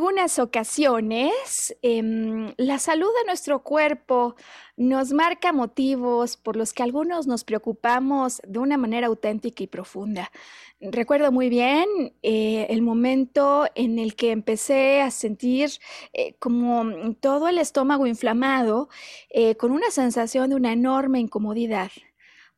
Algunas 0.00 0.38
ocasiones, 0.38 1.76
em, 1.82 2.54
la 2.56 2.78
salud 2.78 3.10
de 3.18 3.26
nuestro 3.26 3.62
cuerpo 3.62 4.34
nos 4.78 5.12
marca 5.12 5.52
motivos 5.52 6.38
por 6.38 6.56
los 6.56 6.72
que 6.72 6.82
algunos 6.82 7.26
nos 7.26 7.44
preocupamos 7.44 8.40
de 8.48 8.60
una 8.60 8.78
manera 8.78 9.08
auténtica 9.08 9.62
y 9.62 9.66
profunda. 9.66 10.32
Recuerdo 10.80 11.32
muy 11.32 11.50
bien 11.50 11.86
eh, 12.22 12.66
el 12.70 12.80
momento 12.80 13.66
en 13.74 13.98
el 13.98 14.14
que 14.16 14.30
empecé 14.30 15.02
a 15.02 15.10
sentir 15.10 15.70
eh, 16.14 16.32
como 16.38 17.14
todo 17.20 17.48
el 17.48 17.58
estómago 17.58 18.06
inflamado, 18.06 18.88
eh, 19.28 19.56
con 19.56 19.70
una 19.70 19.90
sensación 19.90 20.48
de 20.48 20.56
una 20.56 20.72
enorme 20.72 21.20
incomodidad, 21.20 21.90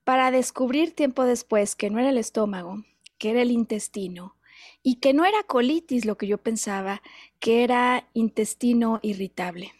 para 0.04 0.30
descubrir 0.30 0.94
tiempo 0.94 1.24
después 1.24 1.74
que 1.74 1.90
no 1.90 1.98
era 1.98 2.10
el 2.10 2.18
estómago, 2.18 2.84
que 3.18 3.30
era 3.30 3.42
el 3.42 3.50
intestino 3.50 4.36
y 4.82 4.96
que 4.96 5.12
no 5.12 5.24
era 5.24 5.42
colitis 5.44 6.04
lo 6.04 6.16
que 6.16 6.26
yo 6.26 6.38
pensaba, 6.38 7.02
que 7.38 7.64
era 7.64 8.08
intestino 8.14 8.98
irritable. 9.02 9.72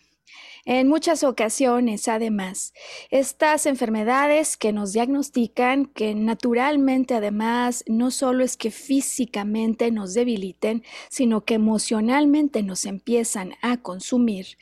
En 0.65 0.87
muchas 0.87 1.25
ocasiones, 1.25 2.07
además, 2.07 2.73
estas 3.11 3.67
enfermedades 3.67 4.57
que 4.57 4.73
nos 4.73 4.93
diagnostican, 4.93 5.87
que 5.87 6.15
naturalmente 6.15 7.15
además 7.15 7.83
no 7.89 8.13
solo 8.13 8.45
es 8.45 8.57
que 8.57 8.71
físicamente 8.71 9.91
nos 9.91 10.15
debiliten, 10.15 10.85
sino 11.09 11.45
que 11.45 11.55
emocionalmente 11.55 12.63
nos 12.63 12.87
empiezan 12.87 13.55
a 13.61 13.79
consumir, 13.79 14.57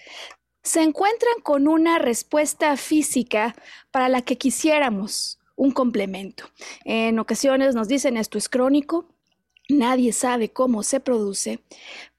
se 0.63 0.83
encuentran 0.83 1.41
con 1.43 1.69
una 1.69 1.99
respuesta 1.99 2.77
física 2.79 3.55
para 3.91 4.09
la 4.09 4.23
que 4.23 4.39
quisiéramos 4.39 5.39
un 5.55 5.71
complemento. 5.71 6.45
En 6.85 7.19
ocasiones 7.19 7.75
nos 7.75 7.89
dicen 7.89 8.17
esto 8.17 8.39
es 8.39 8.49
crónico, 8.49 9.07
Nadie 9.71 10.13
sabe 10.13 10.51
cómo 10.51 10.83
se 10.83 11.01
produce, 11.01 11.61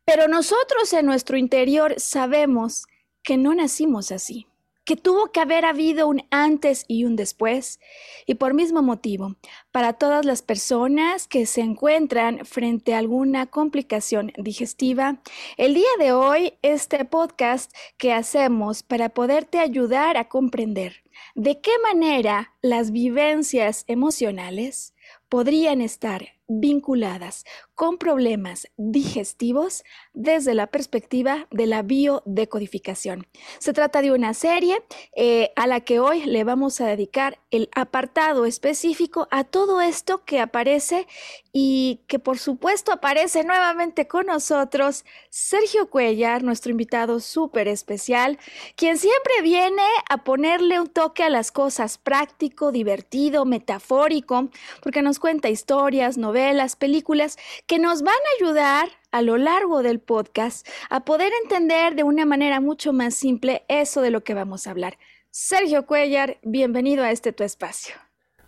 pero 0.05 0.27
nosotros 0.27 0.93
en 0.93 1.05
nuestro 1.05 1.37
interior 1.37 1.95
sabemos 1.97 2.85
que 3.23 3.37
no 3.37 3.53
nacimos 3.53 4.11
así, 4.11 4.47
que 4.85 4.95
tuvo 4.95 5.31
que 5.31 5.39
haber 5.39 5.65
habido 5.65 6.07
un 6.07 6.23
antes 6.31 6.85
y 6.87 7.05
un 7.05 7.15
después, 7.15 7.79
y 8.25 8.35
por 8.35 8.53
mismo 8.53 8.81
motivo, 8.81 9.35
para 9.71 9.93
todas 9.93 10.25
las 10.25 10.41
personas 10.41 11.27
que 11.27 11.45
se 11.45 11.61
encuentran 11.61 12.45
frente 12.45 12.93
a 12.93 12.97
alguna 12.97 13.45
complicación 13.45 14.33
digestiva, 14.37 15.21
el 15.57 15.73
día 15.73 15.91
de 15.99 16.13
hoy 16.13 16.53
este 16.61 17.05
podcast 17.05 17.71
que 17.97 18.13
hacemos 18.13 18.81
para 18.81 19.09
poderte 19.09 19.59
ayudar 19.59 20.17
a 20.17 20.29
comprender 20.29 21.03
de 21.35 21.61
qué 21.61 21.71
manera 21.83 22.53
las 22.61 22.91
vivencias 22.91 23.83
emocionales 23.87 24.93
podrían 25.29 25.81
estar 25.81 26.29
vinculadas 26.59 27.43
con 27.81 27.97
problemas 27.97 28.67
digestivos 28.77 29.83
desde 30.13 30.53
la 30.53 30.67
perspectiva 30.67 31.47
de 31.49 31.65
la 31.65 31.81
biodecodificación. 31.81 33.25
Se 33.57 33.73
trata 33.73 34.03
de 34.03 34.11
una 34.11 34.35
serie 34.35 34.83
eh, 35.15 35.51
a 35.55 35.65
la 35.65 35.79
que 35.79 35.99
hoy 35.99 36.23
le 36.25 36.43
vamos 36.43 36.79
a 36.79 36.85
dedicar 36.85 37.39
el 37.49 37.71
apartado 37.73 38.45
específico 38.45 39.27
a 39.31 39.45
todo 39.45 39.81
esto 39.81 40.23
que 40.25 40.39
aparece 40.39 41.07
y 41.53 42.01
que 42.05 42.19
por 42.19 42.37
supuesto 42.37 42.91
aparece 42.91 43.43
nuevamente 43.43 44.07
con 44.07 44.27
nosotros 44.27 45.03
Sergio 45.31 45.89
Cuellar, 45.89 46.43
nuestro 46.43 46.71
invitado 46.71 47.19
súper 47.19 47.67
especial, 47.67 48.37
quien 48.75 48.99
siempre 48.99 49.41
viene 49.41 49.81
a 50.07 50.23
ponerle 50.23 50.79
un 50.79 50.87
toque 50.87 51.23
a 51.23 51.31
las 51.31 51.51
cosas 51.51 51.97
práctico, 51.97 52.71
divertido, 52.71 53.43
metafórico, 53.45 54.49
porque 54.83 55.01
nos 55.01 55.17
cuenta 55.17 55.49
historias, 55.49 56.19
novelas, 56.19 56.75
películas 56.75 57.37
que 57.71 57.79
nos 57.79 58.03
van 58.03 58.13
a 58.13 58.43
ayudar 58.43 58.89
a 59.13 59.21
lo 59.21 59.37
largo 59.37 59.81
del 59.81 60.01
podcast 60.01 60.67
a 60.89 61.05
poder 61.05 61.31
entender 61.41 61.95
de 61.95 62.03
una 62.03 62.25
manera 62.25 62.59
mucho 62.59 62.91
más 62.91 63.13
simple 63.13 63.63
eso 63.69 64.01
de 64.01 64.11
lo 64.11 64.25
que 64.25 64.33
vamos 64.33 64.67
a 64.67 64.71
hablar. 64.71 64.97
Sergio 65.29 65.85
Cuellar, 65.85 66.37
bienvenido 66.43 67.05
a 67.05 67.11
este 67.11 67.31
tu 67.31 67.45
espacio. 67.45 67.95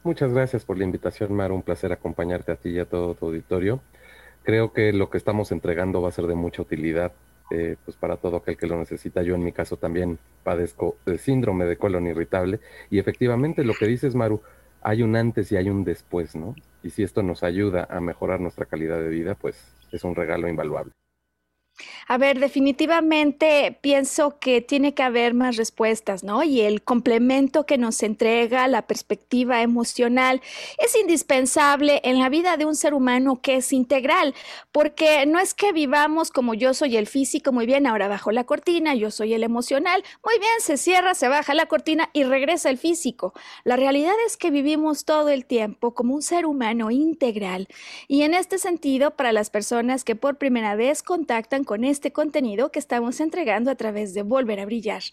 Muchas 0.04 0.34
gracias 0.34 0.66
por 0.66 0.78
la 0.78 0.84
invitación, 0.84 1.32
Mar. 1.32 1.54
Un 1.54 1.62
placer 1.62 1.94
acompañarte 1.94 2.52
a 2.52 2.58
ti 2.58 2.72
y 2.72 2.80
a 2.80 2.86
todo 2.86 3.16
tu 3.16 3.28
auditorio. 3.28 3.80
Creo 4.44 4.74
que 4.74 4.92
lo 4.92 5.10
que 5.10 5.20
estamos 5.20 5.54
entregando 5.54 6.02
va 6.02 6.10
a 6.10 6.12
ser 6.12 6.28
de 6.28 6.36
mucha 6.36 6.62
utilidad 6.62 7.14
eh, 7.50 7.78
pues 7.86 7.96
para 7.96 8.18
todo 8.18 8.36
aquel 8.36 8.58
que 8.58 8.68
lo 8.68 8.78
necesita. 8.78 9.24
Yo 9.24 9.36
en 9.36 9.44
mi 9.46 9.54
caso 9.54 9.78
también 9.78 10.20
padezco 10.44 10.98
de 11.06 11.18
síndrome 11.18 11.64
de 11.64 11.78
colon 11.78 12.08
irritable 12.08 12.60
y 12.90 13.00
efectivamente 13.00 13.64
lo 13.64 13.74
que 13.74 13.88
dices, 13.88 14.16
Maru, 14.16 14.42
hay 14.84 15.02
un 15.04 15.16
antes 15.16 15.52
y 15.52 15.58
hay 15.58 15.70
un 15.70 15.84
después, 15.84 16.36
¿no? 16.36 16.56
Y 16.84 16.90
si 16.90 17.04
esto 17.04 17.24
nos 17.24 17.44
ayuda 17.44 17.88
a 17.90 18.00
mejorar 18.02 18.40
nuestra 18.40 18.66
calidad 18.66 19.00
de 19.00 19.10
vida, 19.10 19.36
pues 19.36 19.74
es 19.92 20.04
un 20.04 20.16
regalo 20.16 20.48
invaluable. 20.48 20.92
A 22.08 22.18
ver, 22.18 22.40
definitivamente 22.40 23.78
pienso 23.82 24.38
que 24.40 24.62
tiene 24.62 24.94
que 24.94 25.02
haber 25.02 25.34
más 25.34 25.58
respuestas, 25.58 26.24
¿no? 26.24 26.44
Y 26.44 26.62
el 26.62 26.84
complemento 26.84 27.66
que 27.66 27.78
nos 27.78 28.04
entrega 28.04 28.68
la 28.68 28.84
perspectiva 28.84 29.62
emocional 29.62 30.42
es 30.78 30.96
indispensable 30.96 32.02
en 32.04 32.20
la 32.20 32.30
vida 32.30 32.58
de 32.58 32.66
un 32.66 32.76
ser 32.76 32.94
humano 32.94 33.42
que 33.42 33.56
es 33.56 33.74
integral, 33.74 34.36
porque 34.72 35.26
no 35.26 35.40
es 35.40 35.54
que 35.54 35.72
vivamos 35.72 36.30
como 36.30 36.54
yo 36.54 36.74
soy 36.74 36.98
el 36.98 37.08
físico, 37.08 37.52
muy 37.52 37.66
bien, 37.66 37.88
ahora 37.88 38.08
bajo 38.08 38.32
la 38.32 38.44
cortina, 38.44 38.94
yo 38.94 39.10
soy 39.10 39.34
el 39.34 39.44
emocional, 39.44 40.04
muy 40.24 40.38
bien, 40.40 40.54
se 40.60 40.78
cierra, 40.78 41.16
se 41.16 41.28
baja 41.28 41.54
la 41.54 41.66
cortina 41.66 42.10
y 42.14 42.24
regresa 42.24 42.70
el 42.70 42.78
físico. 42.78 43.34
La 43.64 43.78
realidad 43.78 44.14
es 44.28 44.38
que 44.38 44.52
vivimos 44.52 45.06
todo 45.06 45.30
el 45.30 45.46
tiempo 45.46 45.94
como 45.96 46.14
un 46.14 46.22
ser 46.22 46.46
humano 46.46 46.92
integral. 46.92 47.68
Y 48.08 48.22
en 48.22 48.34
este 48.34 48.60
sentido, 48.60 49.12
para 49.12 49.32
las 49.32 49.50
personas 49.50 50.04
que 50.04 50.16
por 50.16 50.38
primera 50.38 50.76
vez 50.76 51.02
contactan 51.02 51.63
con 51.64 51.84
este 51.84 52.12
contenido 52.12 52.72
que 52.72 52.80
estamos 52.80 53.20
entregando 53.20 53.72
a 53.72 53.76
través 53.76 54.14
de 54.14 54.24
Volver 54.24 54.60
a 54.60 54.66
Brillar. 54.66 55.04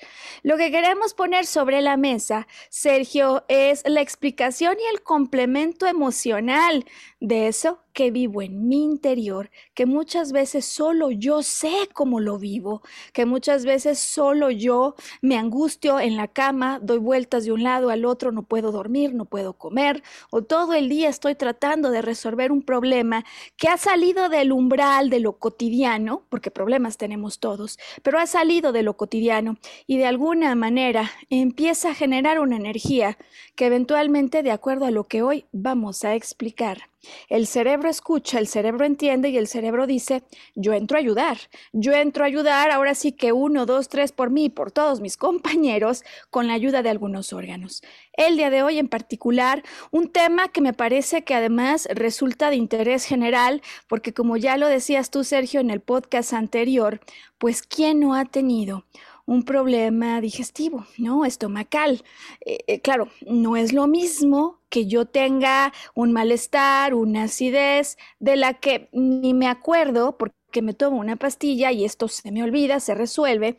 Lo 0.42 0.56
que 0.56 0.70
queremos 0.70 1.14
poner 1.14 1.46
sobre 1.46 1.80
la 1.80 1.96
mesa, 1.96 2.46
Sergio, 2.68 3.44
es 3.48 3.82
la 3.86 4.00
explicación 4.00 4.76
y 4.78 4.94
el 4.94 5.02
complemento 5.02 5.86
emocional 5.86 6.84
de 7.20 7.48
eso 7.48 7.82
que 7.92 8.10
vivo 8.10 8.42
en 8.42 8.68
mi 8.68 8.84
interior, 8.84 9.50
que 9.74 9.86
muchas 9.86 10.32
veces 10.32 10.64
solo 10.64 11.10
yo 11.10 11.42
sé 11.42 11.88
cómo 11.92 12.20
lo 12.20 12.38
vivo, 12.38 12.82
que 13.12 13.26
muchas 13.26 13.64
veces 13.64 13.98
solo 13.98 14.50
yo 14.50 14.94
me 15.22 15.36
angustio 15.36 16.00
en 16.00 16.16
la 16.16 16.28
cama, 16.28 16.78
doy 16.82 16.98
vueltas 16.98 17.44
de 17.44 17.52
un 17.52 17.62
lado 17.62 17.90
al 17.90 18.04
otro, 18.04 18.32
no 18.32 18.42
puedo 18.42 18.72
dormir, 18.72 19.14
no 19.14 19.24
puedo 19.24 19.54
comer, 19.54 20.02
o 20.30 20.42
todo 20.42 20.74
el 20.74 20.88
día 20.88 21.08
estoy 21.08 21.34
tratando 21.34 21.90
de 21.90 22.02
resolver 22.02 22.52
un 22.52 22.62
problema 22.62 23.24
que 23.56 23.68
ha 23.68 23.76
salido 23.76 24.28
del 24.28 24.52
umbral 24.52 25.10
de 25.10 25.20
lo 25.20 25.38
cotidiano, 25.38 26.22
porque 26.28 26.50
problemas 26.50 26.96
tenemos 26.96 27.38
todos, 27.38 27.78
pero 28.02 28.18
ha 28.18 28.26
salido 28.26 28.72
de 28.72 28.82
lo 28.82 28.96
cotidiano 28.96 29.56
y 29.86 29.98
de 29.98 30.06
alguna 30.06 30.54
manera 30.54 31.10
empieza 31.30 31.90
a 31.90 31.94
generar 31.94 32.40
una 32.40 32.56
energía 32.56 33.18
que 33.56 33.66
eventualmente, 33.66 34.42
de 34.42 34.50
acuerdo 34.50 34.86
a 34.86 34.90
lo 34.90 35.04
que 35.04 35.22
hoy 35.22 35.44
vamos 35.52 36.04
a 36.04 36.14
explicar, 36.14 36.90
El 37.28 37.46
cerebro 37.46 37.88
escucha, 37.88 38.38
el 38.38 38.46
cerebro 38.46 38.84
entiende 38.84 39.30
y 39.30 39.38
el 39.38 39.46
cerebro 39.46 39.86
dice, 39.86 40.22
yo 40.54 40.72
entro 40.72 40.96
a 40.96 41.00
ayudar, 41.00 41.38
yo 41.72 41.92
entro 41.92 42.24
a 42.24 42.26
ayudar, 42.26 42.70
ahora 42.70 42.94
sí 42.94 43.12
que 43.12 43.32
uno, 43.32 43.66
dos, 43.66 43.88
tres 43.88 44.12
por 44.12 44.30
mí 44.30 44.46
y 44.46 44.50
por 44.50 44.72
todos 44.72 45.00
mis 45.00 45.16
compañeros 45.16 46.04
con 46.30 46.46
la 46.46 46.54
ayuda 46.54 46.82
de 46.82 46.90
algunos 46.90 47.32
órganos. 47.32 47.82
El 48.12 48.36
día 48.36 48.50
de 48.50 48.62
hoy 48.62 48.78
en 48.78 48.88
particular, 48.88 49.62
un 49.90 50.08
tema 50.08 50.48
que 50.48 50.60
me 50.60 50.72
parece 50.72 51.24
que 51.24 51.34
además 51.34 51.88
resulta 51.90 52.50
de 52.50 52.56
interés 52.56 53.04
general, 53.04 53.62
porque 53.88 54.12
como 54.12 54.36
ya 54.36 54.56
lo 54.56 54.66
decías 54.66 55.10
tú, 55.10 55.24
Sergio, 55.24 55.60
en 55.60 55.70
el 55.70 55.80
podcast 55.80 56.32
anterior, 56.32 57.00
pues 57.38 57.62
¿quién 57.62 58.00
no 58.00 58.14
ha 58.14 58.26
tenido 58.26 58.84
un 59.30 59.44
problema 59.44 60.20
digestivo, 60.20 60.86
¿no? 60.98 61.24
Estomacal. 61.24 62.02
Eh, 62.44 62.58
eh, 62.66 62.80
claro, 62.80 63.08
no 63.24 63.56
es 63.56 63.72
lo 63.72 63.86
mismo 63.86 64.58
que 64.68 64.88
yo 64.88 65.06
tenga 65.06 65.72
un 65.94 66.10
malestar, 66.10 66.94
una 66.94 67.24
acidez, 67.24 67.96
de 68.18 68.34
la 68.34 68.54
que 68.54 68.88
ni 68.90 69.32
me 69.32 69.46
acuerdo 69.46 70.18
porque 70.18 70.62
me 70.62 70.74
tomo 70.74 70.98
una 70.98 71.14
pastilla 71.14 71.70
y 71.70 71.84
esto 71.84 72.08
se 72.08 72.32
me 72.32 72.42
olvida, 72.42 72.80
se 72.80 72.96
resuelve, 72.96 73.56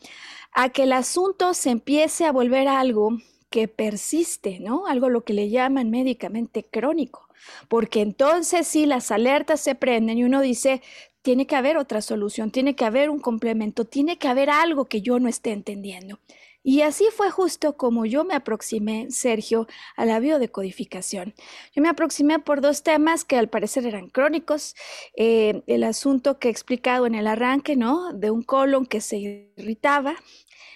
a 0.51 0.67
que 0.67 0.83
el 0.83 0.91
asunto 0.91 1.53
se 1.53 1.69
empiece 1.69 2.25
a 2.25 2.33
volver 2.33 2.67
algo 2.67 3.11
que 3.49 3.69
persiste, 3.69 4.59
¿no? 4.59 4.87
Algo 4.87 5.07
lo 5.07 5.23
que 5.23 5.31
le 5.33 5.49
llaman 5.49 5.89
médicamente 5.89 6.65
crónico. 6.65 7.29
Porque 7.69 8.01
entonces 8.01 8.67
sí, 8.67 8.85
las 8.85 9.09
alertas 9.09 9.61
se 9.61 9.75
prenden 9.75 10.17
y 10.17 10.25
uno 10.25 10.41
dice, 10.41 10.81
tiene 11.21 11.47
que 11.47 11.55
haber 11.55 11.77
otra 11.77 12.01
solución, 12.01 12.51
tiene 12.51 12.75
que 12.75 12.85
haber 12.85 13.09
un 13.09 13.19
complemento, 13.19 13.85
tiene 13.85 14.17
que 14.17 14.27
haber 14.27 14.49
algo 14.49 14.85
que 14.85 15.01
yo 15.01 15.19
no 15.19 15.29
esté 15.29 15.51
entendiendo. 15.51 16.19
Y 16.63 16.81
así 16.81 17.05
fue 17.15 17.31
justo 17.31 17.75
como 17.75 18.05
yo 18.05 18.23
me 18.23 18.35
aproximé, 18.35 19.09
Sergio, 19.09 19.67
a 19.95 20.05
la 20.05 20.19
biodecodificación. 20.19 21.33
Yo 21.73 21.81
me 21.81 21.89
aproximé 21.89 22.37
por 22.37 22.61
dos 22.61 22.83
temas 22.83 23.25
que 23.25 23.37
al 23.37 23.49
parecer 23.49 23.85
eran 23.87 24.09
crónicos. 24.09 24.75
Eh, 25.15 25.63
el 25.65 25.83
asunto 25.83 26.37
que 26.37 26.49
he 26.49 26.51
explicado 26.51 27.07
en 27.07 27.15
el 27.15 27.25
arranque, 27.25 27.75
¿no? 27.75 28.13
De 28.13 28.29
un 28.29 28.43
colon 28.43 28.85
que 28.85 29.01
se 29.01 29.17
irritaba 29.57 30.15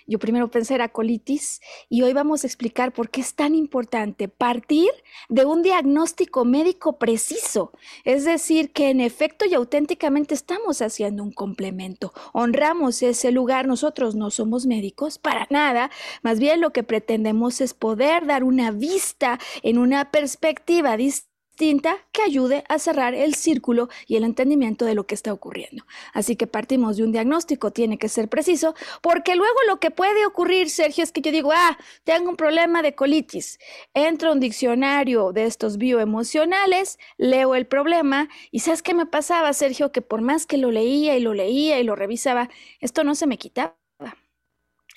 yo 0.08 0.20
primero 0.20 0.52
pensé 0.52 0.76
era 0.76 0.90
colitis 0.90 1.62
y 1.90 2.04
hoy 2.04 2.14
vamos 2.14 2.44
a 2.44 2.48
explicar 2.48 2.94
por 2.94 3.10
qué 3.10 3.22
es 3.22 3.34
tan 3.34 3.56
importante 3.56 4.28
partir 4.28 4.90
de 5.30 5.46
un 5.46 5.64
diagnóstico 5.64 6.46
médico 6.46 6.98
preciso. 7.00 7.72
Es 8.04 8.26
decir, 8.26 8.72
que 8.72 8.90
en 8.90 9.00
efecto 9.00 9.46
y 9.46 9.54
auténticamente 9.56 10.36
estamos 10.36 10.82
haciendo 10.82 11.24
un 11.24 11.32
complemento. 11.32 12.14
Honramos 12.34 13.02
ese 13.02 13.32
lugar. 13.32 13.68
Nosotros 13.68 14.16
no 14.16 14.30
somos 14.30 14.66
médicos 14.66 15.18
para 15.18 15.48
nada. 15.50 15.90
Más 16.22 16.40
bien 16.40 16.62
lo 16.62 16.72
que 16.72 16.84
pretendemos 16.84 17.62
es 17.62 17.74
poder 17.74 18.26
dar 18.26 18.44
una 18.44 18.72
vista 18.72 19.40
en 19.64 19.78
una 19.78 20.12
perspectiva 20.12 20.98
distinta 20.98 21.35
que 21.56 22.22
ayude 22.26 22.64
a 22.70 22.80
cerrar 22.80 23.14
el 23.14 23.36
círculo 23.36 23.90
y 24.08 24.18
el 24.18 24.24
entendimiento 24.24 24.86
de 24.86 24.96
lo 24.96 25.06
que 25.06 25.16
está 25.16 25.34
ocurriendo. 25.34 25.86
Así 26.14 26.36
que 26.36 26.48
partimos 26.48 26.98
de 26.98 27.04
un 27.04 27.12
diagnóstico, 27.12 27.72
tiene 27.72 27.98
que 27.98 28.10
ser 28.10 28.28
preciso, 28.30 28.76
porque 29.02 29.36
luego 29.36 29.56
lo 29.68 29.80
que 29.80 29.92
puede 29.92 30.26
ocurrir, 30.26 30.70
Sergio, 30.70 31.04
es 31.04 31.12
que 31.12 31.22
yo 31.22 31.32
digo, 31.32 31.52
ah, 31.54 31.78
tengo 32.04 32.30
un 32.30 32.36
problema 32.36 32.82
de 32.82 32.94
colitis, 32.96 33.60
entro 33.94 34.30
a 34.30 34.34
un 34.34 34.40
diccionario 34.40 35.32
de 35.32 35.46
estos 35.46 35.78
bioemocionales, 35.78 37.00
leo 37.18 37.56
el 37.56 37.66
problema 37.68 38.30
y 38.52 38.60
¿sabes 38.60 38.82
qué 38.82 38.94
me 38.94 39.06
pasaba, 39.06 39.54
Sergio? 39.54 39.92
Que 39.92 40.02
por 40.02 40.22
más 40.22 40.46
que 40.46 40.58
lo 40.58 40.72
leía 40.72 41.18
y 41.18 41.22
lo 41.22 41.34
leía 41.34 41.80
y 41.80 41.84
lo 41.84 41.96
revisaba, 41.96 42.50
esto 42.80 43.04
no 43.04 43.16
se 43.16 43.28
me 43.28 43.38
quitaba. 43.38 43.76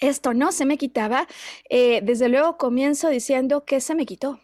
Esto 0.00 0.32
no 0.32 0.52
se 0.52 0.64
me 0.64 0.78
quitaba. 0.78 1.26
Eh, 1.70 2.00
desde 2.04 2.28
luego 2.28 2.56
comienzo 2.56 3.08
diciendo 3.08 3.64
que 3.64 3.80
se 3.80 3.96
me 3.96 4.06
quitó. 4.06 4.40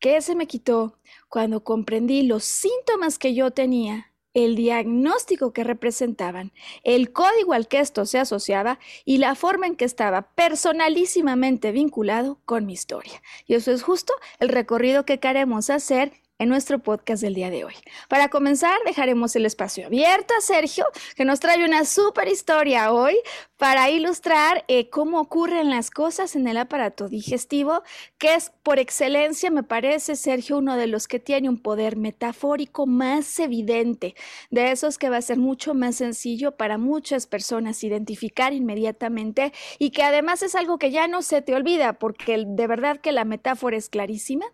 ¿Qué 0.00 0.20
se 0.20 0.34
me 0.34 0.46
quitó? 0.46 0.97
Cuando 1.28 1.64
comprendí 1.64 2.22
los 2.22 2.44
síntomas 2.44 3.18
que 3.18 3.34
yo 3.34 3.50
tenía, 3.50 4.12
el 4.34 4.56
diagnóstico 4.56 5.52
que 5.52 5.64
representaban, 5.64 6.52
el 6.84 7.12
código 7.12 7.54
al 7.54 7.66
que 7.66 7.80
esto 7.80 8.06
se 8.06 8.18
asociaba 8.18 8.78
y 9.04 9.18
la 9.18 9.34
forma 9.34 9.66
en 9.66 9.76
que 9.76 9.84
estaba 9.84 10.30
personalísimamente 10.34 11.72
vinculado 11.72 12.40
con 12.44 12.66
mi 12.66 12.72
historia. 12.72 13.22
Y 13.46 13.54
eso 13.54 13.72
es 13.72 13.82
justo 13.82 14.12
el 14.38 14.48
recorrido 14.48 15.04
que 15.04 15.18
queremos 15.18 15.70
hacer 15.70 16.12
en 16.38 16.48
nuestro 16.48 16.78
podcast 16.78 17.22
del 17.22 17.34
día 17.34 17.50
de 17.50 17.64
hoy. 17.64 17.74
Para 18.08 18.28
comenzar, 18.28 18.78
dejaremos 18.86 19.34
el 19.36 19.46
espacio 19.46 19.86
abierto 19.86 20.34
a 20.36 20.40
Sergio, 20.40 20.86
que 21.16 21.24
nos 21.24 21.40
trae 21.40 21.64
una 21.64 21.84
súper 21.84 22.28
historia 22.28 22.92
hoy 22.92 23.16
para 23.56 23.90
ilustrar 23.90 24.64
eh, 24.68 24.88
cómo 24.88 25.20
ocurren 25.20 25.68
las 25.68 25.90
cosas 25.90 26.36
en 26.36 26.46
el 26.46 26.56
aparato 26.56 27.08
digestivo, 27.08 27.82
que 28.16 28.34
es 28.34 28.52
por 28.62 28.78
excelencia, 28.78 29.50
me 29.50 29.64
parece, 29.64 30.14
Sergio, 30.14 30.58
uno 30.58 30.76
de 30.76 30.86
los 30.86 31.08
que 31.08 31.18
tiene 31.18 31.48
un 31.48 31.58
poder 31.58 31.96
metafórico 31.96 32.86
más 32.86 33.38
evidente, 33.40 34.14
de 34.50 34.70
esos 34.70 34.96
que 34.96 35.10
va 35.10 35.16
a 35.16 35.22
ser 35.22 35.38
mucho 35.38 35.74
más 35.74 35.96
sencillo 35.96 36.56
para 36.56 36.78
muchas 36.78 37.26
personas 37.26 37.82
identificar 37.82 38.52
inmediatamente 38.52 39.52
y 39.78 39.90
que 39.90 40.04
además 40.04 40.42
es 40.42 40.54
algo 40.54 40.78
que 40.78 40.92
ya 40.92 41.08
no 41.08 41.22
se 41.22 41.42
te 41.42 41.54
olvida, 41.54 41.94
porque 41.94 42.44
de 42.46 42.66
verdad 42.68 43.00
que 43.00 43.10
la 43.10 43.24
metáfora 43.24 43.76
es 43.76 43.88
clarísima. 43.88 44.46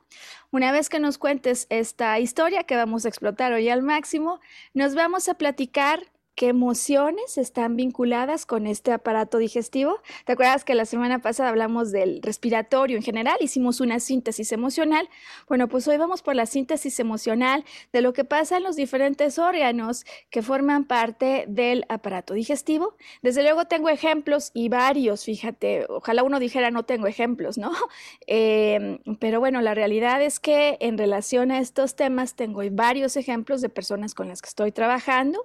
Una 0.54 0.70
vez 0.70 0.88
que 0.88 1.00
nos 1.00 1.18
cuentes 1.18 1.66
esta 1.68 2.16
historia 2.20 2.62
que 2.62 2.76
vamos 2.76 3.04
a 3.04 3.08
explotar 3.08 3.52
hoy 3.52 3.68
al 3.70 3.82
máximo, 3.82 4.38
nos 4.72 4.94
vamos 4.94 5.28
a 5.28 5.34
platicar 5.34 6.04
qué 6.34 6.48
emociones 6.48 7.38
están 7.38 7.76
vinculadas 7.76 8.46
con 8.46 8.66
este 8.66 8.92
aparato 8.92 9.38
digestivo. 9.38 10.00
¿Te 10.24 10.32
acuerdas 10.32 10.64
que 10.64 10.74
la 10.74 10.84
semana 10.84 11.20
pasada 11.20 11.48
hablamos 11.48 11.92
del 11.92 12.20
respiratorio 12.22 12.96
en 12.96 13.02
general? 13.02 13.36
Hicimos 13.40 13.80
una 13.80 14.00
síntesis 14.00 14.52
emocional. 14.52 15.08
Bueno, 15.48 15.68
pues 15.68 15.86
hoy 15.86 15.96
vamos 15.96 16.22
por 16.22 16.34
la 16.34 16.46
síntesis 16.46 16.98
emocional 16.98 17.64
de 17.92 18.00
lo 18.00 18.12
que 18.12 18.24
pasa 18.24 18.56
en 18.56 18.64
los 18.64 18.76
diferentes 18.76 19.38
órganos 19.38 20.04
que 20.30 20.42
forman 20.42 20.84
parte 20.84 21.44
del 21.48 21.84
aparato 21.88 22.34
digestivo. 22.34 22.96
Desde 23.22 23.42
luego 23.42 23.66
tengo 23.66 23.88
ejemplos 23.88 24.50
y 24.54 24.68
varios, 24.68 25.24
fíjate, 25.24 25.86
ojalá 25.88 26.22
uno 26.22 26.40
dijera 26.40 26.70
no 26.70 26.84
tengo 26.84 27.06
ejemplos, 27.06 27.58
¿no? 27.58 27.72
Em, 28.26 28.98
pero 29.20 29.38
bueno, 29.38 29.60
la 29.60 29.74
realidad 29.74 30.22
es 30.22 30.40
que 30.40 30.76
en 30.80 30.98
relación 30.98 31.50
a 31.50 31.58
estos 31.58 31.94
temas 31.94 32.34
tengo 32.34 32.62
varios 32.70 33.16
ejemplos 33.16 33.60
de 33.60 33.68
personas 33.68 34.14
con 34.14 34.28
las 34.28 34.42
que 34.42 34.48
estoy 34.48 34.72
trabajando. 34.72 35.44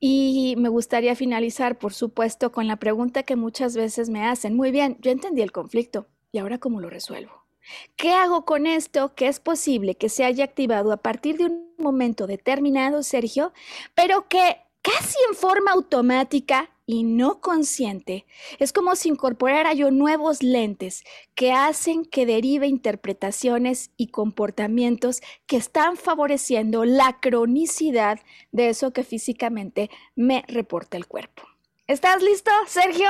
Y 0.00 0.54
me 0.58 0.68
gustaría 0.68 1.16
finalizar, 1.16 1.78
por 1.78 1.94
supuesto, 1.94 2.52
con 2.52 2.66
la 2.66 2.76
pregunta 2.76 3.22
que 3.22 3.36
muchas 3.36 3.76
veces 3.76 4.10
me 4.10 4.24
hacen. 4.26 4.54
Muy 4.54 4.70
bien, 4.70 4.98
yo 5.00 5.10
entendí 5.10 5.42
el 5.42 5.52
conflicto. 5.52 6.06
¿Y 6.32 6.38
ahora 6.38 6.58
cómo 6.58 6.80
lo 6.80 6.90
resuelvo? 6.90 7.44
¿Qué 7.96 8.12
hago 8.12 8.44
con 8.44 8.66
esto 8.66 9.14
que 9.14 9.28
es 9.28 9.40
posible 9.40 9.96
que 9.96 10.08
se 10.08 10.24
haya 10.24 10.44
activado 10.44 10.92
a 10.92 10.98
partir 10.98 11.38
de 11.38 11.46
un 11.46 11.74
momento 11.78 12.26
determinado, 12.26 13.02
Sergio, 13.02 13.52
pero 13.94 14.28
que 14.28 14.58
casi 14.84 15.16
en 15.30 15.34
forma 15.34 15.72
automática 15.72 16.70
y 16.86 17.04
no 17.04 17.40
consciente, 17.40 18.26
es 18.58 18.74
como 18.74 18.94
si 18.96 19.08
incorporara 19.08 19.72
yo 19.72 19.90
nuevos 19.90 20.42
lentes 20.42 21.02
que 21.34 21.52
hacen 21.52 22.04
que 22.04 22.26
derive 22.26 22.66
interpretaciones 22.66 23.90
y 23.96 24.08
comportamientos 24.08 25.22
que 25.46 25.56
están 25.56 25.96
favoreciendo 25.96 26.84
la 26.84 27.18
cronicidad 27.20 28.20
de 28.52 28.68
eso 28.68 28.92
que 28.92 29.04
físicamente 29.04 29.88
me 30.14 30.44
reporta 30.46 30.98
el 30.98 31.06
cuerpo. 31.06 31.53
¿Estás 31.86 32.22
listo, 32.22 32.50
Sergio? 32.66 33.06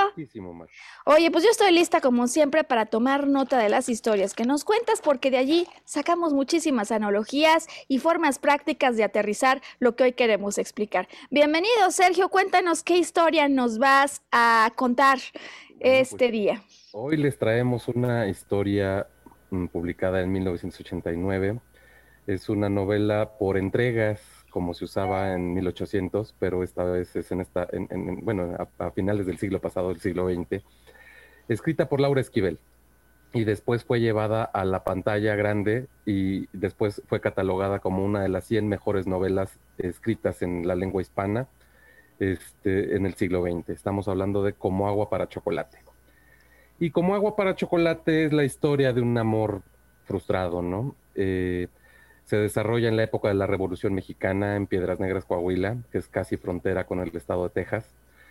Oye, 1.06 1.30
pues 1.30 1.44
yo 1.44 1.50
estoy 1.50 1.70
lista 1.70 2.00
como 2.00 2.26
siempre 2.26 2.64
para 2.64 2.86
tomar 2.86 3.28
nota 3.28 3.56
de 3.56 3.68
las 3.68 3.88
historias 3.88 4.34
que 4.34 4.44
nos 4.46 4.64
cuentas 4.64 5.00
porque 5.00 5.30
de 5.30 5.36
allí 5.36 5.68
sacamos 5.84 6.32
muchísimas 6.32 6.90
analogías 6.90 7.68
y 7.86 8.00
formas 8.00 8.40
prácticas 8.40 8.96
de 8.96 9.04
aterrizar 9.04 9.62
lo 9.78 9.94
que 9.94 10.02
hoy 10.02 10.12
queremos 10.14 10.58
explicar. 10.58 11.06
Bienvenido, 11.30 11.92
Sergio, 11.92 12.30
cuéntanos 12.30 12.82
qué 12.82 12.96
historia 12.96 13.48
nos 13.48 13.78
vas 13.78 14.22
a 14.32 14.72
contar 14.74 15.18
pues, 15.78 16.10
este 16.10 16.32
día. 16.32 16.60
Hoy 16.90 17.16
les 17.16 17.38
traemos 17.38 17.86
una 17.86 18.26
historia 18.26 19.06
mm, 19.50 19.66
publicada 19.66 20.20
en 20.20 20.32
1989. 20.32 21.60
Es 22.26 22.48
una 22.48 22.68
novela 22.68 23.38
por 23.38 23.56
entregas 23.56 24.43
como 24.54 24.72
se 24.72 24.84
usaba 24.84 25.34
en 25.34 25.52
1800, 25.52 26.36
pero 26.38 26.62
esta 26.62 26.84
vez 26.84 27.16
es 27.16 27.32
en 27.32 27.40
esta, 27.40 27.66
en, 27.72 28.24
bueno, 28.24 28.56
a, 28.78 28.90
finales 28.92 29.26
del 29.26 29.36
siglo 29.36 29.60
pasado, 29.60 29.88
del 29.88 29.98
siglo 29.98 30.32
XX, 30.32 30.62
escrita 31.48 31.88
por 31.88 31.98
Laura 32.00 32.20
Esquivel. 32.20 32.60
Y 33.32 33.42
después 33.42 33.82
fue 33.82 33.98
llevada 33.98 34.44
a 34.44 34.64
la 34.64 34.84
pantalla 34.84 35.34
grande 35.34 35.88
y 36.06 36.46
después 36.52 37.02
fue 37.08 37.20
catalogada 37.20 37.80
como 37.80 38.04
una 38.04 38.22
de 38.22 38.28
las 38.28 38.44
100 38.44 38.68
mejores 38.68 39.08
novelas 39.08 39.58
escritas 39.76 40.40
en 40.40 40.68
la 40.68 40.76
lengua 40.76 41.02
hispana 41.02 41.48
este, 42.20 42.94
en 42.94 43.06
el 43.06 43.14
siglo 43.14 43.42
XX. 43.42 43.70
Estamos 43.70 44.06
hablando 44.06 44.44
de 44.44 44.52
Como 44.52 44.86
agua 44.86 45.10
para 45.10 45.28
chocolate. 45.28 45.78
Y 46.78 46.90
Como 46.90 47.16
agua 47.16 47.34
para 47.34 47.56
chocolate 47.56 48.26
es 48.26 48.32
la 48.32 48.44
historia 48.44 48.92
de 48.92 49.00
un 49.00 49.18
amor 49.18 49.62
frustrado, 50.04 50.62
¿no? 50.62 50.94
Eh, 51.16 51.66
se 52.26 52.36
desarrolla 52.36 52.88
en 52.88 52.96
la 52.96 53.02
época 53.04 53.28
de 53.28 53.34
la 53.34 53.46
Revolución 53.46 53.94
Mexicana 53.94 54.56
en 54.56 54.66
Piedras 54.66 55.00
Negras, 55.00 55.24
Coahuila, 55.24 55.76
que 55.92 55.98
es 55.98 56.08
casi 56.08 56.36
frontera 56.36 56.84
con 56.84 57.00
el 57.00 57.14
estado 57.14 57.44
de 57.44 57.50
Texas. 57.50 57.86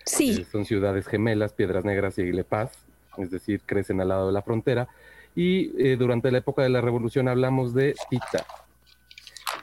Sí. 0.06 0.42
Eh, 0.42 0.46
son 0.52 0.66
ciudades 0.66 1.08
gemelas, 1.08 1.54
Piedras 1.54 1.86
Negras 1.86 2.18
y 2.18 2.22
Aguile 2.22 2.44
Paz, 2.44 2.72
es 3.18 3.32
decir, 3.32 3.62
crecen 3.66 4.02
al 4.02 4.10
lado 4.10 4.28
de 4.28 4.34
la 4.34 4.42
frontera. 4.42 4.88
Y 5.36 5.72
eh, 5.84 5.96
durante 5.98 6.32
la 6.32 6.40
época 6.40 6.64
de 6.64 6.70
la 6.70 6.82
Revolución 6.82 7.28
hablamos 7.28 7.74
de 7.74 7.96
Tita. 8.10 8.46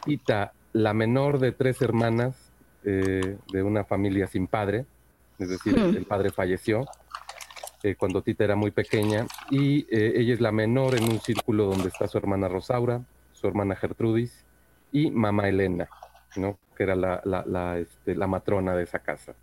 Tita, 0.04 0.52
la 0.72 0.94
menor 0.94 1.38
de 1.38 1.52
tres 1.52 1.82
hermanas 1.82 2.36
eh, 2.84 3.36
de 3.52 3.62
una 3.62 3.84
familia 3.84 4.26
sin 4.26 4.46
padre, 4.46 4.86
es 5.38 5.48
decir, 5.48 5.76
Mm. 5.78 5.96
el 5.96 6.04
padre 6.06 6.30
falleció 6.30 6.86
eh, 7.82 7.94
cuando 7.96 8.22
Tita 8.22 8.44
era 8.44 8.56
muy 8.56 8.70
pequeña 8.70 9.26
y 9.50 9.86
eh, 9.90 10.12
ella 10.16 10.34
es 10.34 10.40
la 10.40 10.52
menor 10.52 10.96
en 10.96 11.04
un 11.04 11.20
círculo 11.20 11.66
donde 11.66 11.88
está 11.88 12.06
su 12.08 12.18
hermana 12.18 12.48
Rosaura, 12.48 13.00
su 13.40 13.48
hermana 13.48 13.74
Gertrudis 13.76 14.44
y 14.92 15.10
mamá 15.10 15.48
Elena, 15.48 15.88
¿no? 16.36 16.58
que 16.76 16.82
era 16.82 16.94
la, 16.94 17.20
la- 17.24 17.44
la, 17.46 17.78
este, 17.78 18.14
la 18.14 18.26
matrona 18.26 18.74
de 18.76 18.82
esa 18.84 18.98
casa. 18.98 19.34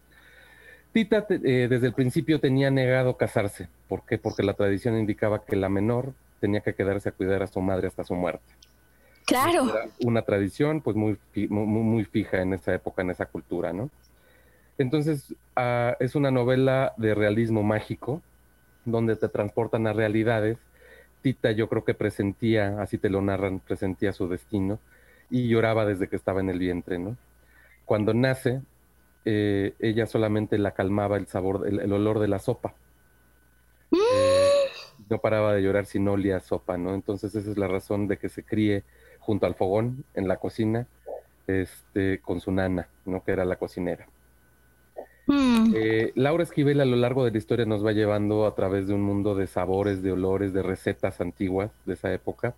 Tita 0.94 1.26
eh, 1.30 1.68
desde 1.70 1.88
el 1.88 1.94
principio 1.94 2.40
tenía 2.40 2.72
negado 2.72 3.18
casarse. 3.18 3.68
¿Por 3.88 4.04
qué? 4.06 4.18
Porque 4.18 4.44
la 4.44 4.54
tradición 4.54 4.98
indicaba 4.98 5.44
que 5.46 5.56
la 5.56 5.70
menor 5.70 6.14
tenía 6.40 6.62
que 6.62 6.74
quedarse 6.74 7.10
a 7.10 7.12
cuidar 7.12 7.44
a 7.44 7.48
su 7.48 7.62
madre 7.62 7.88
hasta 7.88 8.04
su 8.04 8.16
muerte. 8.16 8.54
Claro. 9.26 9.70
Era 9.70 9.90
una 10.06 10.22
tradición 10.22 10.82
pues 10.82 10.96
muy, 10.96 11.18
muy, 11.50 11.66
muy 11.66 12.06
fija 12.06 12.42
en 12.42 12.54
esa 12.54 12.74
época, 12.74 13.02
en 13.02 13.10
esa 13.12 13.26
cultura, 13.26 13.74
¿no? 13.74 13.90
Entonces, 14.78 15.36
ah, 15.56 15.98
es 16.00 16.16
una 16.16 16.32
novela 16.32 16.94
de 16.98 17.14
realismo 17.16 17.64
mágico, 17.64 18.22
donde 18.86 19.16
te 19.16 19.28
transportan 19.28 19.86
a 19.88 19.94
realidades. 19.94 20.58
Tita 21.22 21.52
yo 21.52 21.68
creo 21.70 21.84
que 21.84 21.94
presentía, 21.94 22.82
así 22.82 22.98
te 22.98 23.10
lo 23.10 23.22
narran, 23.22 23.60
presentía 23.60 24.14
su 24.14 24.28
destino 24.28 24.80
y 25.30 25.48
lloraba 25.48 25.86
desde 25.86 26.08
que 26.08 26.16
estaba 26.16 26.40
en 26.40 26.50
el 26.50 26.60
vientre, 26.60 27.00
¿no? 27.00 27.18
Cuando 27.86 28.14
nace, 28.14 28.62
eh, 29.26 29.74
ella 29.80 30.06
solamente 30.06 30.58
la 30.58 30.72
calmaba 30.72 31.18
el 31.18 31.28
sabor, 31.28 31.68
el, 31.68 31.92
olor 31.92 32.20
de 32.20 32.28
la 32.28 32.40
sopa. 32.40 32.74
Eh, 33.92 33.98
no 35.10 35.20
paraba 35.20 35.54
de 35.54 35.62
llorar 35.62 35.86
si 35.86 36.00
no 36.00 36.14
olía 36.14 36.40
sopa, 36.40 36.78
¿no? 36.78 36.94
Entonces 36.94 37.36
esa 37.36 37.52
es 37.52 37.58
la 37.58 37.68
razón 37.68 38.08
de 38.08 38.18
que 38.18 38.30
se 38.30 38.44
críe 38.44 38.84
junto 39.20 39.46
al 39.46 39.56
fogón 39.56 40.06
en 40.14 40.28
la 40.28 40.38
cocina, 40.38 40.88
este, 41.48 42.20
con 42.20 42.40
su 42.40 42.52
nana, 42.52 42.90
¿no? 43.06 43.24
Que 43.24 43.32
era 43.32 43.46
la 43.46 43.58
cocinera. 43.58 44.08
Mm. 45.28 45.74
Eh, 45.76 46.12
Laura 46.16 46.44
Esquivel 46.44 46.80
a 46.80 46.86
lo 46.86 46.96
largo 46.96 47.26
de 47.26 47.32
la 47.32 47.38
historia 47.38 47.66
nos 47.66 47.86
va 47.86 47.92
llevando 47.92 48.46
a 48.48 48.56
través 48.56 48.88
de 48.88 48.94
un 48.94 49.02
mundo 49.02 49.36
de 49.36 49.48
sabores, 49.48 50.02
de 50.02 50.14
olores, 50.14 50.54
de 50.54 50.64
recetas 50.64 51.20
antiguas 51.22 51.72
de 51.86 51.94
esa 51.94 52.14
época. 52.14 52.56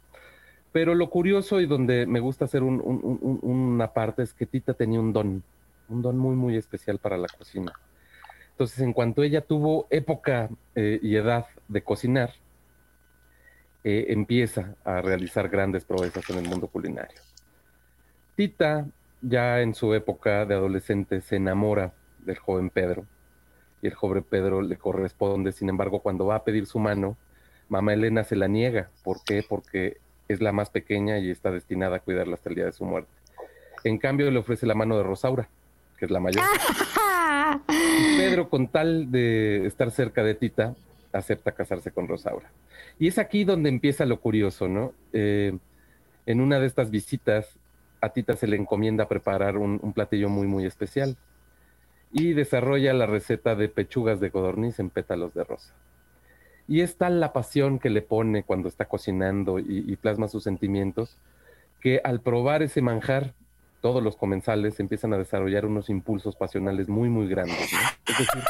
Pero 0.71 0.93
lo 0.93 1.09
curioso 1.09 1.59
y 1.59 1.65
donde 1.65 2.05
me 2.05 2.19
gusta 2.19 2.45
hacer 2.45 2.61
un- 2.61 2.79
un- 2.83 3.19
un- 3.21 3.39
una 3.41 3.91
parte 3.91 4.21
es 4.21 4.33
que 4.33 4.45
Tita 4.45 4.75
tenía 4.75 4.99
un 4.99 5.11
don, 5.11 5.43
un 5.89 6.01
don 6.03 6.17
muy, 6.17 6.35
muy 6.35 6.55
especial 6.57 6.99
para 6.99 7.17
la 7.17 7.27
cocina. 7.27 7.73
Entonces, 8.51 8.79
en 8.81 8.93
cuanto 8.93 9.23
ella 9.23 9.41
tuvo 9.41 9.88
época 9.89 10.49
eh, 10.75 10.99
y 11.01 11.15
edad 11.15 11.47
de 11.67 11.81
cocinar, 11.81 12.33
eh, 13.83 14.07
empieza 14.09 14.75
a 14.83 15.01
realizar 15.01 15.49
grandes 15.49 15.85
proezas 15.85 16.29
en 16.29 16.38
el 16.38 16.47
mundo 16.49 16.67
culinario. 16.67 17.19
Tita, 18.35 18.85
ya 19.21 19.61
en 19.61 19.73
su 19.73 19.93
época 19.93 20.45
de 20.45 20.53
adolescente, 20.53 21.21
se 21.21 21.38
enamora 21.38 21.93
del 22.25 22.38
joven 22.38 22.69
Pedro 22.69 23.05
y 23.81 23.88
el 23.88 23.93
joven 23.93 24.23
Pedro 24.23 24.61
le 24.61 24.77
corresponde. 24.77 25.51
Sin 25.51 25.69
embargo, 25.69 25.99
cuando 25.99 26.25
va 26.25 26.35
a 26.35 26.43
pedir 26.43 26.65
su 26.65 26.79
mano, 26.79 27.17
mamá 27.69 27.93
Elena 27.93 28.23
se 28.23 28.35
la 28.35 28.47
niega. 28.47 28.89
¿Por 29.03 29.23
qué? 29.23 29.43
Porque 29.47 29.97
es 30.27 30.41
la 30.41 30.51
más 30.51 30.69
pequeña 30.69 31.17
y 31.19 31.29
está 31.29 31.51
destinada 31.51 31.97
a 31.97 31.99
cuidarla 31.99 32.35
hasta 32.35 32.49
el 32.49 32.55
día 32.55 32.65
de 32.65 32.71
su 32.71 32.85
muerte. 32.85 33.11
En 33.83 33.97
cambio, 33.97 34.29
le 34.29 34.39
ofrece 34.39 34.65
la 34.65 34.75
mano 34.75 34.97
de 34.97 35.03
Rosaura, 35.03 35.47
que 35.97 36.05
es 36.05 36.11
la 36.11 36.19
mayor. 36.19 36.43
Y 37.69 38.17
Pedro, 38.17 38.49
con 38.49 38.67
tal 38.67 39.11
de 39.11 39.65
estar 39.65 39.91
cerca 39.91 40.23
de 40.23 40.35
Tita, 40.35 40.75
acepta 41.13 41.53
casarse 41.53 41.91
con 41.91 42.07
Rosaura. 42.07 42.51
Y 42.99 43.07
es 43.07 43.17
aquí 43.17 43.45
donde 43.45 43.69
empieza 43.69 44.05
lo 44.05 44.19
curioso, 44.19 44.67
¿no? 44.67 44.93
Eh, 45.13 45.57
en 46.25 46.41
una 46.41 46.59
de 46.59 46.67
estas 46.67 46.91
visitas, 46.91 47.57
a 48.01 48.09
Tita 48.09 48.35
se 48.35 48.47
le 48.47 48.57
encomienda 48.57 49.07
preparar 49.07 49.57
un, 49.57 49.79
un 49.81 49.93
platillo 49.93 50.29
muy, 50.29 50.47
muy 50.47 50.65
especial 50.65 51.17
y 52.11 52.33
desarrolla 52.33 52.93
la 52.93 53.05
receta 53.05 53.55
de 53.55 53.69
pechugas 53.69 54.19
de 54.19 54.31
codorniz 54.31 54.79
en 54.79 54.89
pétalos 54.89 55.33
de 55.33 55.43
rosa. 55.43 55.73
Y 56.67 56.81
es 56.81 56.97
tal 56.97 57.19
la 57.19 57.33
pasión 57.33 57.79
que 57.79 57.89
le 57.89 58.01
pone 58.01 58.43
cuando 58.43 58.67
está 58.67 58.85
cocinando 58.85 59.59
y, 59.59 59.85
y 59.87 59.95
plasma 59.95 60.27
sus 60.27 60.43
sentimientos, 60.43 61.17
que 61.81 62.01
al 62.03 62.21
probar 62.21 62.61
ese 62.61 62.81
manjar, 62.81 63.33
todos 63.81 64.03
los 64.03 64.17
comensales 64.17 64.79
empiezan 64.79 65.13
a 65.13 65.17
desarrollar 65.17 65.65
unos 65.65 65.89
impulsos 65.89 66.35
pasionales 66.35 66.89
muy, 66.89 67.09
muy 67.09 67.27
grandes. 67.27 67.71
¿no? 67.71 67.79
Es 68.07 68.17
decir, 68.17 68.43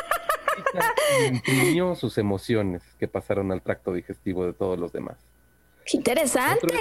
imprimió 1.31 1.95
sus 1.95 2.17
emociones 2.17 2.83
que 2.99 3.07
pasaron 3.07 3.51
al 3.51 3.61
tracto 3.61 3.93
digestivo 3.93 4.45
de 4.45 4.53
todos 4.53 4.79
los 4.79 4.91
demás. 4.91 5.17
¡Qué 5.85 5.97
interesante! 5.97 6.65
Otro 6.65 6.77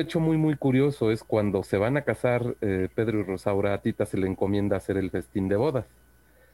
hecho 0.00 0.20
muy, 0.20 0.36
muy 0.36 0.56
curioso 0.56 1.10
es 1.10 1.24
cuando 1.24 1.62
se 1.62 1.76
van 1.76 1.96
a 1.96 2.02
casar 2.02 2.56
eh, 2.60 2.88
Pedro 2.94 3.20
y 3.20 3.22
Rosaura, 3.24 3.74
a 3.74 3.82
Tita 3.82 4.06
se 4.06 4.18
le 4.18 4.26
encomienda 4.26 4.76
hacer 4.76 4.96
el 4.96 5.10
festín 5.10 5.48
de 5.48 5.56
bodas. 5.56 5.86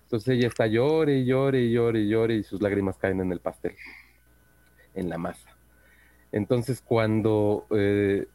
Entonces 0.04 0.36
ella 0.36 0.48
está 0.48 0.66
llore 0.66 1.18
y 1.18 1.24
llore 1.24 1.60
y 1.60 1.72
llore 1.72 2.00
y 2.00 2.08
llore 2.08 2.34
y 2.34 2.42
sus 2.42 2.60
lágrimas 2.60 2.96
caen 2.96 3.20
en 3.20 3.32
el 3.32 3.40
pastel, 3.40 3.76
en 4.94 5.08
la 5.08 5.18
masa. 5.18 5.48
Entonces 6.32 6.82
cuando 6.84 7.66
eh, 7.70 8.26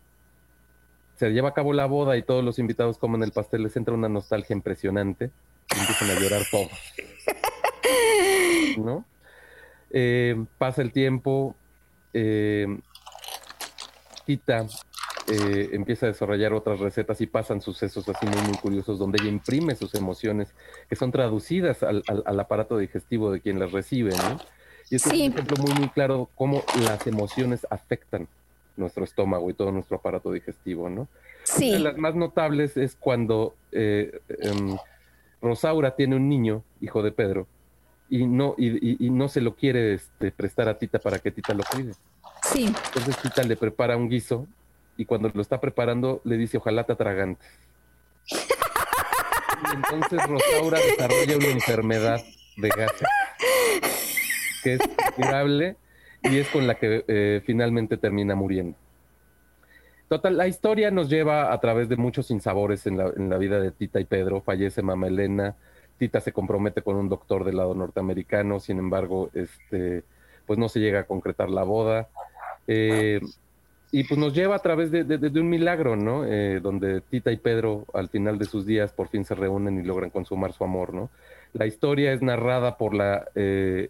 se 1.16 1.32
lleva 1.32 1.50
a 1.50 1.54
cabo 1.54 1.74
la 1.74 1.86
boda 1.86 2.18
y 2.18 2.24
todos 2.24 2.44
los 2.44 2.60
invitados 2.60 2.98
comen 2.98 3.24
el 3.24 3.32
pastel, 3.32 3.64
les 3.64 3.76
entra 3.76 3.94
una 3.94 4.10
nostalgia 4.10 4.54
impresionante 4.56 5.32
y 5.76 5.80
empiezan 5.80 6.10
a 6.12 6.20
llorar 6.20 6.42
todos. 6.52 6.72
¿No? 8.78 9.06
Eh, 9.92 10.46
pasa 10.58 10.82
el 10.82 10.92
tiempo, 10.92 11.56
Tita 14.26 14.66
eh, 15.28 15.70
empieza 15.74 16.06
a 16.06 16.10
desarrollar 16.10 16.54
otras 16.54 16.80
recetas 16.80 17.20
y 17.22 17.28
pasan 17.28 17.62
sucesos 17.62 18.08
así 18.10 18.26
muy, 18.26 18.42
muy 18.48 18.58
curiosos 18.58 19.00
donde 19.00 19.20
ella 19.22 19.30
imprime 19.32 19.76
sus 19.76 19.96
emociones 19.96 20.54
que 20.90 20.96
son 20.96 21.12
traducidas 21.12 21.82
al, 21.84 22.04
al- 22.08 22.24
al 22.26 22.40
aparato 22.40 22.78
digestivo 22.78 23.32
de 23.32 23.42
quien 23.42 23.60
las 23.60 23.72
recibe, 23.72 24.12
¿no? 24.12 24.40
Y 24.90 25.00
Sí. 25.00 25.08
es 25.08 25.08
un 25.08 25.14
ejemplo 25.34 25.58
muy, 25.64 25.74
muy 25.74 25.90
claro 25.90 26.30
cómo 26.36 26.64
las 26.84 27.08
emociones 27.08 27.66
afectan 27.72 28.28
nuestro 28.78 29.04
estómago 29.04 29.50
y 29.50 29.54
todo 29.54 29.72
nuestro 29.72 29.98
aparato 29.98 30.32
digestivo, 30.32 30.90
¿no? 30.90 31.08
Una 31.58 31.66
de 31.74 31.80
las 31.80 31.98
más 31.98 32.14
notables 32.16 32.76
es 32.78 32.96
cuando 32.96 33.56
eh, 33.72 34.20
em, 34.42 34.78
Rosaura 35.42 35.96
tiene 35.96 36.16
un 36.18 36.28
niño, 36.30 36.64
hijo 36.82 37.02
de 37.02 37.12
Pedro, 37.12 37.48
y 38.10 38.26
no, 38.28 38.54
y, 38.58 38.68
y- 38.92 38.98
y 39.08 39.10
no 39.10 39.28
se 39.28 39.42
lo 39.42 39.56
quiere 39.56 39.94
este, 39.96 40.32
prestar 40.32 40.68
a 40.70 40.78
Tita 40.78 41.00
para 41.00 41.18
que 41.20 41.32
Tita 41.32 41.54
lo 41.56 41.64
cuide. 41.64 41.94
Entonces 42.54 43.18
Tita 43.22 43.44
le 43.44 43.56
prepara 43.56 43.98
un 43.98 44.10
guiso 44.10 44.48
y 44.98 45.06
cuando 45.06 45.30
lo 45.34 45.42
está 45.42 45.60
preparando 45.60 46.22
le 46.24 46.38
dice, 46.38 46.58
ojalá 46.58 46.84
te 46.84 46.94
atragantes. 46.94 47.48
Y 48.32 49.76
entonces 49.76 50.28
Rosaura 50.28 50.80
desarrolla 50.80 51.38
una 51.38 51.48
enfermedad 51.48 52.22
de 52.58 52.70
gases 52.70 53.08
que 54.64 54.74
es 54.74 54.80
curable 55.16 55.78
y 56.24 56.40
es 56.40 56.48
con 56.50 56.66
la 56.66 56.76
que 56.76 57.06
eh, 57.08 57.42
finalmente 57.46 57.98
termina 57.98 58.36
muriendo. 58.36 58.78
Total, 60.08 60.38
la 60.38 60.48
historia 60.48 60.92
nos 60.92 61.10
lleva 61.10 61.52
a 61.52 61.60
través 61.60 61.90
de 61.90 61.98
muchos 61.98 62.28
sinsabores 62.28 62.86
en 62.88 62.98
la, 62.98 63.12
en 63.16 63.30
la 63.30 63.38
vida 63.38 63.60
de 63.60 63.72
Tita 63.72 64.00
y 64.00 64.06
Pedro. 64.06 64.42
Fallece 64.42 64.82
mamá 64.82 65.08
Elena, 65.08 65.56
Tita 65.98 66.20
se 66.20 66.32
compromete 66.32 66.82
con 66.82 66.96
un 66.96 67.10
doctor 67.10 67.44
del 67.44 67.58
lado 67.58 67.74
norteamericano, 67.74 68.60
sin 68.60 68.80
embargo, 68.80 69.30
este, 69.34 70.04
pues 70.46 70.60
no 70.60 70.68
se 70.68 70.80
llega 70.80 71.02
a 71.02 71.04
concretar 71.06 71.50
la 71.50 71.64
boda. 71.64 72.10
Eh, 72.68 73.20
y 73.92 74.04
pues 74.04 74.20
nos 74.20 74.34
lleva 74.34 74.56
a 74.56 74.60
través 74.60 74.92
de, 74.92 75.40
un 75.40 75.50
milagro, 75.50 75.96
¿no? 75.96 76.26
Eh, 76.26 76.60
donde 76.62 77.02
Tita 77.02 77.32
y 77.32 77.38
Pedro 77.38 77.86
al 77.94 78.10
final 78.10 78.38
de 78.38 78.46
sus 78.46 78.66
días 78.66 78.92
por 78.92 79.08
fin 79.08 79.24
se 79.24 79.36
reúnen 79.36 79.80
y 79.80 79.84
logran 79.84 80.10
consumar 80.10 80.52
su 80.52 80.64
amor, 80.64 80.94
¿no? 80.94 81.10
La 81.54 81.66
historia 81.66 82.12
es 82.12 82.22
narrada 82.22 82.78
por 82.78 82.94
la 82.94 83.28
eh, 83.36 83.90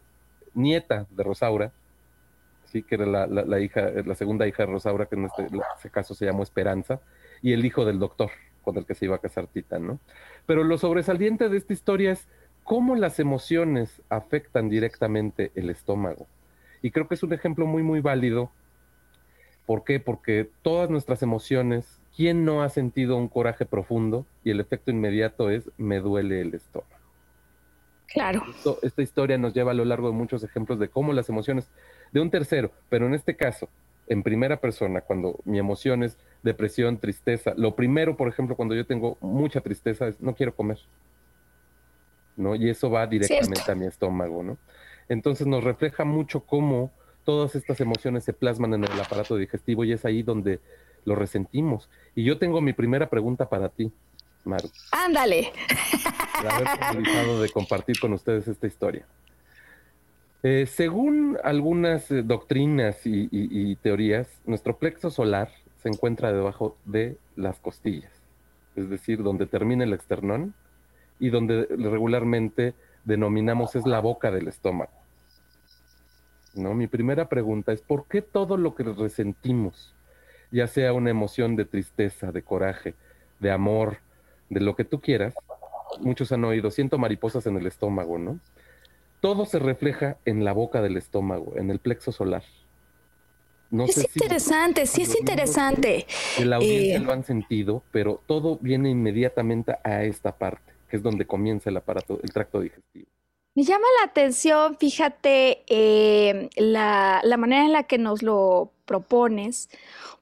nieta 0.54 1.08
de 1.10 1.24
Rosaura, 1.24 1.72
sí, 2.66 2.84
que 2.84 2.96
era 2.96 3.06
la 3.06 3.60
hija, 3.60 3.90
la 4.06 4.16
segunda 4.16 4.48
hija 4.48 4.64
de 4.66 4.72
Rosaura, 4.72 5.08
que 5.08 5.16
en 5.16 5.26
este, 5.26 5.42
en 5.44 5.62
este 5.76 5.90
caso 5.90 6.14
se 6.14 6.26
llamó 6.26 6.44
Esperanza, 6.44 7.00
y 7.42 7.54
el 7.54 7.66
hijo 7.66 7.86
del 7.86 7.98
doctor 7.98 8.30
con 8.66 8.78
el 8.78 8.86
que 8.86 8.96
se 8.96 9.06
iba 9.06 9.16
a 9.16 9.20
casar 9.20 9.48
Tita, 9.48 9.80
¿no? 9.80 10.00
Pero 10.46 10.64
lo 10.64 10.78
sobresaliente 10.78 11.48
de 11.48 11.58
esta 11.58 11.72
historia 11.72 12.12
es 12.12 12.28
cómo 12.64 12.96
las 12.96 13.20
emociones 13.20 14.02
afectan 14.10 14.70
directamente 14.70 15.52
el 15.56 15.70
estómago. 15.70 16.28
Y 16.82 16.92
creo 16.92 17.08
que 17.08 17.14
es 17.14 17.24
un 17.24 17.32
ejemplo 17.32 17.66
muy, 17.68 17.84
muy 17.84 18.02
válido. 18.02 18.52
¿Por 19.66 19.84
qué? 19.84 20.00
Porque 20.00 20.50
todas 20.62 20.90
nuestras 20.90 21.24
emociones, 21.24 22.00
¿quién 22.16 22.46
no 22.46 22.62
ha 22.62 22.70
sentido 22.70 23.18
un 23.18 23.28
coraje 23.28 23.66
profundo? 23.66 24.26
Y 24.44 24.52
el 24.52 24.60
efecto 24.60 24.92
inmediato 24.92 25.50
es, 25.50 25.70
me 25.78 26.00
duele 26.00 26.42
el 26.42 26.54
estómago. 26.54 26.92
Claro. 28.08 28.44
Esto- 28.50 28.80
esta 28.84 29.02
historia 29.02 29.38
nos 29.38 29.54
lleva 29.54 29.72
a 29.72 29.74
lo 29.76 29.84
largo 29.86 30.08
de 30.08 30.14
muchos 30.14 30.44
ejemplos 30.44 30.80
de 30.80 30.88
cómo 30.90 31.14
las 31.14 31.30
emociones 31.30 31.70
de 32.12 32.22
un 32.22 32.30
tercero, 32.30 32.72
pero 32.90 33.08
en 33.08 33.14
este 33.16 33.36
caso, 33.36 33.68
en 34.08 34.22
primera 34.22 34.62
persona, 34.62 35.02
cuando 35.02 35.40
mi 35.46 35.58
emoción 35.58 36.04
es 36.04 36.18
depresión, 36.44 37.00
tristeza, 37.00 37.54
lo 37.58 37.76
primero, 37.76 38.16
por 38.16 38.28
ejemplo, 38.28 38.56
cuando 38.56 38.76
yo 38.76 38.86
tengo 38.86 39.18
mucha 39.20 39.62
tristeza 39.62 40.08
es 40.08 40.22
no 40.22 40.36
quiero 40.36 40.56
comer. 40.56 40.78
¿No? 42.38 42.54
Y 42.56 42.70
eso 42.70 42.90
va 42.92 43.08
directamente 43.08 43.56
Cierto. 43.56 43.72
a 43.72 43.76
mi 43.76 43.86
estómago, 43.88 44.44
¿no? 44.44 44.58
Entonces 45.10 45.48
nos 45.48 45.64
refleja 45.64 46.04
mucho 46.04 46.42
cómo 46.42 46.92
todas 47.26 47.56
estas 47.56 47.82
emociones 47.82 48.24
se 48.24 48.34
plasman 48.34 48.74
en 48.76 48.84
el 48.86 49.00
aparato 49.00 49.36
digestivo 49.36 49.84
y 49.84 49.92
es 49.92 50.06
ahí 50.06 50.24
donde 50.24 50.62
lo 51.04 51.16
resentimos. 51.16 51.90
Y 52.16 52.24
yo 52.24 52.38
tengo 52.38 52.62
mi 52.62 52.74
primera 52.74 53.10
pregunta 53.10 53.50
para 53.50 53.70
ti, 53.70 53.92
Maru. 54.46 54.70
Ándale. 54.92 55.52
De 56.42 56.50
haber 56.50 56.68
finalizado 56.70 57.42
de 57.42 57.50
compartir 57.50 58.00
con 58.00 58.14
ustedes 58.14 58.48
esta 58.48 58.68
historia. 58.68 59.06
Eh, 60.44 60.68
según 60.68 61.40
algunas 61.44 62.12
eh, 62.12 62.22
doctrinas 62.22 63.02
y, 63.06 63.76
teorías, 63.78 64.28
nuestro 64.46 64.78
plexo 64.78 65.10
solar 65.10 65.50
se 65.82 65.90
encuentra 65.90 66.32
debajo 66.32 66.78
de 66.86 67.18
las 67.36 67.60
costillas, 67.60 68.12
es 68.76 68.88
decir, 68.88 69.24
donde 69.24 69.48
termina 69.48 69.86
el 69.86 69.94
esternón 69.94 70.54
y 71.20 71.30
donde 71.30 71.66
regularmente 71.66 72.76
denominamos 73.06 73.76
es 73.76 73.88
la 73.88 74.00
boca 74.00 74.30
del 74.30 74.48
estómago. 74.48 74.92
¿No? 76.56 76.74
Mi 76.74 76.88
primera 76.88 77.28
pregunta 77.30 77.72
es, 77.74 77.82
¿por 77.82 78.08
qué 78.08 78.22
todo 78.22 78.58
lo 78.58 78.76
que 78.76 78.84
resentimos, 78.84 79.94
ya 80.52 80.68
sea 80.68 80.94
una 80.94 81.10
emoción 81.10 81.56
de 81.56 81.66
tristeza, 81.66 82.32
de 82.32 82.44
coraje, 82.44 82.96
de 83.40 83.52
amor, 83.52 83.98
de 84.50 84.62
lo 84.62 84.76
que 84.76 84.86
tú 84.86 85.02
quieras, 85.02 85.34
muchos 86.00 86.32
han 86.32 86.44
oído, 86.46 86.72
siento 86.72 86.98
mariposas 86.98 87.46
en 87.48 87.58
el 87.58 87.68
estómago, 87.68 88.18
¿no? 88.18 88.40
todo 89.26 89.48
se 89.48 89.58
refleja 89.58 90.20
en 90.26 90.46
la 90.46 90.54
boca 90.54 90.84
del 90.84 90.98
estómago, 90.98 91.54
en 91.56 91.72
el 91.72 91.80
plexo 91.80 92.12
solar. 92.12 92.44
es 93.72 93.98
interesante, 93.98 94.86
sí 94.86 95.02
es 95.02 95.18
interesante. 95.20 96.06
El 96.38 96.54
audiencia 96.54 96.98
eh, 96.98 97.00
lo 97.00 97.12
han 97.12 97.24
sentido, 97.24 97.82
pero 97.92 98.22
todo 98.28 98.60
viene 98.62 98.92
inmediatamente 98.92 99.78
a 99.84 100.04
esta 100.04 100.38
parte, 100.38 100.74
que 100.88 100.98
es 100.98 101.02
donde 101.02 101.26
comienza 101.26 101.72
el 101.72 101.78
aparato, 101.78 102.20
el 102.22 102.32
tracto 102.32 102.60
digestivo. 102.60 103.08
Me 103.56 103.64
llama 103.64 103.86
la 104.02 104.10
atención, 104.10 104.78
fíjate, 104.78 105.64
eh, 105.68 106.50
la, 106.58 107.22
la 107.24 107.38
manera 107.38 107.64
en 107.64 107.72
la 107.72 107.84
que 107.84 107.98
nos 107.98 108.22
lo 108.22 108.74
propones, 108.84 109.70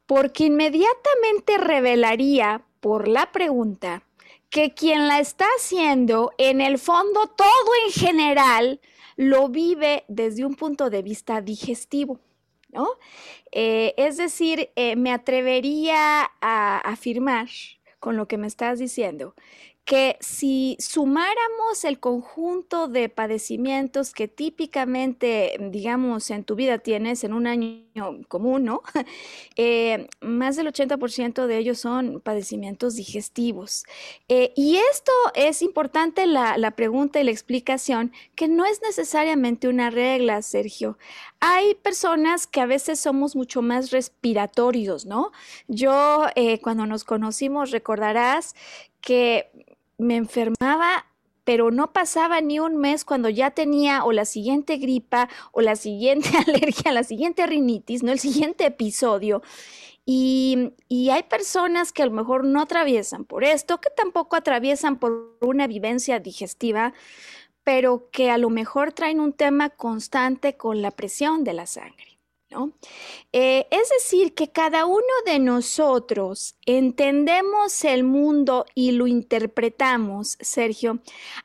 porque 0.05 0.45
inmediatamente 0.45 1.57
revelaría 1.57 2.63
por 2.79 3.07
la 3.07 3.31
pregunta 3.31 4.03
que 4.51 4.75
quien 4.75 5.07
la 5.07 5.19
está 5.19 5.45
haciendo, 5.57 6.31
en 6.37 6.61
el 6.61 6.77
fondo, 6.77 7.25
todo 7.25 7.71
en 7.87 7.91
general, 7.91 8.79
lo 9.15 9.49
vive 9.49 10.03
desde 10.07 10.45
un 10.45 10.53
punto 10.53 10.91
de 10.91 11.01
vista 11.01 11.41
digestivo. 11.41 12.19
¿no? 12.69 12.87
Eh, 13.51 13.95
es 13.97 14.17
decir, 14.17 14.69
eh, 14.75 14.95
me 14.95 15.11
atrevería 15.11 16.29
a 16.39 16.77
afirmar 16.77 17.47
con 17.99 18.15
lo 18.15 18.27
que 18.27 18.37
me 18.37 18.45
estás 18.45 18.77
diciendo 18.77 19.33
que 19.85 20.15
si 20.21 20.77
sumáramos 20.79 21.83
el 21.83 21.99
conjunto 21.99 22.87
de 22.87 23.09
padecimientos 23.09 24.13
que 24.13 24.29
típicamente, 24.29 25.57
digamos, 25.59 26.29
en 26.29 26.45
tu 26.45 26.55
vida 26.55 26.77
tienes 26.77 27.25
en 27.25 27.33
un 27.33 27.47
año 27.47 27.83
común, 28.27 28.65
¿no? 28.65 28.81
Eh, 29.55 30.07
más 30.19 30.55
del 30.55 30.67
80% 30.67 31.45
de 31.45 31.57
ellos 31.57 31.77
son 31.77 32.21
padecimientos 32.21 32.95
digestivos. 32.95 33.83
Eh, 34.27 34.51
y 34.55 34.77
esto 34.77 35.11
es 35.35 35.61
importante 35.61 36.25
la, 36.25 36.57
la 36.57 36.71
pregunta 36.71 37.19
y 37.19 37.23
la 37.23 37.31
explicación, 37.31 38.11
que 38.35 38.47
no 38.47 38.65
es 38.65 38.81
necesariamente 38.81 39.67
una 39.67 39.91
regla, 39.91 40.41
Sergio. 40.41 40.97
Hay 41.39 41.75
personas 41.75 42.47
que 42.47 42.61
a 42.61 42.65
veces 42.65 42.99
somos 42.99 43.35
mucho 43.35 43.61
más 43.61 43.91
respiratorios, 43.91 45.05
¿no? 45.05 45.31
Yo, 45.67 46.25
eh, 46.35 46.59
cuando 46.61 46.87
nos 46.87 47.03
conocimos, 47.03 47.69
recordarás 47.69 48.55
que 49.01 49.51
me 50.03 50.15
enfermaba 50.15 51.05
pero 51.43 51.71
no 51.71 51.91
pasaba 51.91 52.41
ni 52.41 52.59
un 52.59 52.77
mes 52.77 53.05
cuando 53.05 53.29
ya 53.29 53.51
tenía 53.51 54.03
o 54.05 54.11
la 54.11 54.25
siguiente 54.25 54.77
gripa 54.77 55.29
o 55.51 55.61
la 55.61 55.75
siguiente 55.75 56.29
alergia, 56.47 56.91
la 56.91 57.03
siguiente 57.03 57.45
rinitis, 57.45 58.03
¿no? 58.03 58.11
El 58.11 58.19
siguiente 58.19 58.65
episodio. 58.65 59.41
Y, 60.05 60.73
y, 60.89 61.11
hay 61.11 61.23
personas 61.23 61.93
que 61.93 62.03
a 62.03 62.05
lo 62.05 62.11
mejor 62.11 62.43
no 62.43 62.61
atraviesan 62.61 63.23
por 63.23 63.45
esto, 63.45 63.79
que 63.79 63.89
tampoco 63.89 64.35
atraviesan 64.35 64.99
por 64.99 65.37
una 65.39 65.65
vivencia 65.65 66.19
digestiva, 66.19 66.93
pero 67.63 68.09
que 68.11 68.29
a 68.29 68.37
lo 68.37 68.49
mejor 68.49 68.91
traen 68.91 69.21
un 69.21 69.31
tema 69.31 69.69
constante 69.69 70.57
con 70.57 70.81
la 70.81 70.91
presión 70.91 71.45
de 71.45 71.53
la 71.53 71.67
sangre. 71.67 72.12
Eh, 73.31 73.67
es 73.71 73.89
decir, 73.89 74.33
que 74.35 74.51
cada 74.51 74.85
uno 74.85 75.01
de 75.25 75.39
nosotros 75.39 76.55
entendemos 76.65 77.83
el 77.83 78.03
mundo 78.03 78.65
y 78.75 78.91
lo 78.91 79.07
interpretamos, 79.07 80.37
Sergio, 80.39 80.99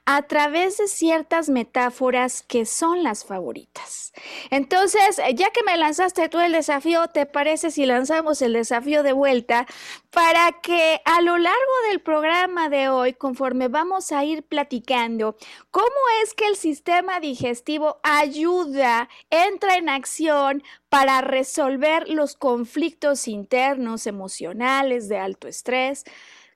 a 0.05 0.23
través 0.23 0.79
de 0.79 0.89
ciertas 0.89 1.49
metáforas 1.49 2.43
que 2.43 2.67
son 2.67 3.03
las 3.03 3.25
favoritas. 3.25 4.13
Entonces, 4.51 5.21
ya 5.35 5.51
que 5.51 5.63
me 5.63 5.77
lanzaste 5.77 6.29
tú 6.29 6.41
el 6.41 6.53
desafío, 6.53 7.09
¿te 7.09 7.27
parece 7.27 7.71
si 7.71 7.87
lanzamos 7.87 8.43
el 8.43 8.53
desafío 8.53 9.03
de 9.03 9.13
vuelta 9.13 9.67
para 10.11 10.53
que 10.61 11.01
a 11.05 11.21
lo 11.21 11.37
largo 11.39 11.73
del 11.89 12.01
programa 12.01 12.69
de 12.69 12.89
hoy, 12.89 13.13
conforme 13.13 13.69
vamos 13.69 14.13
a 14.13 14.25
ir 14.25 14.43
platicando, 14.43 15.37
cómo 15.71 15.87
es 16.23 16.35
que 16.35 16.47
el 16.47 16.57
sistema 16.57 17.21
digestivo 17.21 17.99
ayuda, 18.03 19.09
entra 19.31 19.77
en 19.77 19.89
acción 19.89 20.63
para 20.89 21.21
resolver 21.21 22.09
los 22.09 22.35
conflictos 22.35 23.29
internos, 23.29 24.07
emocionales, 24.07 25.09
de 25.09 25.19
alto 25.19 25.49
estrés, 25.49 26.05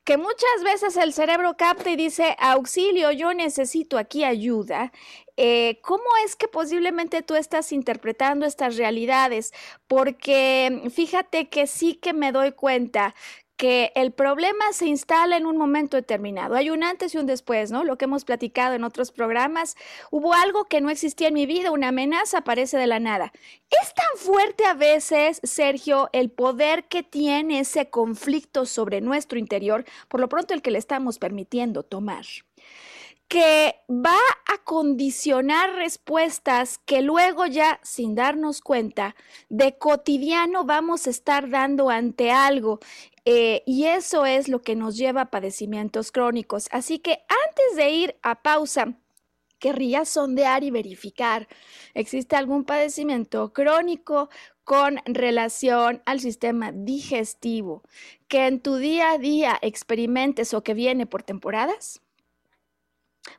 que 0.04 0.16
muchas 0.16 0.64
veces 0.64 0.96
el 0.96 1.12
cerebro 1.12 1.56
capta 1.56 1.90
y 1.90 1.96
dice, 1.96 2.36
auxilio, 2.40 3.12
yo 3.12 3.34
necesito 3.34 3.98
aquí 3.98 4.24
ayuda. 4.24 4.92
Eh, 5.36 5.78
¿Cómo 5.82 6.04
es 6.24 6.34
que 6.34 6.48
posiblemente 6.48 7.22
tú 7.22 7.36
estás 7.36 7.72
interpretando 7.72 8.44
estas 8.44 8.76
realidades? 8.76 9.52
Porque 9.86 10.90
fíjate 10.92 11.48
que 11.48 11.66
sí 11.66 11.94
que 11.94 12.12
me 12.12 12.32
doy 12.32 12.52
cuenta 12.52 13.14
que 13.56 13.92
el 13.94 14.12
problema 14.12 14.72
se 14.72 14.86
instala 14.86 15.36
en 15.36 15.46
un 15.46 15.56
momento 15.56 15.96
determinado. 15.96 16.54
Hay 16.54 16.70
un 16.70 16.82
antes 16.82 17.14
y 17.14 17.18
un 17.18 17.26
después, 17.26 17.70
¿no? 17.70 17.84
Lo 17.84 17.96
que 17.96 18.06
hemos 18.06 18.24
platicado 18.24 18.74
en 18.74 18.84
otros 18.84 19.12
programas. 19.12 19.76
Hubo 20.10 20.34
algo 20.34 20.64
que 20.64 20.80
no 20.80 20.90
existía 20.90 21.28
en 21.28 21.34
mi 21.34 21.46
vida, 21.46 21.70
una 21.70 21.88
amenaza 21.88 22.38
aparece 22.38 22.76
de 22.76 22.86
la 22.86 22.98
nada. 22.98 23.32
Es 23.70 23.94
tan 23.94 24.16
fuerte 24.16 24.64
a 24.64 24.74
veces, 24.74 25.40
Sergio, 25.42 26.08
el 26.12 26.30
poder 26.30 26.84
que 26.84 27.02
tiene 27.02 27.60
ese 27.60 27.88
conflicto 27.90 28.66
sobre 28.66 29.00
nuestro 29.00 29.38
interior, 29.38 29.84
por 30.08 30.20
lo 30.20 30.28
pronto 30.28 30.54
el 30.54 30.62
que 30.62 30.70
le 30.70 30.78
estamos 30.78 31.18
permitiendo 31.18 31.82
tomar 31.82 32.24
que 33.32 33.76
va 33.88 34.18
a 34.44 34.58
condicionar 34.62 35.74
respuestas 35.76 36.76
que 36.84 37.00
luego 37.00 37.46
ya, 37.46 37.80
sin 37.82 38.14
darnos 38.14 38.60
cuenta, 38.60 39.16
de 39.48 39.78
cotidiano 39.78 40.66
vamos 40.66 41.06
a 41.06 41.10
estar 41.10 41.48
dando 41.48 41.88
ante 41.88 42.30
algo. 42.30 42.78
Eh, 43.24 43.62
y 43.64 43.84
eso 43.84 44.26
es 44.26 44.48
lo 44.48 44.60
que 44.60 44.76
nos 44.76 44.98
lleva 44.98 45.22
a 45.22 45.30
padecimientos 45.30 46.12
crónicos. 46.12 46.68
Así 46.72 46.98
que 46.98 47.24
antes 47.46 47.76
de 47.76 47.90
ir 47.90 48.16
a 48.22 48.42
pausa, 48.42 48.98
querría 49.58 50.04
sondear 50.04 50.62
y 50.62 50.70
verificar, 50.70 51.48
¿existe 51.94 52.36
algún 52.36 52.64
padecimiento 52.64 53.54
crónico 53.54 54.28
con 54.62 55.00
relación 55.06 56.02
al 56.04 56.20
sistema 56.20 56.70
digestivo 56.70 57.82
que 58.28 58.46
en 58.46 58.60
tu 58.60 58.76
día 58.76 59.12
a 59.12 59.18
día 59.18 59.58
experimentes 59.62 60.52
o 60.52 60.62
que 60.62 60.74
viene 60.74 61.06
por 61.06 61.22
temporadas? 61.22 62.02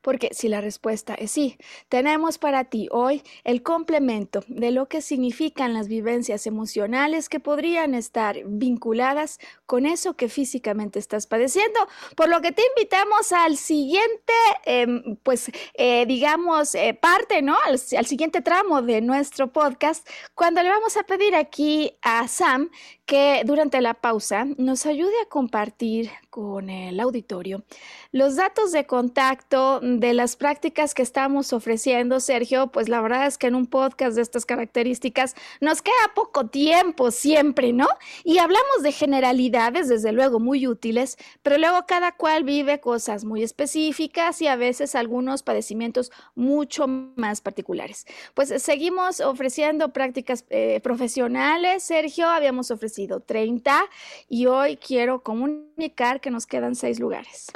Porque 0.01 0.29
si 0.31 0.47
la 0.47 0.61
respuesta 0.61 1.13
es 1.13 1.31
sí, 1.31 1.57
tenemos 1.89 2.37
para 2.37 2.65
ti 2.65 2.87
hoy 2.91 3.23
el 3.43 3.63
complemento 3.63 4.41
de 4.47 4.71
lo 4.71 4.87
que 4.87 5.01
significan 5.01 5.73
las 5.73 5.87
vivencias 5.87 6.47
emocionales 6.47 7.27
que 7.27 7.39
podrían 7.39 7.93
estar 7.93 8.37
vinculadas 8.45 9.39
con 9.65 9.85
eso 9.85 10.15
que 10.15 10.29
físicamente 10.29 10.99
estás 10.99 11.27
padeciendo, 11.27 11.79
por 12.15 12.29
lo 12.29 12.41
que 12.41 12.51
te 12.51 12.63
invitamos 12.75 13.33
al 13.33 13.57
siguiente, 13.57 14.33
em, 14.65 15.17
pues 15.23 15.51
eh, 15.73 16.05
digamos, 16.05 16.75
eh, 16.75 16.93
parte, 16.93 17.41
¿no? 17.41 17.57
Al, 17.65 17.79
al 17.97 18.05
siguiente 18.05 18.41
tramo 18.41 18.81
de 18.81 19.01
nuestro 19.01 19.51
podcast, 19.51 20.07
cuando 20.33 20.63
le 20.63 20.69
vamos 20.69 20.95
a 20.97 21.03
pedir 21.03 21.35
aquí 21.35 21.97
a 22.01 22.27
Sam 22.27 22.69
que 23.05 23.41
durante 23.45 23.81
la 23.81 23.95
pausa 23.95 24.45
nos 24.57 24.85
ayude 24.85 25.13
a 25.21 25.29
compartir 25.29 26.09
con 26.29 26.69
el 26.69 26.99
auditorio 26.99 27.63
los 28.11 28.35
datos 28.35 28.71
de 28.71 28.85
contacto 28.85 29.79
de 29.81 30.13
las 30.13 30.35
prácticas 30.35 30.93
que 30.93 31.01
estamos 31.01 31.51
ofreciendo, 31.51 32.19
Sergio, 32.19 32.67
pues 32.67 32.87
la 32.87 33.01
verdad 33.01 33.25
es 33.25 33.37
que 33.37 33.47
en 33.47 33.55
un 33.55 33.65
podcast 33.65 34.15
de 34.15 34.21
estas 34.21 34.45
características 34.45 35.35
nos 35.61 35.81
queda 35.81 36.13
poco 36.15 36.47
tiempo 36.47 37.09
siempre, 37.11 37.73
¿no? 37.73 37.87
Y 38.23 38.37
hablamos 38.37 38.83
de 38.83 38.91
generalidades, 38.91 39.89
desde 39.89 40.11
luego 40.11 40.39
muy 40.39 40.67
útiles, 40.67 41.17
pero 41.41 41.57
luego 41.57 41.85
cada 41.87 42.11
cual 42.11 42.43
vive 42.43 42.79
cosas 42.79 43.25
muy 43.25 43.41
específicas 43.41 44.41
y 44.41 44.47
a 44.47 44.55
veces 44.55 44.93
algunos 44.93 45.41
padecimientos 45.41 46.11
mucho 46.35 46.87
más 46.87 47.41
particulares. 47.41 48.05
Pues 48.35 48.53
seguimos 48.61 49.21
ofreciendo 49.21 49.91
prácticas 49.91 50.45
eh, 50.51 50.79
profesionales, 50.83 51.81
Sergio, 51.81 52.29
habíamos 52.29 52.69
ofrecido 52.69 52.92
30 53.25 53.85
y 54.29 54.45
hoy 54.45 54.77
quiero 54.77 55.23
comunicar 55.23 56.21
que 56.21 56.31
nos 56.31 56.45
quedan 56.45 56.75
seis 56.75 56.99
lugares. 56.99 57.47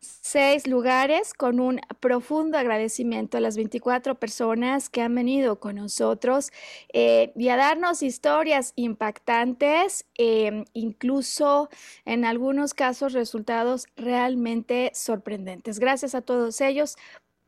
seis 0.00 0.66
lugares 0.66 1.32
con 1.32 1.60
un 1.60 1.80
profundo 2.00 2.58
agradecimiento 2.58 3.36
a 3.36 3.40
las 3.40 3.56
24 3.56 4.16
personas 4.16 4.90
que 4.90 5.00
han 5.00 5.14
venido 5.14 5.60
con 5.60 5.76
nosotros 5.76 6.50
eh, 6.92 7.32
y 7.36 7.48
a 7.50 7.56
darnos 7.56 8.02
historias 8.02 8.72
impactantes, 8.74 10.04
em, 10.16 10.64
incluso 10.72 11.68
en 12.04 12.24
algunos 12.24 12.74
casos 12.74 13.12
resultados 13.12 13.86
realmente 13.96 14.90
sorprendentes. 14.92 15.78
Gracias 15.78 16.16
a 16.16 16.22
todos 16.22 16.60
ellos 16.60 16.96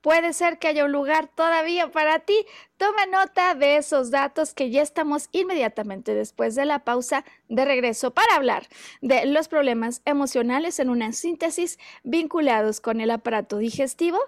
Puede 0.04 0.34
ser 0.34 0.58
que 0.58 0.68
haya 0.68 0.84
un 0.84 0.92
lugar 0.92 1.28
todavía 1.28 1.90
para 1.90 2.18
ti. 2.18 2.44
Toma 2.76 3.06
nota 3.06 3.54
de 3.54 3.78
esos 3.78 4.10
datos 4.10 4.52
que 4.52 4.68
ya 4.68 4.82
estamos 4.82 5.30
inmediatamente 5.32 6.14
después 6.14 6.54
de 6.54 6.66
la 6.66 6.84
pausa 6.84 7.24
de 7.48 7.64
regreso 7.64 8.10
para 8.10 8.34
hablar 8.34 8.68
de 9.00 9.24
los 9.24 9.48
problemas 9.48 10.02
emocionales 10.04 10.78
en 10.78 10.90
una 10.90 11.14
síntesis 11.14 11.78
vinculados 12.02 12.82
con 12.82 13.00
el 13.00 13.10
aparato 13.10 13.56
digestivo. 13.56 14.18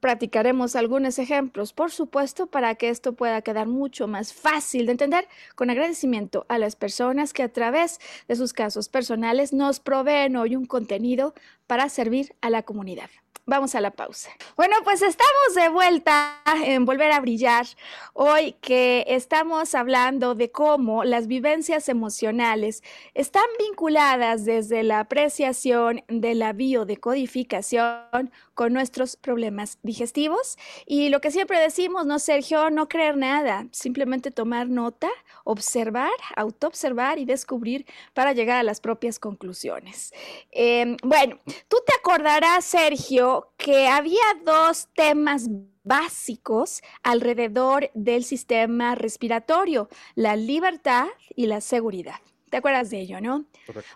Practicaremos 0.00 0.76
algunos 0.76 1.18
ejemplos, 1.18 1.74
por 1.74 1.90
supuesto, 1.90 2.46
para 2.46 2.74
que 2.76 2.88
esto 2.88 3.12
pueda 3.12 3.42
quedar 3.42 3.66
mucho 3.66 4.06
más 4.06 4.32
fácil 4.32 4.86
de 4.86 4.92
entender, 4.92 5.28
con 5.54 5.68
agradecimiento 5.68 6.46
a 6.48 6.58
las 6.58 6.74
personas 6.74 7.34
que 7.34 7.42
a 7.42 7.52
través 7.52 7.98
de 8.28 8.36
sus 8.36 8.54
casos 8.54 8.88
personales 8.88 9.52
nos 9.52 9.80
proveen 9.80 10.36
hoy 10.36 10.54
un 10.54 10.64
contenido 10.64 11.34
para 11.66 11.88
servir 11.88 12.34
a 12.40 12.50
la 12.50 12.62
comunidad. 12.62 13.10
Vamos 13.48 13.76
a 13.76 13.80
la 13.80 13.92
pausa. 13.92 14.30
Bueno, 14.56 14.74
pues 14.82 15.02
estamos 15.02 15.54
de 15.54 15.68
vuelta 15.68 16.42
en 16.64 16.84
Volver 16.84 17.12
a 17.12 17.20
Brillar. 17.20 17.64
Hoy 18.12 18.56
que 18.60 19.04
estamos 19.06 19.76
hablando 19.76 20.34
de 20.34 20.50
cómo 20.50 21.04
las 21.04 21.28
vivencias 21.28 21.88
emocionales 21.88 22.82
están 23.14 23.44
vinculadas 23.56 24.44
desde 24.44 24.82
la 24.82 24.98
apreciación 24.98 26.02
de 26.08 26.34
la 26.34 26.54
biodecodificación 26.54 28.32
con 28.54 28.72
nuestros 28.72 29.14
problemas 29.14 29.78
digestivos. 29.84 30.58
Y 30.84 31.10
lo 31.10 31.20
que 31.20 31.30
siempre 31.30 31.60
decimos, 31.60 32.04
¿no, 32.04 32.18
Sergio? 32.18 32.70
No 32.70 32.88
creer 32.88 33.16
nada, 33.16 33.68
simplemente 33.70 34.32
tomar 34.32 34.68
nota, 34.68 35.10
observar, 35.44 36.10
autoobservar 36.34 37.20
y 37.20 37.26
descubrir 37.26 37.86
para 38.12 38.32
llegar 38.32 38.58
a 38.58 38.64
las 38.64 38.80
propias 38.80 39.20
conclusiones. 39.20 40.12
Em, 40.50 40.96
bueno, 41.04 41.38
tú 41.68 41.78
te 41.86 41.94
acordarás, 41.94 42.64
Sergio, 42.64 43.52
que 43.56 43.88
había 43.88 44.22
dos 44.44 44.88
temas 44.94 45.48
básicos 45.82 46.82
alrededor 47.02 47.90
del 47.94 48.24
sistema 48.24 48.94
respiratorio, 48.94 49.88
la 50.14 50.36
libertad 50.36 51.06
y 51.34 51.46
la 51.46 51.60
seguridad. 51.60 52.20
¿Te 52.50 52.56
acuerdas 52.56 52.90
de 52.90 53.00
ello, 53.00 53.20
no? 53.20 53.46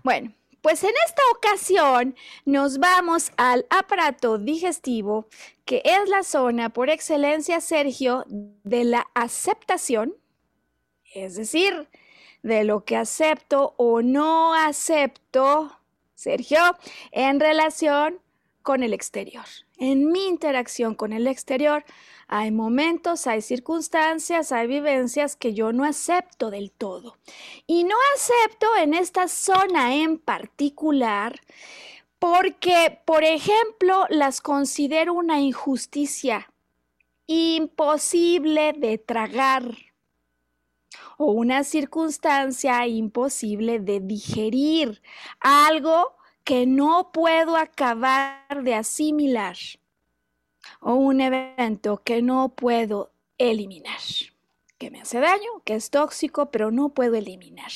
Bueno, 0.05 0.33
pues 0.63 0.85
en 0.85 0.93
esta 1.07 1.23
ocasión 1.35 2.15
nos 2.45 2.79
vamos 2.79 3.33
al 3.37 3.67
aparato 3.71 4.39
digestivo, 4.39 5.27
que 5.65 5.83
es 5.85 6.09
la 6.09 6.23
zona 6.23 6.69
por 6.71 6.91
excelencia, 6.91 7.61
Sergio, 7.61 8.25
de 8.29 8.85
la 8.85 9.07
aceptación, 9.15 10.15
es 11.15 11.37
decir, 11.37 11.89
de 12.43 12.65
lo 12.65 12.85
que 12.85 12.97
acepto 12.97 13.75
o 13.79 14.03
no 14.03 14.55
acepto, 14.55 15.80
Sergio, 16.21 16.61
en 17.13 17.41
relación 17.41 18.21
con 18.61 18.83
el 18.83 18.93
exterior. 18.93 19.47
En 19.79 20.13
mi 20.13 20.27
interacción 20.27 20.95
con 20.95 21.15
el 21.15 21.27
exterior 21.27 21.83
hay 22.29 22.51
momentos, 22.51 23.27
hay 23.27 23.41
circunstancias, 23.41 24.53
hay 24.53 24.67
vivencias 24.67 25.35
que 25.35 25.55
yo 25.55 25.73
no 25.73 25.85
acepto 25.85 26.51
del 26.51 26.73
todo. 26.73 27.17
Y 27.67 27.85
no 27.85 27.97
acepto 28.15 28.67
en 28.77 28.93
esta 28.93 29.29
zona 29.29 29.95
en 29.95 30.19
particular 30.19 31.41
porque, 32.19 33.01
por 33.07 33.25
ejemplo, 33.25 34.05
las 34.11 34.43
considero 34.43 35.15
una 35.15 35.41
injusticia 35.41 36.53
imposible 37.27 38.75
de 38.75 38.99
tragar 38.99 39.75
o 41.23 41.33
una 41.33 41.65
circunstancia 41.65 42.87
imposible 42.87 43.79
de 43.79 44.01
digerir, 44.01 45.03
algo 45.39 46.17
que 46.45 46.65
no 46.65 47.13
puedo 47.13 47.57
acabar 47.57 48.63
de 48.63 48.75
asimilar 48.75 49.55
o 50.81 50.95
un 50.95 51.21
evento 51.21 52.01
que 52.03 52.23
no 52.23 52.55
puedo 52.55 53.13
eliminar, 53.37 54.01
que 54.79 54.91
me 54.91 55.03
hace 55.03 55.21
daño, 55.21 55.61
que 55.67 55.75
es 55.75 55.91
tóxico, 55.91 56.51
pero 56.51 56.71
no 56.71 56.89
puedo 56.89 57.17
eliminar. 57.17 57.71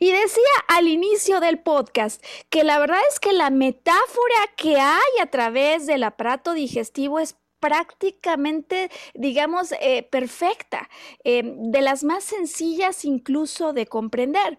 Y 0.00 0.10
decía 0.10 0.42
al 0.66 0.88
inicio 0.88 1.38
del 1.38 1.60
podcast 1.60 2.20
que 2.48 2.64
la 2.64 2.80
verdad 2.80 2.98
es 3.08 3.20
que 3.20 3.32
la 3.32 3.50
metáfora 3.50 4.48
que 4.56 4.80
hay 4.80 5.12
a 5.22 5.26
través 5.26 5.86
del 5.86 6.02
aparato 6.02 6.54
digestivo 6.54 7.20
es 7.20 7.36
prácticamente, 7.60 8.90
digamos, 9.14 9.72
eh, 9.80 10.02
perfecta, 10.02 10.88
eh, 11.24 11.42
de 11.44 11.80
las 11.82 12.02
más 12.02 12.24
sencillas 12.24 13.04
incluso 13.04 13.72
de 13.72 13.86
comprender 13.86 14.58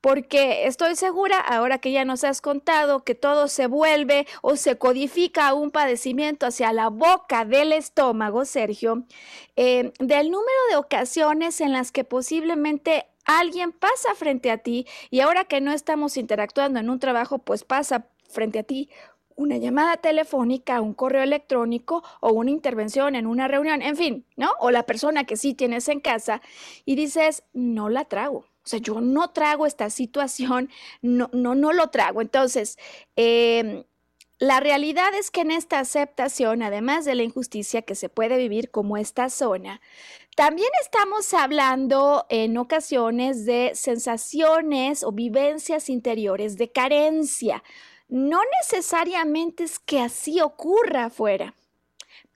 porque 0.00 0.66
estoy 0.66 0.94
segura, 0.96 1.40
ahora 1.40 1.78
que 1.78 1.90
ya 1.90 2.04
nos 2.04 2.24
has 2.24 2.40
contado 2.40 3.04
que 3.04 3.14
todo 3.14 3.48
se 3.48 3.66
vuelve 3.66 4.26
o 4.42 4.56
se 4.56 4.78
codifica 4.78 5.52
un 5.54 5.70
padecimiento 5.70 6.46
hacia 6.46 6.72
la 6.72 6.88
boca 6.88 7.44
del 7.44 7.72
estómago, 7.72 8.44
Sergio, 8.44 9.04
eh, 9.56 9.92
del 9.98 10.30
número 10.30 10.58
de 10.70 10.76
ocasiones 10.76 11.60
en 11.60 11.72
las 11.72 11.90
que 11.90 12.04
posiblemente 12.04 13.06
alguien 13.24 13.72
pasa 13.72 14.14
frente 14.14 14.50
a 14.50 14.58
ti 14.58 14.86
y 15.10 15.20
ahora 15.20 15.44
que 15.44 15.60
no 15.60 15.72
estamos 15.72 16.16
interactuando 16.16 16.78
en 16.78 16.90
un 16.90 16.98
trabajo, 16.98 17.38
pues 17.38 17.64
pasa 17.64 18.06
frente 18.28 18.60
a 18.60 18.62
ti 18.62 18.88
una 19.38 19.56
llamada 19.56 19.96
telefónica, 19.96 20.82
un 20.82 20.92
correo 20.92 21.22
electrónico 21.22 22.04
o 22.20 22.32
una 22.32 22.50
intervención 22.50 23.16
en 23.16 23.26
una 23.26 23.48
reunión, 23.48 23.80
en 23.80 23.96
fin, 23.96 24.26
¿no? 24.36 24.50
O 24.60 24.70
la 24.70 24.84
persona 24.84 25.24
que 25.24 25.36
sí 25.36 25.54
tienes 25.54 25.88
en 25.88 26.00
casa 26.00 26.42
y 26.84 26.96
dices, 26.96 27.44
no 27.54 27.88
la 27.88 28.04
trago 28.04 28.44
o 28.68 28.70
sea, 28.70 28.80
yo 28.80 29.00
no 29.00 29.30
trago 29.30 29.64
esta 29.64 29.88
situación, 29.88 30.68
no, 31.00 31.30
no, 31.32 31.54
no 31.54 31.72
lo 31.72 31.88
trago. 31.88 32.20
Entonces, 32.20 32.76
em, 33.16 33.84
la 34.38 34.60
realidad 34.60 35.14
es 35.18 35.30
que 35.30 35.40
en 35.40 35.50
esta 35.50 35.78
aceptación, 35.78 36.62
además 36.62 37.06
de 37.06 37.14
la 37.14 37.22
injusticia 37.22 37.80
que 37.80 37.94
se 37.94 38.10
puede 38.10 38.36
vivir 38.36 38.70
como 38.70 38.98
esta 38.98 39.30
zona, 39.30 39.80
también 40.36 40.68
estamos 40.82 41.32
hablando 41.32 42.26
en 42.28 42.58
ocasiones 42.58 43.46
de 43.46 43.72
sensaciones 43.74 45.02
o 45.02 45.12
vivencias 45.12 45.88
interiores 45.88 46.58
de 46.58 46.70
carencia. 46.70 47.64
No 48.08 48.40
necesariamente 48.62 49.64
es 49.64 49.78
que 49.78 50.00
así 50.00 50.40
ocurra 50.40 51.06
afuera 51.06 51.54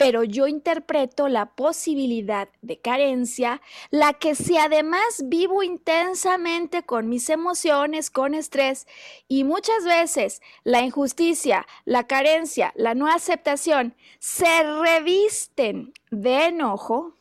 pero 0.02 0.24
yo 0.24 0.48
interpreto 0.48 1.28
la 1.28 1.54
posibilidad 1.54 2.48
de 2.61 2.80
carencia, 2.80 3.61
la 3.90 4.14
que 4.14 4.35
si 4.35 4.58
además 4.58 5.22
vivo 5.26 5.62
intensamente 5.62 6.82
con 6.82 7.08
mis 7.08 7.30
emociones, 7.30 8.11
con 8.11 8.35
estrés, 8.35 8.88
y 9.28 9.44
muchas 9.44 9.85
veces 9.85 10.42
la 10.64 10.80
injusticia, 10.82 11.68
la 11.85 12.08
carencia, 12.08 12.72
la 12.74 12.94
no 12.94 13.06
aceptación 13.06 13.94
se 14.18 14.64
revisten 14.82 15.92
de 16.11 16.46
enojo, 16.46 17.14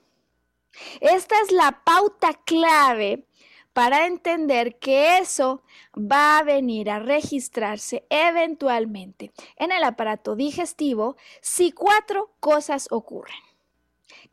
esta 1.01 1.35
es 1.41 1.51
la 1.51 1.83
pauta 1.83 2.33
clave 2.45 3.27
para 3.73 4.05
entender 4.05 4.77
que 4.79 5.19
eso 5.19 5.63
va 5.95 6.37
a 6.37 6.43
venir 6.43 6.89
a 6.89 6.99
registrarse 6.99 8.05
eventualmente 8.09 9.31
en 9.55 9.71
el 9.71 9.83
aparato 9.83 10.35
digestivo 10.35 11.15
si 11.41 11.71
cuatro 11.71 12.33
cosas 12.39 12.87
ocurren. 12.91 13.37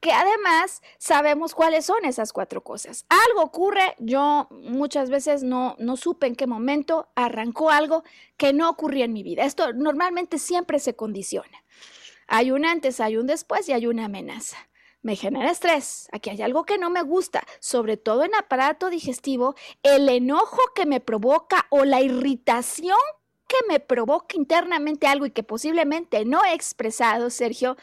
Que 0.00 0.12
además 0.12 0.82
sabemos 0.98 1.54
cuáles 1.54 1.86
son 1.86 2.04
esas 2.04 2.32
cuatro 2.32 2.62
cosas. 2.62 3.04
Algo 3.08 3.42
ocurre, 3.42 3.96
yo 3.98 4.46
muchas 4.50 5.10
veces 5.10 5.42
no, 5.42 5.74
no 5.78 5.96
supe 5.96 6.26
en 6.26 6.36
qué 6.36 6.46
momento 6.46 7.08
arrancó 7.16 7.70
algo 7.70 8.04
que 8.36 8.52
no 8.52 8.68
ocurría 8.70 9.06
en 9.06 9.12
mi 9.12 9.22
vida. 9.22 9.44
Esto 9.44 9.72
normalmente 9.72 10.38
siempre 10.38 10.78
se 10.78 10.94
condiciona. 10.94 11.64
Hay 12.28 12.50
un 12.50 12.64
antes, 12.64 13.00
hay 13.00 13.16
un 13.16 13.26
después 13.26 13.68
y 13.68 13.72
hay 13.72 13.86
una 13.86 14.04
amenaza 14.04 14.67
me 15.08 15.16
genera 15.16 15.50
estrés, 15.50 16.06
aquí 16.12 16.28
hay 16.28 16.42
algo 16.42 16.64
que 16.64 16.76
no 16.76 16.90
me 16.90 17.00
gusta, 17.00 17.42
sobre 17.60 17.96
todo 17.96 18.24
en 18.24 18.34
aparato 18.34 18.90
digestivo, 18.90 19.54
el 19.82 20.06
enojo 20.06 20.60
que 20.74 20.84
me 20.84 21.00
provoca 21.00 21.66
o 21.70 21.86
la 21.86 22.02
irritación 22.02 22.98
que 23.46 23.56
me 23.70 23.80
provoca 23.80 24.36
internamente 24.36 25.06
algo 25.06 25.24
y 25.24 25.30
que 25.30 25.42
posiblemente 25.42 26.26
no 26.26 26.44
he 26.44 26.52
expresado, 26.52 27.30
Sergio, 27.30 27.78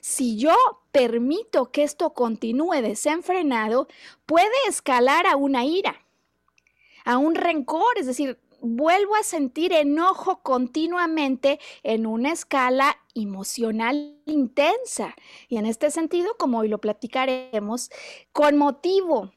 si 0.00 0.38
yo 0.38 0.56
permito 0.90 1.70
que 1.70 1.82
esto 1.82 2.14
continúe 2.14 2.80
desenfrenado, 2.80 3.86
puede 4.24 4.48
escalar 4.66 5.26
a 5.26 5.36
una 5.36 5.66
ira, 5.66 6.06
a 7.04 7.18
un 7.18 7.34
rencor, 7.34 7.98
es 7.98 8.06
decir, 8.06 8.38
vuelvo 8.60 9.16
a 9.16 9.22
sentir 9.22 9.72
enojo 9.72 10.40
continuamente 10.42 11.60
en 11.82 12.06
una 12.06 12.32
escala 12.32 12.96
emocional 13.14 14.16
intensa. 14.26 15.14
Y 15.48 15.56
en 15.56 15.66
este 15.66 15.90
sentido, 15.90 16.34
como 16.38 16.58
hoy 16.58 16.68
lo 16.68 16.78
platicaremos, 16.78 17.90
con 18.32 18.56
motivo 18.56 19.32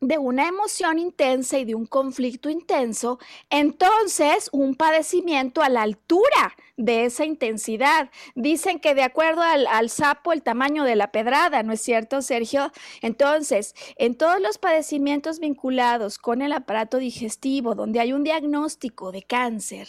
de 0.00 0.18
una 0.18 0.46
emoción 0.46 0.98
intensa 0.98 1.58
y 1.58 1.64
de 1.64 1.74
un 1.74 1.86
conflicto 1.86 2.50
intenso, 2.50 3.18
entonces 3.50 4.48
un 4.52 4.74
padecimiento 4.74 5.62
a 5.62 5.68
la 5.68 5.82
altura 5.82 6.54
de 6.76 7.04
esa 7.04 7.24
intensidad. 7.24 8.10
Dicen 8.34 8.78
que 8.80 8.94
de 8.94 9.02
acuerdo 9.02 9.42
al, 9.42 9.90
sapo, 9.90 10.32
el 10.32 10.42
tamaño 10.42 10.84
de 10.84 10.96
la 10.96 11.10
pedrada, 11.10 11.62
¿no 11.62 11.72
es 11.72 11.80
cierto, 11.80 12.22
Sergio? 12.22 12.72
Entonces, 13.02 13.74
en 13.96 14.14
todos 14.14 14.40
los 14.40 14.58
padecimientos 14.58 15.38
vinculados 15.38 16.18
con 16.18 16.42
el 16.42 16.52
aparato 16.52 16.98
digestivo, 16.98 17.74
donde 17.74 18.00
hay 18.00 18.12
un 18.12 18.24
diagnóstico 18.24 19.12
de 19.12 19.22
cáncer, 19.22 19.88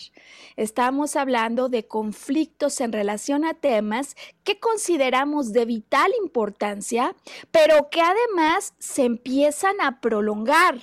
estamos 0.55 1.15
hablando 1.15 1.69
de 1.69 1.87
conflictos 1.87 2.79
en 2.81 2.91
relación 2.91 3.45
a 3.45 3.53
temas 3.53 4.15
que 4.43 4.59
consideramos 4.59 5.51
de 5.51 5.65
vital 5.65 6.11
importancia, 6.21 7.15
pero 7.51 7.89
que 7.89 8.01
además 8.01 8.73
se 8.79 9.03
empiezan 9.03 9.81
a 9.81 9.99
prolongar. 9.99 10.79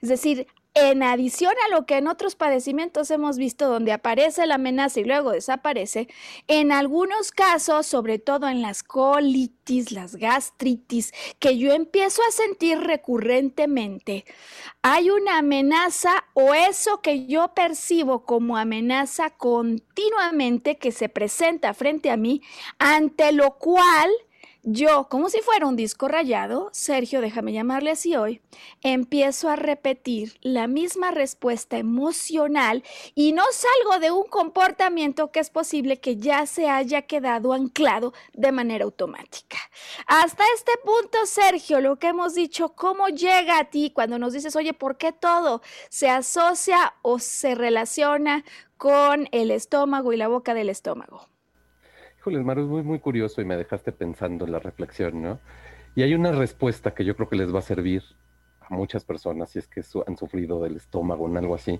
Es 0.00 0.08
decir, 0.08 0.46
en 0.74 1.04
adición 1.04 1.52
a 1.66 1.74
lo 1.74 1.86
que 1.86 1.96
en 1.96 2.08
otros 2.08 2.34
padecimientos 2.34 3.10
hemos 3.12 3.38
visto 3.38 3.68
donde 3.68 3.92
aparece 3.92 4.44
la 4.46 4.56
amenaza 4.56 5.00
y 5.00 5.04
luego 5.04 5.30
desaparece, 5.30 6.08
en 6.48 6.72
algunos 6.72 7.30
casos, 7.30 7.86
sobre 7.86 8.18
todo 8.18 8.48
en 8.48 8.60
las 8.60 8.82
colitis, 8.82 9.92
las 9.92 10.16
gastritis, 10.16 11.12
que 11.38 11.58
yo 11.58 11.72
empiezo 11.72 12.22
a 12.28 12.32
sentir 12.32 12.80
recurrentemente, 12.80 14.24
hay 14.82 15.10
una 15.10 15.38
amenaza 15.38 16.24
o 16.34 16.54
eso 16.54 17.00
que 17.00 17.26
yo 17.26 17.54
percibo 17.54 18.24
como 18.24 18.56
amenaza 18.56 19.30
continuamente 19.30 20.76
que 20.76 20.90
se 20.90 21.08
presenta 21.08 21.72
frente 21.72 22.10
a 22.10 22.16
mí, 22.16 22.42
ante 22.78 23.32
lo 23.32 23.58
cual 23.58 24.10
yo, 24.64 25.08
como 25.10 25.28
si 25.28 25.40
fuera 25.42 25.66
un 25.66 25.76
disco 25.76 26.08
rayado, 26.08 26.70
Sergio, 26.72 27.20
déjame 27.20 27.52
llamarle 27.52 27.90
así 27.90 28.16
hoy, 28.16 28.40
empiezo 28.82 29.50
a 29.50 29.56
repetir 29.56 30.38
la 30.40 30.66
misma 30.66 31.10
respuesta 31.10 31.76
emocional 31.76 32.82
y 33.14 33.32
no 33.32 33.42
salgo 33.52 34.00
de 34.00 34.10
un 34.10 34.24
comportamiento 34.24 35.30
que 35.30 35.40
es 35.40 35.50
posible 35.50 36.00
que 36.00 36.16
ya 36.16 36.46
se 36.46 36.70
haya 36.70 37.02
quedado 37.02 37.52
anclado 37.52 38.14
de 38.32 38.52
manera 38.52 38.84
automática. 38.84 39.58
Hasta 40.06 40.44
este 40.54 40.72
punto, 40.82 41.26
Sergio, 41.26 41.82
lo 41.82 41.96
que 41.98 42.08
hemos 42.08 42.34
dicho, 42.34 42.70
¿cómo 42.74 43.08
llega 43.08 43.58
a 43.58 43.64
ti 43.64 43.90
cuando 43.94 44.18
nos 44.18 44.32
dices, 44.32 44.56
oye, 44.56 44.72
¿por 44.72 44.96
qué 44.96 45.12
todo 45.12 45.60
se 45.90 46.08
asocia 46.08 46.94
o 47.02 47.18
se 47.18 47.54
relaciona 47.54 48.44
con 48.78 49.28
el 49.30 49.50
estómago 49.50 50.14
y 50.14 50.16
la 50.16 50.28
boca 50.28 50.54
del 50.54 50.70
estómago? 50.70 51.33
Híjole, 52.24 52.42
Maru, 52.42 52.62
es 52.62 52.68
muy, 52.68 52.82
muy 52.82 53.00
curioso 53.00 53.42
y 53.42 53.44
me 53.44 53.54
dejaste 53.54 53.92
pensando 53.92 54.46
en 54.46 54.52
la 54.52 54.58
reflexión, 54.58 55.20
¿no? 55.20 55.40
Y 55.94 56.04
hay 56.04 56.14
una 56.14 56.32
respuesta 56.32 56.94
que 56.94 57.04
yo 57.04 57.14
creo 57.16 57.28
que 57.28 57.36
les 57.36 57.54
va 57.54 57.58
a 57.58 57.62
servir 57.62 58.02
a 58.62 58.74
muchas 58.74 59.04
personas 59.04 59.50
si 59.50 59.58
es 59.58 59.66
que 59.66 59.82
han 60.06 60.16
sufrido 60.16 60.62
del 60.62 60.76
estómago 60.76 61.28
en 61.28 61.36
algo 61.36 61.54
así. 61.54 61.78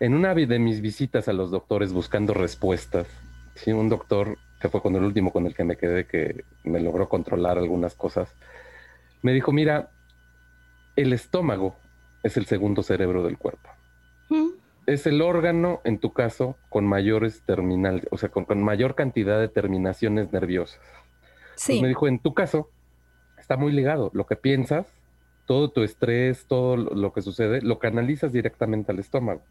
En 0.00 0.14
una 0.14 0.34
de 0.34 0.58
mis 0.58 0.80
visitas 0.80 1.28
a 1.28 1.32
los 1.32 1.52
doctores 1.52 1.92
buscando 1.92 2.34
respuestas, 2.34 3.06
un 3.68 3.88
doctor 3.88 4.36
que 4.60 4.68
fue 4.68 4.82
con 4.82 4.96
el 4.96 5.04
último 5.04 5.30
con 5.32 5.46
el 5.46 5.54
que 5.54 5.62
me 5.62 5.76
quedé, 5.76 6.06
que 6.08 6.44
me 6.64 6.80
logró 6.80 7.08
controlar 7.08 7.56
algunas 7.56 7.94
cosas, 7.94 8.34
me 9.22 9.32
dijo, 9.32 9.52
mira, 9.52 9.90
el 10.96 11.12
estómago 11.12 11.76
es 12.24 12.36
el 12.36 12.46
segundo 12.46 12.82
cerebro 12.82 13.22
del 13.22 13.38
cuerpo. 13.38 13.70
Es 14.88 15.06
el 15.06 15.20
órgano, 15.20 15.82
en 15.84 15.98
tu 15.98 16.14
caso, 16.14 16.56
con 16.70 16.86
mayores 16.86 17.42
terminales, 17.44 18.06
o 18.10 18.16
sea, 18.16 18.30
con, 18.30 18.46
mayor 18.62 18.94
cantidad 18.94 19.38
de 19.38 19.48
terminaciones 19.48 20.32
nerviosas. 20.32 20.80
Sí. 21.56 21.82
me 21.82 21.88
dijo, 21.88 22.08
en 22.08 22.20
tu 22.20 22.32
caso, 22.32 22.70
está 23.36 23.58
muy 23.58 23.70
ligado. 23.72 24.10
Lo 24.14 24.24
que 24.24 24.36
piensas, 24.36 24.86
todo 25.44 25.70
tu 25.70 25.82
estrés, 25.82 26.46
todo 26.46 26.78
lo 26.78 27.12
que 27.12 27.20
sucede, 27.20 27.60
lo 27.60 27.78
canalizas 27.78 28.32
directamente 28.32 28.90
al 28.90 28.98
estómago, 28.98 29.42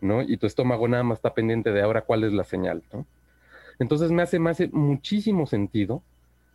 ¿no? 0.00 0.22
Y 0.22 0.38
tu 0.38 0.46
estómago 0.46 0.88
nada 0.88 1.02
más 1.02 1.18
está 1.18 1.34
pendiente 1.34 1.70
de 1.70 1.82
ahora 1.82 2.02
cuál 2.02 2.24
es 2.24 2.32
la 2.32 2.44
señal, 2.44 2.82
¿no? 2.94 3.06
Entonces 3.78 4.10
me 4.10 4.22
hace, 4.22 4.38
me 4.38 4.48
hace 4.48 4.68
muchísimo 4.68 5.46
sentido, 5.46 6.02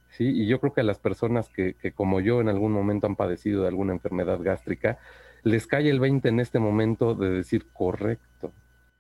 ¿sí? 0.10 0.26
Y 0.26 0.48
yo 0.48 0.60
creo 0.60 0.74
que 0.74 0.82
a 0.82 0.86
las 0.86 0.98
personas 0.98 1.50
que, 1.50 1.76
que 1.76 1.92
como 1.92 2.20
yo 2.20 2.42
en 2.42 2.50
algún 2.50 2.72
momento 2.72 3.06
han 3.06 3.16
padecido 3.16 3.62
de 3.62 3.68
alguna 3.68 3.94
enfermedad 3.94 4.40
gástrica, 4.42 4.98
les 5.44 5.68
cae 5.68 5.90
el 5.90 6.00
20 6.00 6.30
en 6.30 6.40
este 6.40 6.60
momento 6.60 7.16
de 7.16 7.30
decir 7.30 7.68
correcto. 7.74 8.54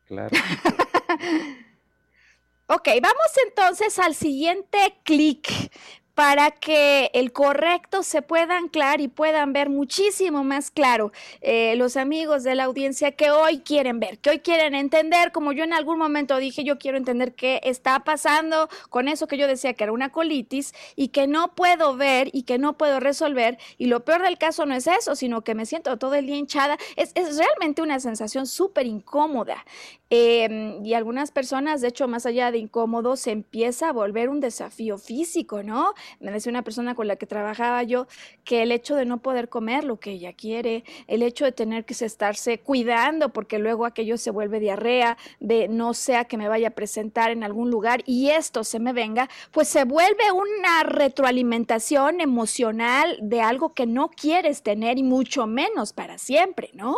Claro. 0.05 0.35
ok, 2.67 2.87
vamos 3.01 3.31
entonces 3.47 3.97
al 3.99 4.15
siguiente 4.15 4.97
clic 5.03 5.71
para 6.15 6.51
que 6.51 7.09
el 7.13 7.31
correcto 7.31 8.03
se 8.03 8.21
pueda 8.21 8.57
anclar 8.57 9.01
y 9.01 9.07
puedan 9.07 9.53
ver 9.53 9.69
muchísimo 9.69 10.43
más 10.43 10.71
claro 10.71 11.11
eh, 11.41 11.75
los 11.77 11.97
amigos 11.97 12.43
de 12.43 12.55
la 12.55 12.65
audiencia 12.65 13.11
que 13.11 13.31
hoy 13.31 13.59
quieren 13.59 13.99
ver, 13.99 14.19
que 14.19 14.29
hoy 14.29 14.39
quieren 14.39 14.75
entender, 14.75 15.31
como 15.31 15.51
yo 15.51 15.63
en 15.63 15.73
algún 15.73 15.97
momento 15.97 16.37
dije, 16.37 16.63
yo 16.63 16.77
quiero 16.77 16.97
entender 16.97 17.33
qué 17.33 17.59
está 17.63 18.03
pasando 18.03 18.69
con 18.89 19.07
eso 19.07 19.27
que 19.27 19.37
yo 19.37 19.47
decía 19.47 19.73
que 19.73 19.83
era 19.83 19.93
una 19.93 20.09
colitis 20.09 20.73
y 20.95 21.09
que 21.09 21.27
no 21.27 21.55
puedo 21.55 21.95
ver 21.95 22.29
y 22.33 22.43
que 22.43 22.57
no 22.57 22.77
puedo 22.77 22.99
resolver. 22.99 23.57
Y 23.77 23.87
lo 23.87 24.03
peor 24.05 24.21
del 24.21 24.37
caso 24.37 24.65
no 24.65 24.75
es 24.75 24.87
eso, 24.87 25.15
sino 25.15 25.43
que 25.43 25.55
me 25.55 25.65
siento 25.65 25.97
todo 25.97 26.15
el 26.15 26.27
día 26.27 26.35
hinchada. 26.35 26.77
Es, 26.95 27.13
realmente 27.37 27.81
una 27.81 27.99
sensación 27.99 28.45
súper 28.47 28.85
incómoda. 28.85 29.65
Em, 30.09 30.85
y 30.85 30.93
algunas 30.93 31.31
personas, 31.31 31.79
de 31.79 31.87
hecho, 31.87 32.07
más 32.07 32.25
allá 32.25 32.51
de 32.51 32.57
incómodo, 32.57 33.15
se 33.15 33.31
empieza 33.31 33.89
a 33.89 33.93
volver 33.93 34.27
un 34.27 34.41
desafío 34.41 34.97
físico, 34.97 35.63
¿no? 35.63 35.93
Me 36.19 36.31
decía 36.31 36.49
una 36.49 36.63
persona 36.63 36.95
con 36.95 37.07
la 37.07 37.15
que 37.15 37.25
trabajaba 37.25 37.83
yo 37.83 38.07
que 38.43 38.63
el 38.63 38.71
hecho 38.71 38.95
de 38.95 39.05
no 39.05 39.21
poder 39.21 39.49
comer 39.49 39.83
lo 39.83 39.99
que 39.99 40.11
ella 40.11 40.33
quiere, 40.33 40.83
el 41.07 41.23
hecho 41.23 41.45
de 41.45 41.51
tener 41.51 41.85
que 41.85 41.93
estarse 42.05 42.59
cuidando 42.59 43.29
porque 43.29 43.59
luego 43.59 43.85
aquello 43.85 44.17
se 44.17 44.31
vuelve 44.31 44.59
diarrea, 44.59 45.17
de 45.39 45.67
no 45.67 45.93
sea 45.93 46.25
que 46.25 46.37
me 46.37 46.47
vaya 46.47 46.69
a 46.69 46.71
presentar 46.71 47.31
en 47.31 47.43
algún 47.43 47.69
lugar 47.69 48.01
y 48.05 48.29
esto 48.29 48.63
se 48.63 48.79
me 48.79 48.93
venga, 48.93 49.29
pues 49.51 49.67
se 49.67 49.83
vuelve 49.83 50.31
una 50.31 50.83
retroalimentación 50.83 52.21
emocional 52.21 53.17
de 53.21 53.41
algo 53.41 53.73
que 53.73 53.85
no 53.85 54.09
quieres 54.09 54.63
tener 54.63 54.97
y 54.97 55.03
mucho 55.03 55.47
menos 55.47 55.93
para 55.93 56.17
siempre, 56.17 56.69
¿no? 56.73 56.97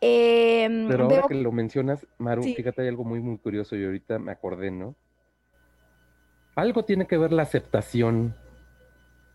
Em, 0.00 0.88
Pero 0.88 1.04
ahora 1.04 1.24
que 1.28 1.34
lo 1.34 1.52
mencionas, 1.52 2.06
Maru, 2.18 2.42
fíjate, 2.42 2.82
hay 2.82 2.88
algo 2.88 3.04
muy, 3.04 3.20
muy 3.20 3.38
curioso 3.38 3.76
y 3.76 3.84
ahorita 3.84 4.18
me 4.18 4.32
acordé, 4.32 4.70
¿no? 4.70 4.94
Algo 6.56 6.84
tiene 6.84 7.06
que 7.06 7.18
ver 7.18 7.32
la 7.32 7.42
aceptación 7.42 8.34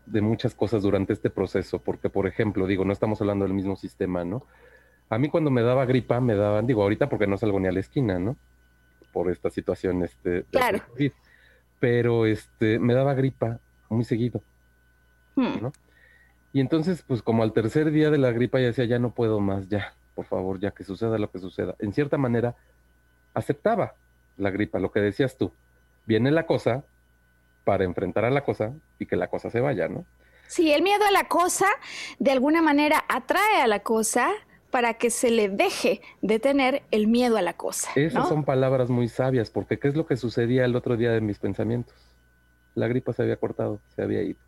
de 0.06 0.20
muchas 0.20 0.54
cosas 0.54 0.82
durante 0.82 1.12
este 1.12 1.30
proceso, 1.30 1.78
porque, 1.78 2.10
por 2.10 2.26
ejemplo, 2.26 2.66
digo, 2.66 2.84
no 2.84 2.92
estamos 2.92 3.20
hablando 3.20 3.44
del 3.44 3.54
mismo 3.54 3.76
sistema, 3.76 4.24
¿no? 4.24 4.44
A 5.08 5.18
mí 5.18 5.28
cuando 5.28 5.50
me 5.50 5.62
daba 5.62 5.84
gripa, 5.86 6.20
me 6.20 6.34
daban, 6.34 6.66
digo, 6.66 6.82
ahorita 6.82 7.08
porque 7.08 7.28
no 7.28 7.38
salgo 7.38 7.60
ni 7.60 7.68
a 7.68 7.72
la 7.72 7.78
esquina, 7.78 8.18
¿no? 8.18 8.36
Por 9.12 9.30
esta 9.30 9.50
situación, 9.50 10.02
este, 10.02 10.44
claro. 10.50 10.80
Pero, 11.78 12.26
este, 12.26 12.80
me 12.80 12.92
daba 12.92 13.14
gripa 13.14 13.60
muy 13.88 14.04
seguido, 14.04 14.42
hmm. 15.36 15.62
¿no? 15.62 15.72
Y 16.52 16.60
entonces, 16.60 17.04
pues 17.06 17.22
como 17.22 17.44
al 17.44 17.52
tercer 17.52 17.92
día 17.92 18.10
de 18.10 18.18
la 18.18 18.32
gripa 18.32 18.58
ya 18.58 18.66
decía, 18.66 18.84
ya 18.84 18.98
no 18.98 19.14
puedo 19.14 19.38
más, 19.38 19.68
ya, 19.68 19.94
por 20.16 20.26
favor, 20.26 20.58
ya 20.58 20.72
que 20.72 20.82
suceda 20.82 21.18
lo 21.18 21.30
que 21.30 21.38
suceda. 21.38 21.76
En 21.78 21.92
cierta 21.92 22.18
manera, 22.18 22.56
aceptaba 23.32 23.94
la 24.36 24.50
gripa, 24.50 24.80
lo 24.80 24.90
que 24.90 25.00
decías 25.00 25.36
tú. 25.36 25.52
Viene 26.04 26.32
la 26.32 26.46
cosa 26.46 26.84
para 27.64 27.84
enfrentar 27.84 28.24
a 28.24 28.30
la 28.30 28.44
cosa 28.44 28.72
y 28.98 29.06
que 29.06 29.16
la 29.16 29.28
cosa 29.28 29.50
se 29.50 29.60
vaya, 29.60 29.88
¿no? 29.88 30.04
Sí, 30.48 30.72
el 30.72 30.82
miedo 30.82 31.04
a 31.06 31.10
la 31.10 31.28
cosa 31.28 31.66
de 32.18 32.30
alguna 32.30 32.60
manera 32.60 33.04
atrae 33.08 33.62
a 33.62 33.66
la 33.66 33.80
cosa 33.80 34.30
para 34.70 34.94
que 34.94 35.10
se 35.10 35.30
le 35.30 35.48
deje 35.48 36.00
de 36.22 36.38
tener 36.38 36.82
el 36.90 37.06
miedo 37.06 37.36
a 37.36 37.42
la 37.42 37.52
cosa. 37.54 37.90
Esas 37.94 38.28
son 38.28 38.44
palabras 38.44 38.90
muy 38.90 39.08
sabias, 39.08 39.50
porque 39.50 39.78
¿qué 39.78 39.88
es 39.88 39.96
lo 39.96 40.06
que 40.06 40.16
sucedía 40.16 40.64
el 40.64 40.74
otro 40.76 40.96
día 40.96 41.12
de 41.12 41.20
mis 41.20 41.38
pensamientos? 41.38 41.94
La 42.74 42.88
gripa 42.88 43.12
se 43.12 43.22
había 43.22 43.36
cortado, 43.36 43.80
se 43.94 44.02
había 44.02 44.22
ido. 44.22 44.40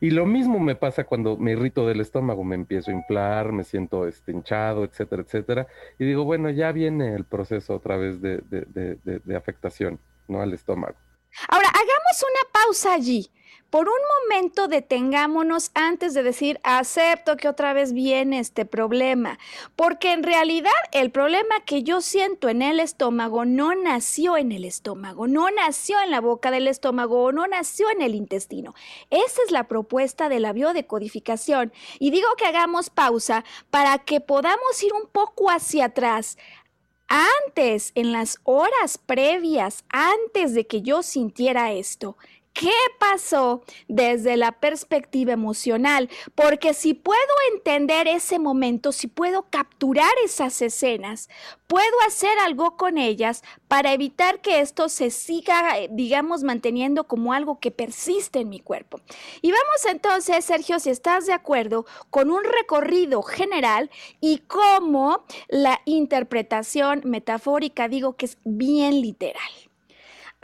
Y 0.00 0.10
lo 0.10 0.26
mismo 0.26 0.58
me 0.58 0.74
pasa 0.74 1.04
cuando 1.04 1.38
me 1.38 1.52
irrito 1.52 1.86
del 1.86 2.00
estómago, 2.00 2.44
me 2.44 2.54
empiezo 2.54 2.90
a 2.90 2.94
inflar, 2.94 3.52
me 3.52 3.64
siento 3.64 4.06
este, 4.06 4.32
hinchado, 4.32 4.84
etcétera, 4.84 5.22
etcétera. 5.22 5.66
Y 5.98 6.04
digo, 6.04 6.24
bueno, 6.24 6.50
ya 6.50 6.70
viene 6.72 7.14
el 7.14 7.24
proceso 7.24 7.74
otra 7.74 7.96
vez 7.96 8.20
de, 8.20 8.40
de 8.40 9.36
afectación, 9.36 9.98
¿no? 10.28 10.42
Al 10.42 10.52
estómago. 10.52 10.96
Ahora, 11.48 11.68
una 12.22 12.52
pausa 12.52 12.94
allí. 12.94 13.30
Por 13.70 13.88
un 13.88 13.98
momento 14.22 14.68
detengámonos 14.68 15.72
antes 15.74 16.14
de 16.14 16.22
decir, 16.22 16.60
acepto 16.62 17.36
que 17.36 17.48
otra 17.48 17.72
vez 17.72 17.92
viene 17.92 18.38
este 18.38 18.64
problema, 18.64 19.40
porque 19.74 20.12
en 20.12 20.22
realidad 20.22 20.70
el 20.92 21.10
problema 21.10 21.56
que 21.66 21.82
yo 21.82 22.00
siento 22.00 22.48
en 22.48 22.62
el 22.62 22.78
estómago 22.78 23.44
no 23.44 23.74
nació 23.74 24.36
en 24.36 24.52
el 24.52 24.64
estómago, 24.64 25.26
no 25.26 25.50
nació 25.50 26.00
en 26.00 26.12
la 26.12 26.20
boca 26.20 26.52
del 26.52 26.68
estómago 26.68 27.24
o 27.24 27.32
no 27.32 27.48
nació 27.48 27.90
en 27.90 28.02
el 28.02 28.14
intestino. 28.14 28.74
Esa 29.10 29.42
es 29.44 29.50
la 29.50 29.64
propuesta 29.64 30.28
de 30.28 30.38
la 30.38 30.52
biodecodificación. 30.52 31.72
Y 31.98 32.12
digo 32.12 32.28
que 32.38 32.46
hagamos 32.46 32.88
pausa 32.88 33.44
para 33.70 33.98
que 33.98 34.20
podamos 34.20 34.80
ir 34.82 34.92
un 34.92 35.08
poco 35.08 35.50
hacia 35.50 35.86
atrás 35.86 36.38
antes, 37.08 37.92
en 37.94 38.12
las 38.12 38.38
horas 38.44 38.98
previas, 38.98 39.84
antes 39.88 40.54
de 40.54 40.66
que 40.66 40.82
yo 40.82 41.02
sintiera 41.02 41.72
esto, 41.72 42.16
qué 42.58 42.72
pasó 42.98 43.62
desde 43.86 44.36
la 44.36 44.52
perspectiva 44.52 45.32
emocional, 45.32 46.08
porque 46.34 46.72
si 46.72 46.94
puedo 46.94 47.20
entender 47.52 48.08
ese 48.08 48.38
momento, 48.38 48.92
si 48.92 49.08
puedo 49.08 49.46
capturar 49.50 50.10
esas 50.24 50.62
escenas, 50.62 51.28
puedo 51.66 51.84
hacer 52.06 52.38
algo 52.38 52.76
con 52.76 52.96
ellas 52.96 53.42
para 53.68 53.92
evitar 53.92 54.40
que 54.40 54.60
esto 54.60 54.88
se 54.88 55.10
siga, 55.10 55.74
digamos, 55.90 56.42
manteniendo 56.44 57.04
como 57.04 57.34
algo 57.34 57.60
que 57.60 57.70
persiste 57.70 58.40
en 58.40 58.48
mi 58.48 58.60
cuerpo. 58.60 59.00
Y 59.42 59.50
vamos 59.50 59.84
entonces, 59.90 60.44
Sergio, 60.44 60.80
si 60.80 60.90
estás 60.90 61.26
de 61.26 61.34
acuerdo, 61.34 61.84
con 62.08 62.30
un 62.30 62.42
recorrido 62.44 63.22
general 63.22 63.90
y 64.20 64.38
cómo 64.38 65.24
la 65.48 65.82
interpretación 65.84 67.02
metafórica, 67.04 67.88
digo 67.88 68.16
que 68.16 68.26
es 68.26 68.38
bien 68.44 69.02
literal. 69.02 69.65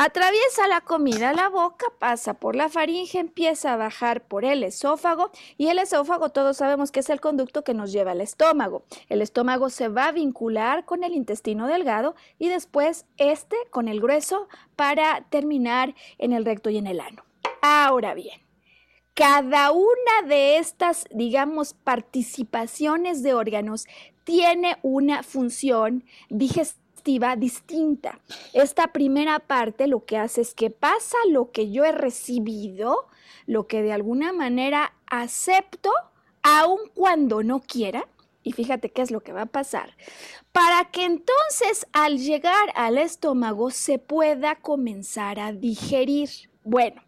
Atraviesa 0.05 0.67
la 0.67 0.81
comida 0.81 1.31
a 1.31 1.33
la 1.33 1.49
boca, 1.49 1.87
pasa 2.01 2.35
por 2.35 2.57
la 2.57 2.69
faringe, 2.69 3.21
empieza 3.21 3.73
a 3.73 3.77
bajar 3.77 4.25
por 4.25 4.45
el 4.45 4.65
esófago 4.65 5.31
y 5.57 5.69
el 5.69 5.79
esófago 5.79 6.31
todos 6.31 6.57
sabemos 6.57 6.91
que 6.91 6.99
es 6.99 7.09
el 7.09 7.21
conducto 7.21 7.63
que 7.63 7.73
nos 7.73 7.93
lleva 7.93 8.11
al 8.11 8.21
estómago. 8.21 8.83
El 9.09 9.23
estómago 9.23 9.71
se 9.71 9.87
va 9.87 10.07
a 10.07 10.11
vincular 10.11 10.85
con 10.87 11.05
el 11.05 11.15
intestino 11.15 11.69
delgado 11.69 12.17
y 12.41 12.49
después 12.49 13.07
este 13.17 13.55
con 13.71 13.87
el 13.87 14.01
grueso 14.01 14.49
para 14.75 15.25
terminar 15.31 15.95
en 16.19 16.33
el 16.33 16.45
recto 16.45 16.69
y 16.69 16.79
en 16.79 16.89
el 16.89 16.99
ano. 16.99 17.23
Ahora 17.61 18.15
bien, 18.15 18.43
cada 19.15 19.71
una 19.71 20.27
de 20.27 20.59
estas, 20.59 21.05
digamos, 21.13 21.75
participaciones 21.75 23.23
de 23.23 23.35
órganos 23.35 23.87
tiene 24.25 24.79
una 24.83 25.23
función 25.23 26.03
digestiva 26.29 26.82
distinta. 27.05 28.21
Esta 28.53 28.89
primera 28.93 29.39
parte 29.39 29.87
lo 29.87 30.05
que 30.05 30.17
hace 30.17 30.41
es 30.41 30.55
que 30.55 30.71
pasa 30.71 31.17
lo 31.29 31.51
que 31.51 31.71
yo 31.71 31.85
he 31.85 31.93
recibido, 31.93 33.09
lo 33.47 33.67
que 33.67 33.83
de 33.83 33.93
alguna 33.93 34.33
manera 34.33 34.95
acepto, 35.07 35.91
aun 36.43 36.81
cuando 36.95 37.43
no 37.43 37.61
quiera, 37.61 38.09
y 38.43 38.53
fíjate 38.53 38.91
qué 38.91 39.03
es 39.03 39.11
lo 39.11 39.21
que 39.21 39.33
va 39.33 39.43
a 39.43 39.47
pasar, 39.47 39.97
para 40.53 40.91
que 40.91 41.05
entonces 41.05 41.87
al 41.93 42.19
llegar 42.19 42.73
al 42.75 42.99
estómago 42.99 43.71
se 43.71 43.99
pueda 43.99 44.57
comenzar 44.57 45.39
a 45.39 45.53
digerir. 45.53 46.29
Bueno, 46.65 47.03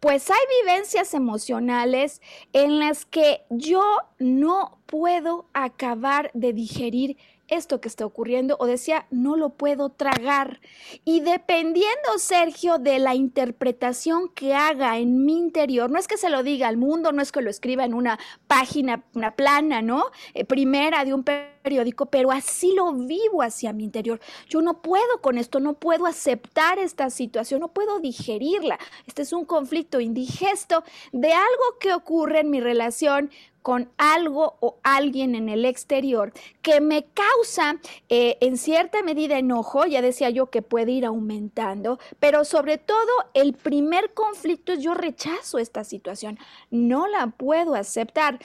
pues 0.00 0.30
hay 0.30 0.40
vivencias 0.62 1.14
emocionales 1.14 2.20
en 2.52 2.78
las 2.78 3.06
que 3.06 3.42
yo 3.48 3.82
no 4.18 4.78
puedo 4.86 5.46
acabar 5.54 6.30
de 6.34 6.52
digerir 6.52 7.16
esto 7.48 7.80
que 7.80 7.88
está 7.88 8.06
ocurriendo 8.06 8.56
o 8.60 8.66
decía, 8.66 9.06
no 9.10 9.36
lo 9.36 9.50
puedo 9.50 9.90
tragar. 9.90 10.60
Y 11.04 11.20
dependiendo, 11.20 12.18
Sergio, 12.18 12.78
de 12.78 12.98
la 12.98 13.14
interpretación 13.14 14.28
que 14.28 14.54
haga 14.54 14.98
en 14.98 15.24
mi 15.24 15.38
interior, 15.38 15.90
no 15.90 15.98
es 15.98 16.06
que 16.06 16.16
se 16.16 16.30
lo 16.30 16.42
diga 16.42 16.68
al 16.68 16.76
mundo, 16.76 17.12
no 17.12 17.22
es 17.22 17.32
que 17.32 17.42
lo 17.42 17.50
escriba 17.50 17.84
en 17.84 17.94
una 17.94 18.18
página, 18.46 19.04
una 19.14 19.34
plana, 19.34 19.82
¿no? 19.82 20.04
Eh, 20.34 20.44
primera 20.44 21.04
de 21.04 21.14
un 21.14 21.24
periódico, 21.24 22.06
pero 22.06 22.30
así 22.30 22.74
lo 22.74 22.92
vivo 22.92 23.42
hacia 23.42 23.72
mi 23.72 23.84
interior. 23.84 24.20
Yo 24.48 24.62
no 24.62 24.82
puedo 24.82 25.20
con 25.20 25.38
esto, 25.38 25.60
no 25.60 25.74
puedo 25.74 26.06
aceptar 26.06 26.78
esta 26.78 27.10
situación, 27.10 27.60
no 27.60 27.68
puedo 27.68 28.00
digerirla. 28.00 28.78
Este 29.06 29.22
es 29.22 29.32
un 29.32 29.44
conflicto 29.44 30.00
indigesto 30.00 30.84
de 31.12 31.32
algo 31.32 31.78
que 31.80 31.92
ocurre 31.92 32.40
en 32.40 32.50
mi 32.50 32.60
relación 32.60 33.30
con 33.68 33.90
algo 33.98 34.56
o 34.60 34.78
alguien 34.82 35.34
en 35.34 35.50
el 35.50 35.66
exterior 35.66 36.32
que 36.62 36.80
me 36.80 37.04
causa 37.04 37.78
eh, 38.08 38.38
en 38.40 38.56
cierta 38.56 39.02
medida 39.02 39.36
enojo, 39.36 39.84
ya 39.84 40.00
decía 40.00 40.30
yo 40.30 40.46
que 40.46 40.62
puede 40.62 40.92
ir 40.92 41.04
aumentando, 41.04 41.98
pero 42.18 42.46
sobre 42.46 42.78
todo 42.78 43.10
el 43.34 43.52
primer 43.52 44.14
conflicto 44.14 44.72
es 44.72 44.82
yo 44.82 44.94
rechazo 44.94 45.58
esta 45.58 45.84
situación, 45.84 46.38
no 46.70 47.08
la 47.08 47.26
puedo 47.26 47.74
aceptar. 47.74 48.38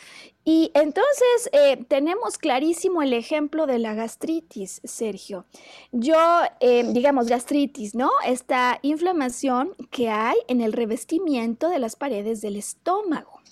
Y 0.44 0.72
entonces 0.74 1.50
eh, 1.54 1.86
tenemos 1.88 2.38
clarísimo 2.38 3.02
el 3.02 3.14
ejemplo 3.14 3.66
de 3.66 3.80
la 3.80 3.94
gastritis, 3.94 4.82
Sergio. 4.84 5.46
Yo, 5.94 6.18
eh, 6.60 6.84
digamos, 6.92 7.28
gastritis, 7.28 7.96
¿no? 7.96 8.12
Esta 8.26 8.78
inflamación 8.82 9.74
que 9.90 10.10
hay 10.10 10.36
en 10.50 10.60
el 10.60 10.74
revestimiento 10.74 11.70
de 11.70 11.80
las 11.80 11.96
paredes 11.96 12.42
del 12.42 12.58
estómago. 12.58 13.43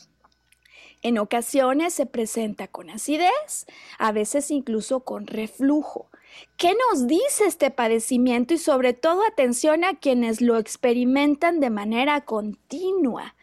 En 1.04 1.18
ocasiones 1.18 1.94
se 1.94 2.06
presenta 2.06 2.68
con 2.68 2.90
acidez, 2.90 3.66
a 3.98 4.12
veces 4.12 4.52
incluso 4.52 5.00
con 5.00 5.26
reflujo. 5.26 6.10
¿Qué 6.58 6.76
nos 6.76 7.08
dice 7.08 7.46
este 7.48 7.72
padecimiento 7.72 8.54
y 8.54 8.58
sobre 8.58 8.94
todo 8.94 9.26
atención 9.26 9.84
a 9.84 9.98
quienes 9.98 10.42
lo 10.42 10.58
experimentan 10.58 11.60
de 11.60 11.72
manera 11.72 12.22
continua? 12.22 13.36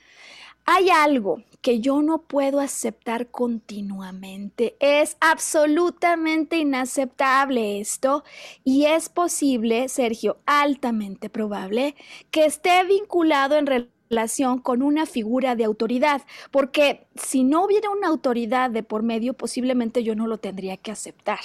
Hay 0.64 0.90
algo 0.90 1.42
que 1.61 1.81
yo 1.81 2.03
no 2.03 2.23
puedo 2.23 2.61
aceptar 2.61 3.31
continuamente. 3.31 4.77
Es 4.81 5.16
absolutamente 5.21 6.59
inaceptable 6.59 7.81
esto 7.81 8.23
y 8.64 8.85
es 8.85 9.09
posible, 9.09 9.88
Sergio, 9.88 10.38
altamente 10.47 11.31
probable, 11.31 11.97
que 12.31 12.44
esté 12.44 12.85
vinculado 12.85 13.57
en 13.57 13.66
relación 13.66 13.97
relación 14.11 14.59
con 14.59 14.83
una 14.83 15.07
figura 15.07 15.55
de 15.57 15.64
autoridad, 15.64 16.23
porque 16.51 17.07
si 17.14 17.44
no 17.44 17.64
hubiera 17.64 17.90
una 17.90 18.09
autoridad 18.09 18.71
de 18.71 18.83
por 18.83 19.03
medio, 19.03 19.35
posiblemente 19.35 20.03
yo 20.03 20.14
no 20.14 20.27
lo 20.27 20.38
tendría 20.38 20.77
que 20.77 20.90
aceptar. 20.90 21.40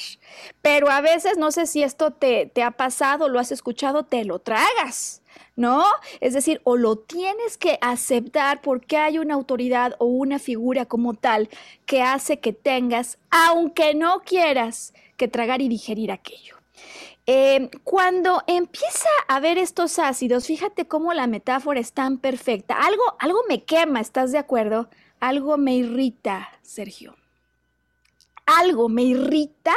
Pero 0.62 0.89
a 0.89 1.02
veces, 1.02 1.38
no 1.38 1.52
sé 1.52 1.65
si 1.65 1.84
esto 1.84 2.12
te, 2.12 2.45
te 2.47 2.63
ha 2.63 2.71
pasado, 2.71 3.30
lo 3.30 3.39
has 3.39 3.52
escuchado, 3.52 4.04
te 4.04 4.26
lo 4.26 4.39
tragas. 4.39 5.21
¿no? 5.56 5.84
Es 6.19 6.34
decir, 6.34 6.62
o 6.63 6.78
lo 6.78 6.97
tienes 6.97 7.58
que 7.58 7.78
aceptar 7.82 8.62
porque 8.62 8.97
hay 8.97 9.19
una 9.19 9.36
autoridad 9.36 9.95
o 9.99 10.06
una 10.06 10.39
figura 10.39 10.86
como 10.86 11.13
tal 11.13 11.49
que 11.86 12.02
hace 12.02 12.39
que 12.39 12.54
tengas, 12.54 13.19
aunque 13.30 13.93
no 13.93 14.21
quieras, 14.21 14.93
que 15.17 15.28
tragar 15.28 15.62
y 15.62 15.69
digerir 15.69 16.12
aquello. 16.12 16.58
Em, 17.25 17.69
cuando 17.86 18.41
empieza 18.47 19.07
a 19.29 19.39
ver 19.39 19.57
estos 19.57 19.97
ácidos, 19.97 20.45
fíjate 20.45 20.88
cómo 20.88 21.13
la 21.13 21.25
metáfora 21.25 21.79
es 21.79 21.93
tan 21.93 22.17
perfecta. 22.17 22.75
Algo, 22.75 23.03
algo 23.19 23.39
me 23.47 23.63
quema, 23.63 24.01
¿estás 24.01 24.33
de 24.33 24.38
acuerdo? 24.38 24.89
Algo 25.21 25.57
me 25.57 25.75
irrita, 25.75 26.49
Sergio. 26.62 27.15
Algo 28.45 28.89
me 28.89 29.03
irrita 29.03 29.73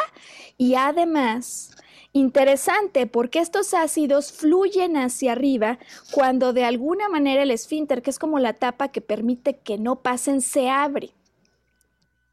y 0.59 0.75
además, 0.75 1.77
interesante, 2.13 3.07
porque 3.07 3.39
estos 3.39 3.75
ácidos 3.75 4.33
fluyen 4.33 4.97
hacia 4.97 5.31
arriba 5.31 5.79
cuando 6.11 6.53
de 6.53 6.65
alguna 6.65 7.09
manera 7.09 7.45
el 7.45 7.53
esfínter, 7.53 8.03
que 8.03 8.11
es 8.11 8.19
como 8.19 8.41
la 8.41 8.55
tapa 8.55 8.89
que 8.89 9.01
permite 9.01 9.59
que 9.59 9.79
no 9.79 10.03
pasen, 10.03 10.41
se 10.41 10.69
abre. 10.69 11.13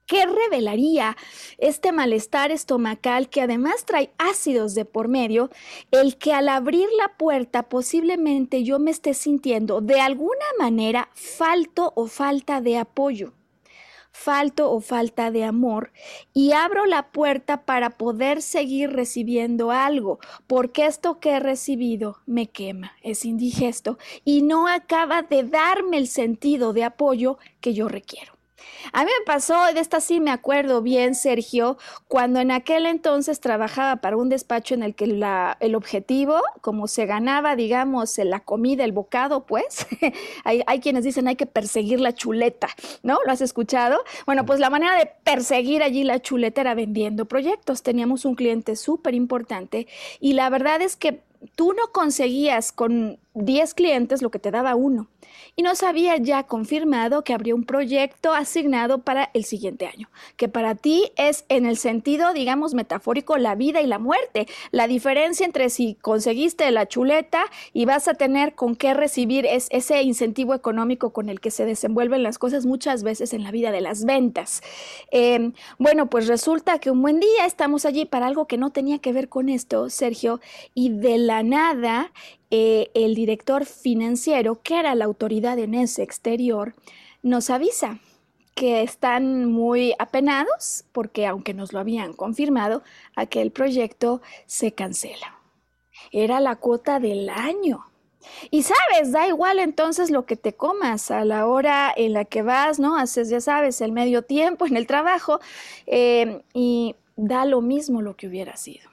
¿Qué 0.05 0.25
revelaría 0.25 1.15
este 1.57 1.93
malestar 1.93 2.51
estomacal 2.51 3.29
que 3.29 3.41
además 3.41 3.85
trae 3.85 4.11
ácidos 4.17 4.75
de 4.75 4.83
por 4.83 5.07
medio? 5.07 5.49
El 5.91 6.17
que 6.17 6.33
al 6.33 6.49
abrir 6.49 6.89
la 6.97 7.17
puerta 7.17 7.69
posiblemente 7.69 8.63
yo 8.63 8.79
me 8.79 8.91
esté 8.91 9.13
sintiendo 9.13 9.79
de 9.79 10.01
alguna 10.01 10.45
manera 10.59 11.09
falto 11.13 11.93
o 11.95 12.07
falta 12.07 12.59
de 12.59 12.77
apoyo 12.77 13.33
falto 14.13 14.71
o 14.71 14.79
falta 14.79 15.31
de 15.31 15.43
amor 15.43 15.91
y 16.33 16.51
abro 16.51 16.85
la 16.85 17.11
puerta 17.11 17.65
para 17.65 17.97
poder 17.97 18.41
seguir 18.41 18.91
recibiendo 18.91 19.71
algo, 19.71 20.19
porque 20.45 20.85
esto 20.85 21.19
que 21.19 21.31
he 21.31 21.39
recibido 21.39 22.19
me 22.25 22.47
quema, 22.47 22.93
es 23.01 23.25
indigesto 23.25 23.97
y 24.23 24.43
no 24.43 24.67
acaba 24.67 25.23
de 25.23 25.43
darme 25.43 25.97
el 25.97 26.07
sentido 26.07 26.73
de 26.73 26.83
apoyo 26.83 27.39
que 27.59 27.73
yo 27.73 27.87
requiero. 27.87 28.33
A 28.91 29.05
mí 29.05 29.11
me 29.19 29.25
pasó, 29.25 29.73
de 29.73 29.79
esta 29.79 30.01
sí 30.01 30.19
me 30.19 30.31
acuerdo 30.31 30.81
bien, 30.81 31.15
Sergio, 31.15 31.77
cuando 32.07 32.39
en 32.39 32.51
aquel 32.51 32.85
entonces 32.85 33.39
trabajaba 33.39 33.97
para 33.97 34.17
un 34.17 34.29
despacho 34.29 34.73
en 34.73 34.83
el 34.83 34.95
que 34.95 35.05
el 35.05 35.75
objetivo, 35.75 36.41
como 36.61 36.87
se 36.87 37.05
ganaba, 37.05 37.55
digamos, 37.55 38.17
la 38.17 38.41
comida, 38.41 38.83
el 38.83 38.91
bocado, 38.91 39.45
pues, 39.45 39.87
hay, 40.43 40.63
hay, 40.67 40.79
quienes 40.79 41.03
dicen 41.03 41.27
hay 41.27 41.35
que 41.35 41.45
perseguir 41.45 41.99
la 41.99 42.13
chuleta, 42.13 42.67
¿no? 43.03 43.19
¿Lo 43.25 43.31
has 43.31 43.41
escuchado? 43.41 44.03
Bueno, 44.25 44.45
pues 44.45 44.59
la 44.59 44.69
manera 44.69 44.97
de 44.97 45.09
perseguir 45.23 45.83
allí 45.83 46.03
la 46.03 46.21
chuleta 46.21 46.61
era 46.61 46.73
vendiendo 46.73 47.25
proyectos. 47.25 47.83
Teníamos 47.83 48.25
un 48.25 48.35
cliente 48.35 48.75
súper 48.75 49.13
importante 49.13 49.87
y 50.19 50.33
la 50.33 50.49
verdad 50.49 50.81
es 50.81 50.95
que 50.95 51.21
tú 51.55 51.73
no 51.73 51.91
conseguías 51.91 52.71
con 52.71 53.19
10 53.35 53.73
clientes 53.73 54.21
lo 54.21 54.31
que 54.31 54.39
te 54.39 54.51
daba 54.51 54.75
uno 54.75 55.07
y 55.55 55.63
nos 55.63 55.83
había 55.83 56.17
ya 56.17 56.43
confirmado 56.43 57.23
que 57.23 57.33
habría 57.33 57.55
un 57.55 57.63
proyecto 57.63 58.33
asignado 58.33 58.99
para 58.99 59.29
el 59.33 59.45
siguiente 59.45 59.87
año, 59.87 60.09
que 60.37 60.49
para 60.49 60.75
ti 60.75 61.11
es 61.15 61.45
en 61.49 61.65
el 61.65 61.77
sentido, 61.77 62.33
digamos, 62.33 62.73
metafórico, 62.73 63.37
la 63.37 63.55
vida 63.55 63.81
y 63.81 63.87
la 63.87 63.99
muerte. 63.99 64.47
La 64.71 64.87
diferencia 64.87 65.45
entre 65.45 65.69
si 65.69 65.95
conseguiste 65.95 66.69
la 66.71 66.87
chuleta 66.87 67.45
y 67.71 67.85
vas 67.85 68.07
a 68.07 68.13
tener 68.13 68.55
con 68.55 68.75
qué 68.75 68.93
recibir 68.93 69.45
es 69.45 69.67
ese 69.71 70.01
incentivo 70.01 70.53
económico 70.53 71.11
con 71.11 71.29
el 71.29 71.39
que 71.39 71.51
se 71.51 71.65
desenvuelven 71.65 72.23
las 72.23 72.37
cosas 72.39 72.65
muchas 72.65 73.03
veces 73.03 73.33
en 73.33 73.43
la 73.43 73.51
vida 73.51 73.71
de 73.71 73.81
las 73.81 74.05
ventas. 74.05 74.61
Em, 75.11 75.53
bueno, 75.77 76.09
pues 76.09 76.27
resulta 76.27 76.79
que 76.79 76.91
un 76.91 77.01
buen 77.01 77.19
día 77.19 77.45
estamos 77.45 77.85
allí 77.85 78.05
para 78.05 78.27
algo 78.27 78.47
que 78.47 78.57
no 78.57 78.71
tenía 78.71 78.99
que 78.99 79.13
ver 79.13 79.29
con 79.29 79.49
esto, 79.49 79.89
Sergio, 79.89 80.39
y 80.73 80.89
de 80.89 81.17
la 81.17 81.43
nada 81.43 82.11
eh, 82.55 82.91
el 82.93 83.15
director 83.15 83.65
financiero, 83.65 84.61
que 84.61 84.77
era 84.77 84.93
la 84.93 85.05
autoridad 85.05 85.57
en 85.57 85.73
ese 85.73 86.03
exterior, 86.03 86.75
nos 87.23 87.49
avisa 87.49 87.97
que 88.53 88.83
están 88.83 89.51
muy 89.51 89.95
apenados 89.97 90.85
porque 90.91 91.25
aunque 91.25 91.55
nos 91.55 91.73
lo 91.73 91.79
habían 91.79 92.13
confirmado, 92.13 92.83
aquel 93.15 93.49
proyecto 93.49 94.21
se 94.45 94.71
cancela. 94.71 95.39
Era 96.11 96.39
la 96.41 96.57
cuota 96.57 96.99
del 96.99 97.27
año. 97.31 97.87
Y 98.51 98.61
sabes, 98.61 99.11
da 99.11 99.27
igual 99.27 99.57
entonces 99.57 100.11
lo 100.11 100.27
que 100.27 100.35
te 100.35 100.53
comas 100.53 101.09
a 101.09 101.25
la 101.25 101.47
hora 101.47 101.91
en 101.97 102.13
la 102.13 102.23
que 102.23 102.43
vas, 102.43 102.77
¿no? 102.77 102.99
Haces, 102.99 103.29
ya 103.29 103.41
sabes, 103.41 103.81
el 103.81 103.93
medio 103.93 104.21
tiempo 104.21 104.67
en 104.67 104.77
el 104.77 104.85
trabajo 104.85 105.39
eh, 105.87 106.43
y 106.53 106.95
da 107.15 107.45
lo 107.45 107.61
mismo 107.61 108.03
lo 108.03 108.15
que 108.15 108.27
hubiera 108.27 108.57
sido. 108.57 108.92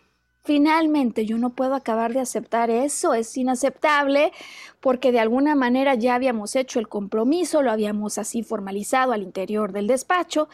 Finalmente, 0.50 1.26
yo 1.26 1.38
no 1.38 1.50
puedo 1.50 1.76
acabar 1.76 2.12
de 2.12 2.18
aceptar 2.18 2.70
eso, 2.70 3.14
es 3.14 3.36
inaceptable 3.36 4.32
porque 4.80 5.12
de 5.12 5.20
alguna 5.20 5.54
manera 5.54 5.94
ya 5.94 6.16
habíamos 6.16 6.56
hecho 6.56 6.80
el 6.80 6.88
compromiso, 6.88 7.62
lo 7.62 7.70
habíamos 7.70 8.18
así 8.18 8.42
formalizado 8.42 9.12
al 9.12 9.22
interior 9.22 9.70
del 9.70 9.86
despacho 9.86 10.48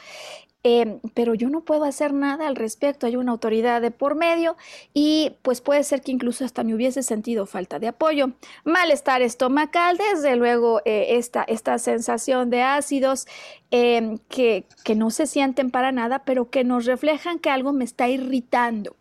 Em, 0.69 0.99
pero 1.15 1.35
yo 1.35 1.49
no 1.49 1.61
puedo 1.61 1.85
hacer 1.85 2.13
nada 2.13 2.49
al 2.49 2.57
respecto, 2.57 3.07
hay 3.07 3.15
una 3.15 3.31
autoridad 3.31 3.81
de 3.81 3.93
por 3.93 4.17
medio 4.17 4.57
y 4.93 5.31
pues 5.43 5.61
puede 5.61 5.85
ser 5.85 6.01
que 6.03 6.11
incluso 6.11 6.45
hasta 6.45 6.65
me 6.65 6.75
hubiese 6.75 7.05
sentido 7.05 7.47
falta 7.47 7.79
de 7.79 7.87
apoyo. 7.87 8.33
Malestar 8.65 9.23
estomacal, 9.23 9.97
desde 9.97 10.35
luego 10.35 10.81
eh, 10.85 11.19
esta, 11.19 11.45
esta 11.45 11.79
sensación 11.79 12.51
de 12.51 12.63
ácidos 12.63 13.29
em, 13.71 14.19
que, 14.29 14.65
que, 14.83 14.97
no 14.97 15.11
se 15.11 15.29
sienten 15.29 15.71
para 15.71 15.93
nada, 15.93 16.25
pero 16.25 16.51
que 16.51 16.65
nos 16.65 16.85
reflejan 16.85 17.39
que 17.39 17.51
algo 17.51 17.73
me 17.73 17.85
está 17.85 18.09
irritando. 18.09 18.97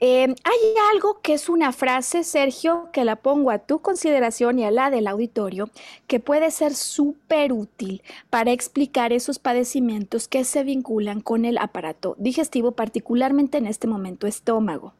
Em, 0.00 0.34
hay 0.44 0.74
algo 0.92 1.20
que 1.22 1.32
es 1.34 1.48
una 1.48 1.72
frase, 1.72 2.22
Sergio, 2.22 2.90
que 2.92 3.04
la 3.04 3.16
pongo 3.16 3.50
a 3.50 3.60
tu 3.60 3.80
consideración 3.80 4.58
y 4.58 4.64
a 4.64 4.70
la 4.70 4.90
del 4.90 5.06
auditorio, 5.06 5.70
que 6.06 6.20
puede 6.20 6.50
ser 6.50 6.74
súper 6.74 7.52
útil 7.52 8.02
para 8.28 8.52
explicar 8.52 9.14
esos 9.14 9.38
padecimientos 9.38 10.28
que 10.28 10.44
se 10.44 10.64
vinculan 10.64 10.97
con 11.22 11.44
el 11.44 11.58
aparato 11.58 12.16
digestivo, 12.18 12.72
particularmente 12.72 13.58
en 13.58 13.66
este 13.66 13.86
momento 13.86 14.26
estómago. 14.26 14.94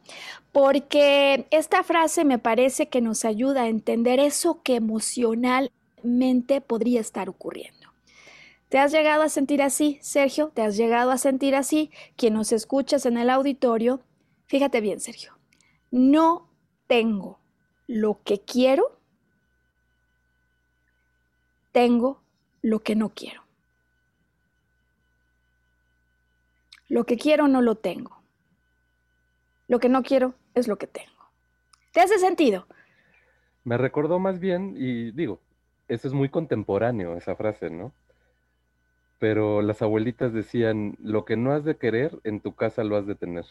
Porque 0.53 1.47
esta 1.51 1.83
frase 1.83 2.25
me 2.25 2.39
parece 2.39 2.89
que 2.89 3.01
nos 3.01 3.25
ayuda 3.25 3.63
a 3.63 3.69
entender 3.69 4.21
eso 4.21 4.63
que 4.63 4.77
emocionalmente 4.77 6.61
podría 6.61 7.01
estar 7.01 7.29
ocurriendo. 7.29 7.89
¿Te 8.69 8.79
has 8.79 8.93
llegado 8.93 9.23
a 9.23 9.29
sentir 9.29 9.63
así, 9.63 9.99
Sergio? 10.03 10.51
¿Te 10.55 10.63
has 10.63 10.77
llegado 10.77 11.11
a 11.11 11.19
sentir 11.19 11.55
así? 11.55 11.91
Quien 12.17 12.35
nos 12.35 12.53
escuchas 12.53 13.07
en 13.07 13.17
el 13.17 13.31
auditorio, 13.31 14.01
fíjate 14.47 14.81
bien, 14.81 15.01
Sergio. 15.01 15.33
No 15.91 16.49
tengo 16.87 17.39
lo 17.87 18.21
que 18.23 18.41
quiero, 18.41 18.99
tengo 21.73 22.21
lo 22.61 22.81
que 22.81 22.95
no 22.95 23.09
quiero. 23.09 23.48
Lo 26.89 27.05
que 27.05 27.17
quiero 27.17 27.49
no 27.49 27.63
lo 27.63 27.75
tengo. 27.75 28.21
Lo 29.67 29.79
que 29.79 29.89
no 29.89 30.03
quiero 30.03 30.35
es 30.55 30.69
lo 30.69 30.77
que 30.77 30.87
tengo. 30.87 31.13
¿Te 31.93 32.01
hace 32.01 32.19
sentido? 32.19 32.67
Me 33.65 33.77
recordó 33.77 34.19
más 34.19 34.41
bien, 34.41 34.75
y 34.77 35.11
digo, 35.11 35.41
eso 35.89 36.09
es 36.09 36.15
muy 36.15 36.29
contemporáneo, 36.31 37.17
esa 37.17 37.37
frase, 37.37 37.69
¿no? 37.71 37.93
Pero 39.19 39.63
las 39.63 39.83
abuelitas 39.83 40.33
decían, 40.33 40.97
lo 41.03 41.25
que 41.25 41.37
no 41.37 41.53
has 41.53 41.65
de 41.65 41.77
querer, 41.77 42.19
en 42.25 42.41
tu 42.41 42.55
casa 42.55 42.85
lo 42.85 42.97
has 42.97 43.07
de 43.07 43.15
tener. 43.15 43.45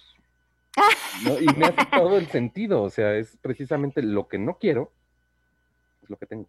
Y 1.39 1.45
me 1.57 1.65
hace 1.65 1.85
todo 1.91 2.17
el 2.17 2.27
sentido, 2.27 2.81
o 2.81 2.89
sea, 2.89 3.15
es 3.15 3.37
precisamente 3.41 4.01
lo 4.01 4.27
que 4.27 4.37
no 4.39 4.57
quiero, 4.57 4.91
es 6.01 6.09
lo 6.09 6.17
que 6.17 6.25
tengo. 6.25 6.47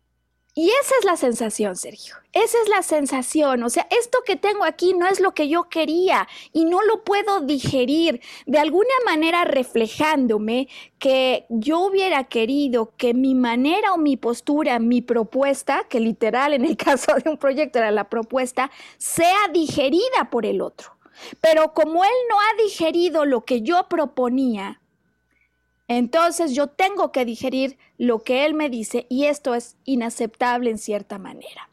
Y 0.61 0.71
esa 0.71 0.97
es 0.99 1.05
la 1.05 1.17
sensación, 1.17 1.77
Sergio. 1.77 2.17
Esa 2.33 2.59
es 2.61 2.69
la 2.69 2.83
sensación. 2.83 3.63
O 3.63 3.71
sea, 3.71 3.87
esto 3.97 4.19
que 4.27 4.35
tengo 4.35 4.65
aquí 4.65 4.93
no 4.93 5.07
es 5.07 5.21
lo 5.21 5.33
que 5.33 5.49
yo 5.49 5.69
quería 5.69 6.27
y 6.53 6.65
no 6.65 6.83
lo 6.83 7.05
puedo 7.05 7.43
digerir. 7.43 8.21
De 8.45 8.59
alguna 8.59 8.91
manera 9.05 9.45
reflejándome 9.45 10.67
que 10.99 11.47
yo 11.49 11.79
hubiera 11.79 12.25
querido 12.25 12.93
que 12.97 13.15
mi 13.15 13.37
manera 13.37 13.93
o 13.93 13.99
mi 13.99 14.17
postura, 14.17 14.81
mi 14.81 15.01
propuesta, 15.01 15.87
que 15.89 16.01
literal 16.01 16.53
en 16.53 16.65
el 16.65 16.77
caso 16.89 17.15
de 17.23 17.31
un 17.31 17.37
proyecto 17.37 17.79
era 17.79 17.93
la 17.93 18.09
propuesta, 18.09 18.73
sea 18.97 19.39
digerida 19.53 20.29
por 20.29 20.45
el 20.45 20.61
otro. 20.61 20.99
Pero 21.41 21.73
como 21.73 22.03
él 22.03 22.11
no 22.29 22.35
ha 22.35 22.65
digerido 22.65 23.27
lo 23.27 23.45
que 23.45 23.63
yo 23.63 23.87
proponía, 23.89 24.81
entonces 25.89 26.55
yo 26.55 26.69
tengo 26.69 27.11
que 27.13 27.25
digerir 27.25 27.79
lo 27.97 28.23
que 28.23 28.45
él 28.47 28.55
me 28.55 28.69
dice 28.71 29.07
y 29.09 29.25
esto 29.25 29.55
es 29.55 29.77
inaceptable 29.85 30.71
en 30.71 30.79
cierta 30.79 31.19
manera. 31.19 31.69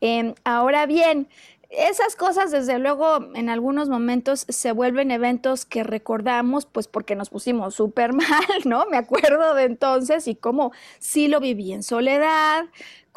Em, 0.00 0.34
ahora 0.44 0.86
bien, 0.86 1.28
esas 1.70 2.16
cosas, 2.16 2.50
desde 2.50 2.78
luego, 2.78 3.30
en 3.34 3.50
algunos 3.50 3.90
momentos 3.90 4.46
se 4.48 4.72
vuelven 4.72 5.10
eventos 5.10 5.66
que 5.66 5.84
recordamos, 5.84 6.64
pues 6.64 6.88
porque 6.88 7.14
nos 7.14 7.28
pusimos 7.28 7.74
súper 7.74 8.12
mal, 8.14 8.62
¿no? 8.64 8.86
Me 8.86 8.96
acuerdo 8.96 9.54
de 9.54 9.64
entonces 9.64 10.28
y 10.28 10.34
cómo 10.34 10.72
sí 10.98 11.28
lo 11.28 11.40
viví 11.40 11.72
en 11.72 11.82
soledad, 11.82 12.64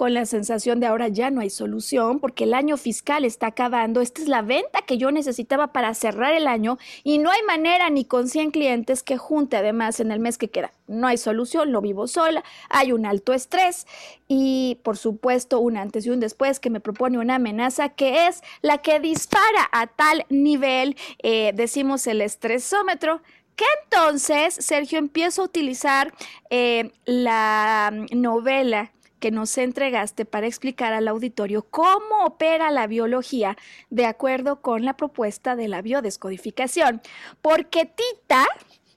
con 0.01 0.15
la 0.15 0.25
sensación 0.25 0.79
de 0.79 0.87
ahora 0.87 1.09
ya 1.09 1.29
no 1.29 1.41
hay 1.41 1.51
solución 1.51 2.19
porque 2.19 2.45
el 2.45 2.55
año 2.55 2.75
fiscal 2.75 3.23
está 3.23 3.45
acabando. 3.45 4.01
Esta 4.01 4.23
es 4.23 4.27
la 4.27 4.41
venta 4.41 4.81
que 4.81 4.97
yo 4.97 5.11
necesitaba 5.11 5.67
para 5.73 5.93
cerrar 5.93 6.33
el 6.33 6.47
año 6.47 6.79
y 7.03 7.19
no 7.19 7.29
hay 7.29 7.43
manera 7.43 7.87
ni 7.91 8.03
con 8.03 8.27
100 8.27 8.49
clientes 8.49 9.03
que 9.03 9.17
junte 9.17 9.57
además 9.57 9.99
en 9.99 10.11
el 10.11 10.19
mes 10.19 10.39
que 10.39 10.47
queda. 10.47 10.71
No 10.87 11.05
hay 11.05 11.17
solución, 11.17 11.71
lo 11.71 11.81
vivo 11.81 12.07
sola, 12.07 12.43
hay 12.67 12.93
un 12.93 13.05
alto 13.05 13.31
estrés 13.31 13.85
y 14.27 14.79
por 14.81 14.97
supuesto 14.97 15.59
un 15.59 15.77
antes 15.77 16.07
y 16.07 16.09
un 16.09 16.19
después 16.19 16.59
que 16.59 16.71
me 16.71 16.79
propone 16.79 17.19
una 17.19 17.35
amenaza 17.35 17.89
que 17.89 18.25
es 18.25 18.41
la 18.63 18.79
que 18.79 18.99
dispara 18.99 19.69
a 19.71 19.85
tal 19.85 20.25
nivel, 20.29 20.97
eh, 21.21 21.51
decimos 21.53 22.07
el 22.07 22.21
estresómetro, 22.21 23.21
que 23.55 23.65
entonces 23.83 24.55
Sergio 24.55 24.97
empieza 24.97 25.43
a 25.43 25.45
utilizar 25.45 26.11
eh, 26.49 26.91
la 27.05 27.93
novela 28.11 28.91
que 29.21 29.31
nos 29.31 29.57
entregaste 29.57 30.25
para 30.25 30.47
explicar 30.47 30.91
al 30.91 31.07
auditorio 31.07 31.61
cómo 31.61 32.25
opera 32.25 32.71
la 32.71 32.87
biología 32.87 33.55
de 33.89 34.07
acuerdo 34.07 34.61
con 34.61 34.83
la 34.83 34.97
propuesta 34.97 35.55
de 35.55 35.69
la 35.69 35.81
biodescodificación. 35.81 37.01
Porque 37.41 37.85
Tita, 37.85 38.45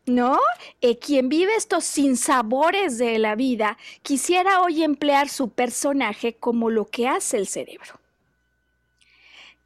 ¿no? 0.06 0.40
Eh, 0.80 0.98
quien 0.98 1.28
vive 1.28 1.54
estos 1.54 1.84
sinsabores 1.84 2.98
de 2.98 3.18
la 3.18 3.36
vida, 3.36 3.76
quisiera 4.02 4.62
hoy 4.62 4.82
emplear 4.82 5.28
su 5.28 5.50
personaje 5.50 6.34
como 6.34 6.70
lo 6.70 6.86
que 6.86 7.06
hace 7.06 7.36
el 7.36 7.46
cerebro. 7.46 8.00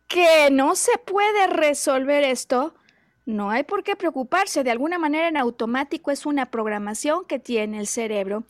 Que 0.08 0.50
no 0.50 0.74
se 0.74 0.98
puede 0.98 1.46
resolver 1.46 2.24
esto 2.24 2.74
no 3.28 3.50
hay 3.50 3.62
por 3.62 3.84
qué 3.84 3.94
preocuparse, 3.94 4.64
de 4.64 4.70
alguna 4.70 4.98
manera 4.98 5.28
en 5.28 5.36
automático 5.36 6.10
es 6.10 6.24
una 6.24 6.46
programación 6.46 7.26
que 7.26 7.38
tiene 7.38 7.78
el 7.78 7.86
cerebro 7.86 8.44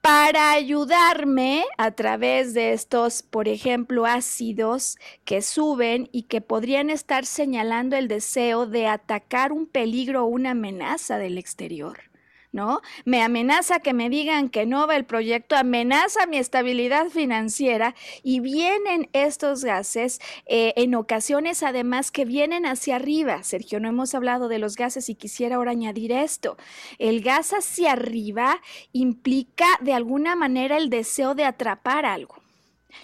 para 0.00 0.52
ayudarme 0.52 1.64
a 1.76 1.90
través 1.90 2.54
de 2.54 2.72
estos, 2.72 3.22
por 3.22 3.46
ejemplo, 3.46 4.06
ácidos 4.06 4.96
que 5.26 5.42
suben 5.42 6.08
y 6.12 6.22
que 6.22 6.40
podrían 6.40 6.88
estar 6.88 7.26
señalando 7.26 7.94
el 7.94 8.08
deseo 8.08 8.66
de 8.66 8.86
atacar 8.86 9.52
un 9.52 9.66
peligro 9.66 10.24
o 10.24 10.28
una 10.28 10.52
amenaza 10.52 11.18
del 11.18 11.36
exterior. 11.36 12.11
¿No? 12.52 12.82
Me 13.04 13.22
amenaza 13.22 13.80
que 13.80 13.94
me 13.94 14.10
digan 14.10 14.50
que 14.50 14.66
no 14.66 14.86
va 14.86 14.96
el 14.96 15.04
proyecto, 15.04 15.56
amenaza 15.56 16.26
mi 16.26 16.36
estabilidad 16.36 17.08
financiera 17.08 17.94
y 18.22 18.40
vienen 18.40 19.08
estos 19.12 19.64
gases 19.64 20.20
eh, 20.46 20.74
en 20.76 20.94
ocasiones 20.94 21.62
además 21.62 22.10
que 22.10 22.24
vienen 22.24 22.66
hacia 22.66 22.96
arriba. 22.96 23.42
Sergio, 23.42 23.80
no 23.80 23.88
hemos 23.88 24.14
hablado 24.14 24.48
de 24.48 24.58
los 24.58 24.76
gases 24.76 25.08
y 25.08 25.14
quisiera 25.14 25.56
ahora 25.56 25.72
añadir 25.72 26.12
esto. 26.12 26.56
El 26.98 27.22
gas 27.22 27.52
hacia 27.52 27.92
arriba 27.92 28.60
implica 28.92 29.66
de 29.80 29.94
alguna 29.94 30.36
manera 30.36 30.76
el 30.76 30.90
deseo 30.90 31.34
de 31.34 31.44
atrapar 31.44 32.04
algo. 32.04 32.36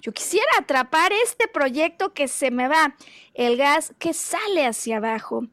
Yo 0.02 0.12
quisiera 0.12 0.46
atrapar 0.58 1.12
este 1.24 1.48
proyecto 1.48 2.12
que 2.12 2.28
se 2.28 2.50
me 2.50 2.68
va. 2.68 2.94
El 3.32 3.56
gas 3.56 3.94
que 3.98 4.12
sale 4.12 4.66
hacia 4.66 4.98
abajo 4.98 5.46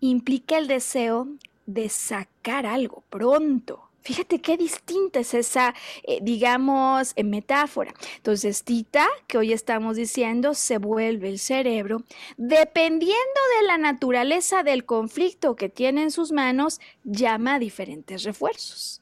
implica 0.00 0.56
el 0.56 0.66
deseo 0.66 1.28
de 1.72 1.88
sacar 1.88 2.66
algo 2.66 3.02
pronto. 3.10 3.88
Fíjate 4.02 4.40
qué 4.40 4.56
distinta 4.56 5.20
es 5.20 5.32
esa, 5.32 5.74
eh, 6.02 6.18
digamos, 6.22 7.12
eh, 7.14 7.22
metáfora. 7.22 7.94
Entonces, 8.16 8.64
Tita, 8.64 9.06
que 9.28 9.38
hoy 9.38 9.52
estamos 9.52 9.96
diciendo, 9.96 10.54
se 10.54 10.78
vuelve 10.78 11.28
el 11.28 11.38
cerebro, 11.38 12.02
dependiendo 12.36 13.40
de 13.60 13.66
la 13.68 13.78
naturaleza 13.78 14.64
del 14.64 14.84
conflicto 14.84 15.54
que 15.54 15.68
tiene 15.68 16.02
en 16.02 16.10
sus 16.10 16.32
manos, 16.32 16.80
llama 17.04 17.54
a 17.54 17.58
diferentes 17.60 18.24
refuerzos. 18.24 19.01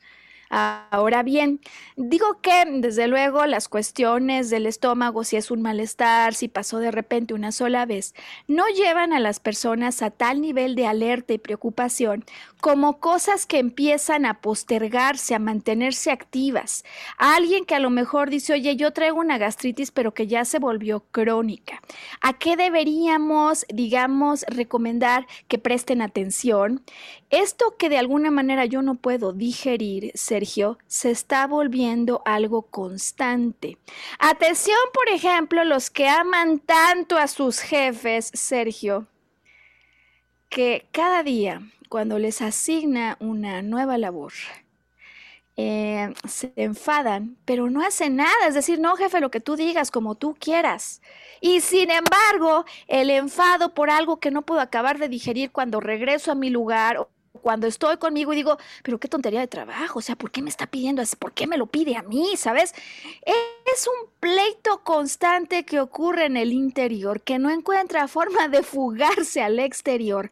Ahora 0.53 1.23
bien, 1.23 1.61
digo 1.97 2.41
que 2.43 2.65
desde 2.67 3.07
luego 3.07 3.47
las 3.47 3.69
cuestiones 3.69 4.51
del 4.51 4.67
estómago, 4.67 5.23
si 5.23 5.37
es 5.37 5.53
un 5.53 5.63
malestar, 5.63 6.35
si 6.35 6.49
pasó 6.49 6.79
de 6.81 6.91
repente 6.91 7.35
una 7.35 7.53
sola 7.53 7.87
vez, 7.87 8.15
no 8.49 8.67
llevan 8.67 9.13
a 9.13 9.21
las 9.21 9.39
personas 9.39 10.03
a 10.03 10.11
tal 10.11 10.41
nivel 10.41 10.75
de 10.75 10.89
alerta 10.89 11.35
y 11.35 11.39
preocupación 11.39 12.25
como 12.61 13.01
cosas 13.01 13.47
que 13.47 13.59
empiezan 13.59 14.27
a 14.27 14.41
postergarse, 14.41 15.35
a 15.35 15.39
mantenerse 15.39 16.11
activas. 16.11 16.85
alguien 17.17 17.65
que 17.65 17.75
a 17.75 17.79
lo 17.81 17.91
mejor 17.91 18.29
dice, 18.29 18.53
oye, 18.53 18.77
yo 18.77 18.93
traigo 18.93 19.19
una 19.19 19.39
gastritis, 19.39 19.91
pero 19.91 20.13
que 20.15 20.27
ya 20.27 20.45
se 20.45 20.59
volvió 20.59 21.01
crónica. 21.11 21.81
¿A 22.21 22.39
qué 22.39 22.57
deberíamos, 22.57 23.65
digamos, 23.73 24.45
recomendar 24.49 25.27
que 25.49 25.59
presten 25.59 26.03
atención? 26.03 26.83
Esto 27.31 27.77
que 27.79 27.89
de 27.89 27.99
alguna 27.99 28.31
manera 28.31 28.65
yo 28.67 28.83
no 28.83 28.97
puedo 28.97 29.33
digerir, 29.33 30.11
Sergio, 30.41 30.79
se 30.87 31.11
está 31.11 31.47
volviendo 31.47 32.23
algo 32.25 32.63
constante. 32.63 33.77
Atención, 34.19 34.79
por 34.95 35.11
ejemplo, 35.11 35.65
los 35.65 35.91
que 35.91 36.09
aman 36.09 36.61
tanto 36.61 37.19
a 37.19 37.29
sus 37.29 37.61
jefes, 37.61 38.31
Sergio, 38.33 39.07
que 40.49 40.87
cada 40.93 41.23
día, 41.23 41.61
cuando 41.91 42.19
les 42.19 42.41
asigna 42.41 43.19
una 43.21 43.61
nueva 43.61 43.99
labor, 43.99 44.33
eh, 45.59 46.15
se 46.27 46.55
enfadan, 46.57 47.37
pero 47.45 47.69
no 47.69 47.85
hacen 47.85 48.17
nada. 48.17 48.47
Es 48.49 48.55
decir, 48.55 48.81
no, 48.81 48.97
jefe, 48.97 49.21
lo 49.21 49.31
que 49.31 49.41
tú 49.41 49.57
digas, 49.57 49.91
como 49.91 50.15
tú 50.15 50.35
quieras. 50.41 51.03
Y 51.43 51.61
sin 51.61 51.91
embargo, 51.91 52.65
el 52.87 53.11
enfado 53.11 53.75
por 53.75 53.91
algo 53.91 54.21
que 54.21 54.31
no 54.31 54.41
puedo 54.41 54.63
acabar 54.63 54.99
de 54.99 55.11
digerir 55.11 55.53
cuando 55.53 55.81
regreso 55.81 56.33
a 56.33 56.35
mi 56.35 56.49
lugar 56.49 57.07
cuando 57.33 57.67
estoy 57.67 57.97
conmigo 57.97 58.33
y 58.33 58.37
digo, 58.37 58.59
pero 58.83 58.99
qué 58.99 59.09
tontería 59.09 59.41
de 59.41 59.47
trabajo, 59.47 60.01
o 60.01 60.03
sea, 60.03 60.17
¿por 60.17 60.31
qué 60.31 60.43
me 60.43 60.51
está 60.51 60.67
pidiendo 60.67 61.03
así? 61.03 61.17
¿Por 61.17 61.33
qué 61.33 61.47
me 61.47 61.57
lo 61.57 61.67
pide 61.67 61.97
a 61.97 62.03
mí? 62.03 62.37
¿Sabes? 62.37 62.75
Es 63.23 63.87
un 63.87 64.11
pleito 64.19 64.83
constante 64.83 65.65
que 65.65 65.81
ocurre 65.81 66.27
en 66.27 66.37
el 66.37 66.53
interior, 66.53 67.23
que 67.23 67.39
no 67.39 67.51
encuentra 67.51 68.09
forma 68.09 68.49
de 68.49 68.63
fugarse 68.63 69.43
al 69.43 69.59
exterior. 69.59 70.31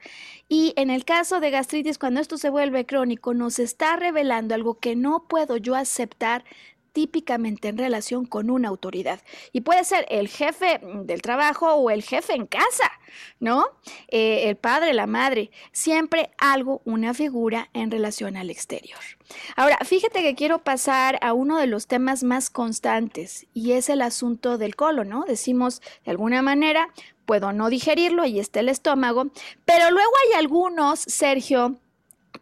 Y 0.48 0.72
en 0.76 0.90
el 0.90 1.04
caso 1.04 1.40
de 1.40 1.50
gastritis, 1.50 1.98
cuando 1.98 2.20
esto 2.20 2.38
se 2.38 2.50
vuelve 2.50 2.86
crónico, 2.86 3.34
nos 3.34 3.58
está 3.58 3.96
revelando 3.96 4.54
algo 4.54 4.78
que 4.78 4.96
no 4.96 5.24
puedo 5.28 5.56
yo 5.56 5.74
aceptar 5.74 6.44
típicamente 6.92 7.68
en 7.68 7.78
relación 7.78 8.26
con 8.26 8.50
una 8.50 8.68
autoridad. 8.68 9.20
Y 9.52 9.62
puede 9.62 9.84
ser 9.84 10.06
el 10.08 10.28
jefe 10.28 10.80
del 11.04 11.22
trabajo 11.22 11.74
o 11.74 11.90
el 11.90 12.02
jefe 12.02 12.34
en 12.34 12.46
casa, 12.46 12.90
¿no? 13.40 13.64
Eh, 14.08 14.48
el 14.48 14.56
padre, 14.56 14.92
la 14.94 15.06
madre, 15.06 15.50
siempre 15.72 16.30
algo, 16.38 16.82
una 16.84 17.14
figura 17.14 17.70
en 17.72 17.90
relación 17.90 18.36
al 18.36 18.50
exterior. 18.50 19.00
Ahora, 19.56 19.78
fíjate 19.84 20.22
que 20.22 20.34
quiero 20.34 20.62
pasar 20.64 21.18
a 21.22 21.32
uno 21.32 21.58
de 21.58 21.66
los 21.66 21.86
temas 21.86 22.22
más 22.22 22.50
constantes 22.50 23.46
y 23.54 23.72
es 23.72 23.88
el 23.88 24.02
asunto 24.02 24.58
del 24.58 24.76
colon, 24.76 25.08
¿no? 25.08 25.24
Decimos 25.24 25.80
de 26.04 26.10
alguna 26.10 26.42
manera, 26.42 26.88
puedo 27.26 27.52
no 27.52 27.68
digerirlo, 27.68 28.22
ahí 28.22 28.40
está 28.40 28.60
el 28.60 28.68
estómago, 28.68 29.26
pero 29.64 29.90
luego 29.90 30.10
hay 30.24 30.38
algunos, 30.38 31.00
Sergio, 31.00 31.78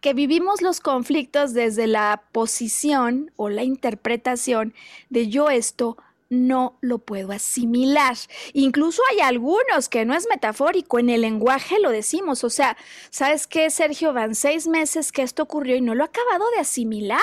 que 0.06 0.14
vivimos 0.14 0.62
los 0.62 0.78
conflictos 0.78 1.52
desde 1.52 1.88
la 1.88 2.22
posición 2.30 3.32
o 3.34 3.48
la 3.48 3.64
interpretación 3.64 4.72
de 5.10 5.26
yo 5.26 5.50
esto 5.50 5.96
no 6.30 6.78
lo 6.80 6.98
puedo 6.98 7.32
asimilar. 7.32 8.16
Incluso 8.52 9.02
hay 9.10 9.18
algunos 9.18 9.88
que 9.88 10.04
no 10.04 10.14
es 10.14 10.28
metafórico, 10.28 11.00
en 11.00 11.10
el 11.10 11.22
lenguaje 11.22 11.80
lo 11.80 11.90
decimos. 11.90 12.44
O 12.44 12.50
sea, 12.50 12.76
¿sabes 13.10 13.48
qué, 13.48 13.68
Sergio? 13.68 14.12
Van 14.12 14.36
seis 14.36 14.68
meses 14.68 15.10
que 15.10 15.22
esto 15.22 15.42
ocurrió 15.42 15.74
y 15.74 15.80
no 15.80 15.96
lo 15.96 16.04
he 16.04 16.06
acabado 16.06 16.48
de 16.54 16.60
asimilar, 16.60 17.20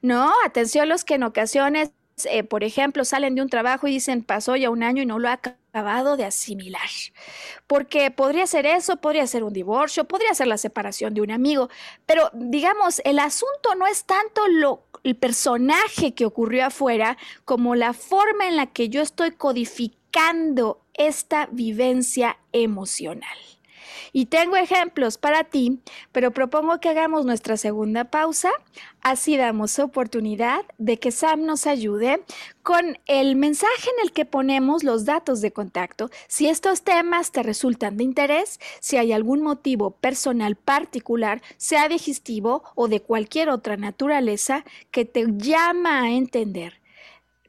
¿no? 0.00 0.32
Atención 0.46 0.88
los 0.88 1.04
que 1.04 1.16
en 1.16 1.24
ocasiones 1.24 1.90
eh, 2.24 2.44
por 2.44 2.64
ejemplo, 2.64 3.04
salen 3.04 3.34
de 3.34 3.42
un 3.42 3.48
trabajo 3.48 3.86
y 3.86 3.92
dicen, 3.92 4.22
pasó 4.22 4.56
ya 4.56 4.70
un 4.70 4.82
año 4.82 5.02
y 5.02 5.06
no 5.06 5.18
lo 5.18 5.28
ha 5.28 5.32
acabado 5.32 6.16
de 6.16 6.24
asimilar. 6.24 6.88
Porque 7.66 8.10
podría 8.10 8.46
ser 8.46 8.66
eso, 8.66 8.96
podría 8.96 9.26
ser 9.26 9.42
un 9.42 9.52
divorcio, 9.52 10.04
podría 10.04 10.34
ser 10.34 10.46
la 10.46 10.58
separación 10.58 11.14
de 11.14 11.22
un 11.22 11.30
amigo, 11.30 11.68
pero 12.06 12.30
digamos, 12.34 13.00
el 13.04 13.18
asunto 13.18 13.74
no 13.76 13.86
es 13.86 14.04
tanto 14.04 14.46
lo, 14.48 14.84
el 15.02 15.16
personaje 15.16 16.14
que 16.14 16.26
ocurrió 16.26 16.66
afuera 16.66 17.18
como 17.44 17.74
la 17.74 17.92
forma 17.92 18.46
en 18.46 18.56
la 18.56 18.66
que 18.66 18.88
yo 18.88 19.02
estoy 19.02 19.32
codificando 19.32 20.80
esta 20.94 21.48
vivencia 21.50 22.38
emocional. 22.52 23.38
Y 24.16 24.26
tengo 24.26 24.54
ejemplos 24.54 25.18
para 25.18 25.42
ti, 25.42 25.80
pero 26.12 26.30
propongo 26.30 26.78
que 26.78 26.88
hagamos 26.88 27.26
nuestra 27.26 27.56
segunda 27.56 28.04
pausa. 28.04 28.52
Así 29.00 29.36
damos 29.36 29.80
oportunidad 29.80 30.64
de 30.78 31.00
que 31.00 31.10
Sam 31.10 31.44
nos 31.44 31.66
ayude 31.66 32.22
con 32.62 32.96
el 33.06 33.34
mensaje 33.34 33.90
en 33.98 34.04
el 34.04 34.12
que 34.12 34.24
ponemos 34.24 34.84
los 34.84 35.04
datos 35.04 35.40
de 35.40 35.52
contacto. 35.52 36.10
Si 36.28 36.46
estos 36.46 36.82
temas 36.82 37.32
te 37.32 37.42
resultan 37.42 37.96
de 37.96 38.04
interés, 38.04 38.60
si 38.78 38.98
hay 38.98 39.10
algún 39.12 39.42
motivo 39.42 39.90
personal 39.90 40.54
particular, 40.54 41.42
sea 41.56 41.88
digestivo 41.88 42.62
o 42.76 42.86
de 42.86 43.00
cualquier 43.00 43.48
otra 43.48 43.76
naturaleza, 43.76 44.64
que 44.92 45.04
te 45.04 45.24
llama 45.26 46.02
a 46.02 46.12
entender 46.12 46.83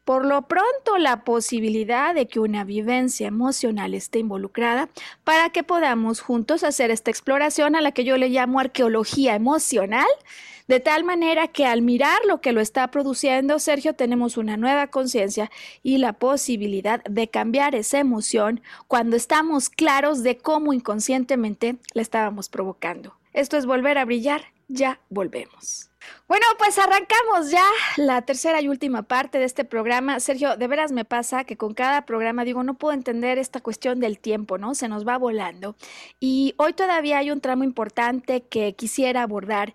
por 0.06 0.24
lo 0.24 0.44
pronto, 0.44 1.00
la 1.00 1.24
posibilidad 1.24 2.14
de 2.14 2.28
que 2.28 2.40
una 2.40 2.64
vivencia 2.64 3.28
emocional 3.28 3.96
esté 3.96 4.20
involucrada 4.20 4.88
para 5.24 5.50
que 5.50 5.64
podamos 5.64 6.22
juntos 6.22 6.64
hacer 6.64 6.92
esta 6.92 7.10
exploración 7.10 7.76
a 7.76 7.82
la 7.82 7.92
que 7.92 8.04
yo 8.04 8.16
le 8.16 8.30
llamo 8.30 8.60
arqueología 8.60 9.34
emocional, 9.34 10.06
de 10.68 10.80
tal 10.80 11.04
manera 11.04 11.48
que 11.48 11.66
al 11.66 11.82
mirar 11.82 12.20
lo 12.28 12.40
que 12.40 12.52
lo 12.52 12.62
está 12.62 12.90
produciendo, 12.92 13.58
Sergio, 13.58 13.94
tenemos 13.94 14.38
una 14.38 14.58
nueva 14.58 14.88
conciencia 14.88 15.50
y 15.82 15.98
la 15.98 16.14
posibilidad 16.14 17.04
de 17.04 17.28
cambiar 17.28 17.74
esa 17.74 18.00
emoción 18.00 18.62
cuando 18.88 19.16
estamos 19.16 19.70
claros 19.70 20.22
de 20.22 20.38
cómo 20.38 20.74
inconscientemente 20.74 21.78
la 21.94 22.04
estábamos 22.04 22.50
provocando. 22.50 23.16
Esto 23.34 23.58
es 23.58 23.66
volver 23.66 23.98
a 23.98 24.06
brillar, 24.06 24.46
ya 24.68 25.00
volvemos. 25.10 25.90
Bueno, 26.28 26.46
pues 26.58 26.78
arrancamos 26.80 27.52
ya 27.52 27.66
la 27.98 28.24
tercera 28.24 28.60
y 28.62 28.68
última 28.68 29.04
parte 29.04 29.38
de 29.38 29.46
este 29.46 29.64
programa. 29.64 30.20
Sergio, 30.20 30.58
de 30.58 30.68
veras 30.68 30.92
me 30.92 31.06
pasa 31.06 31.44
que 31.44 31.56
con 31.56 31.74
cada 31.74 32.06
programa 32.06 32.44
digo, 32.44 32.64
no 32.64 32.74
puedo 32.74 32.94
entender 32.94 33.38
esta 33.38 33.62
cuestión 33.62 34.00
del 34.00 34.18
tiempo, 34.18 34.58
¿no? 34.58 34.74
Se 34.74 34.88
nos 34.88 35.08
va 35.08 35.18
volando. 35.18 35.76
Y 36.20 36.56
hoy 36.58 36.74
todavía 36.74 37.20
hay 37.20 37.30
un 37.30 37.42
tramo 37.42 37.64
importante 37.64 38.42
que 38.42 38.74
quisiera 38.74 39.22
abordar 39.22 39.74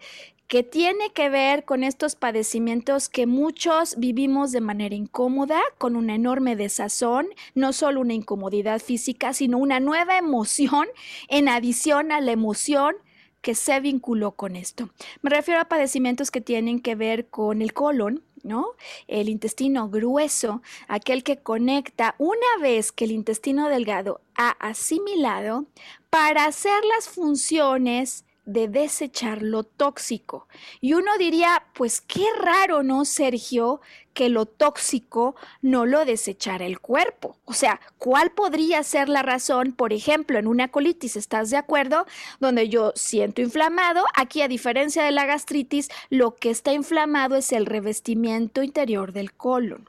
que 0.50 0.64
tiene 0.64 1.12
que 1.12 1.28
ver 1.28 1.64
con 1.64 1.84
estos 1.84 2.16
padecimientos 2.16 3.08
que 3.08 3.24
muchos 3.24 3.94
vivimos 3.98 4.50
de 4.50 4.60
manera 4.60 4.96
incómoda, 4.96 5.60
con 5.78 5.94
una 5.94 6.16
enorme 6.16 6.56
desazón, 6.56 7.28
no 7.54 7.72
solo 7.72 8.00
una 8.00 8.14
incomodidad 8.14 8.80
física, 8.80 9.32
sino 9.32 9.58
una 9.58 9.78
nueva 9.78 10.18
emoción 10.18 10.88
en 11.28 11.48
adición 11.48 12.10
a 12.10 12.20
la 12.20 12.32
emoción 12.32 12.96
que 13.40 13.54
se 13.54 13.80
vinculó 13.80 14.32
con 14.32 14.56
esto. 14.56 14.90
Me 15.22 15.30
refiero 15.30 15.60
a 15.60 15.68
padecimientos 15.68 16.30
que 16.30 16.40
tienen 16.40 16.80
que 16.80 16.94
ver 16.94 17.28
con 17.28 17.62
el 17.62 17.72
colon, 17.72 18.22
¿no? 18.42 18.66
El 19.06 19.28
intestino 19.28 19.88
grueso, 19.88 20.62
aquel 20.88 21.22
que 21.22 21.38
conecta 21.38 22.14
una 22.18 22.58
vez 22.60 22.92
que 22.92 23.04
el 23.04 23.12
intestino 23.12 23.68
delgado 23.68 24.20
ha 24.34 24.50
asimilado 24.50 25.66
para 26.10 26.44
hacer 26.44 26.84
las 26.96 27.08
funciones 27.08 28.24
de 28.44 28.68
desechar 28.68 29.42
lo 29.42 29.62
tóxico. 29.62 30.48
Y 30.80 30.94
uno 30.94 31.16
diría, 31.18 31.66
pues 31.74 32.00
qué 32.00 32.24
raro, 32.40 32.82
¿no, 32.82 33.04
Sergio? 33.04 33.80
Que 34.14 34.28
lo 34.28 34.46
tóxico 34.46 35.36
no 35.62 35.86
lo 35.86 36.04
desechara 36.04 36.66
el 36.66 36.80
cuerpo. 36.80 37.36
O 37.44 37.52
sea, 37.52 37.80
¿cuál 37.98 38.30
podría 38.30 38.82
ser 38.82 39.08
la 39.08 39.22
razón? 39.22 39.72
Por 39.72 39.92
ejemplo, 39.92 40.38
en 40.38 40.46
una 40.46 40.68
colitis, 40.68 41.16
¿estás 41.16 41.50
de 41.50 41.56
acuerdo? 41.56 42.06
Donde 42.38 42.68
yo 42.68 42.92
siento 42.94 43.40
inflamado, 43.40 44.04
aquí 44.14 44.42
a 44.42 44.48
diferencia 44.48 45.02
de 45.04 45.12
la 45.12 45.26
gastritis, 45.26 45.88
lo 46.08 46.36
que 46.36 46.50
está 46.50 46.72
inflamado 46.72 47.36
es 47.36 47.52
el 47.52 47.66
revestimiento 47.66 48.62
interior 48.62 49.12
del 49.12 49.32
colon. 49.32 49.88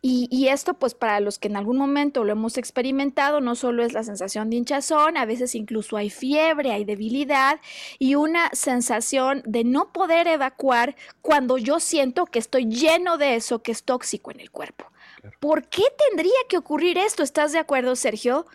Y, 0.00 0.48
esto, 0.48 0.74
pues 0.74 0.94
para 0.94 1.20
los 1.20 1.38
que 1.38 1.48
en 1.48 1.56
algún 1.56 1.76
momento 1.76 2.24
lo 2.24 2.32
hemos 2.32 2.56
experimentado, 2.56 3.40
no 3.40 3.54
solo 3.54 3.84
es 3.84 3.92
la 3.92 4.02
sensación 4.02 4.50
de 4.50 4.56
hinchazón, 4.56 5.16
a 5.16 5.26
veces 5.26 5.54
incluso 5.54 5.96
hay 5.96 6.10
fiebre, 6.10 6.72
hay 6.72 6.84
debilidad 6.84 7.60
y 7.98 8.14
una 8.14 8.50
sensación 8.52 9.42
de 9.44 9.64
no 9.64 9.92
poder 9.92 10.26
evacuar 10.28 10.96
cuando 11.20 11.58
yo 11.58 11.80
siento 11.80 12.26
que 12.26 12.38
estoy 12.38 12.66
lleno 12.66 13.18
de 13.18 13.34
eso 13.34 13.62
que 13.62 13.72
es 13.72 13.82
tóxico 13.84 14.30
en 14.30 14.40
el 14.40 14.50
cuerpo. 14.50 14.86
¿Por 15.40 15.68
qué 15.68 15.84
tendría 16.08 16.38
que 16.48 16.58
ocurrir 16.58 16.98
esto? 16.98 17.22
¿Estás 17.22 17.52
de 17.52 17.58
acuerdo, 17.58 17.96
Sergio? 17.96 18.46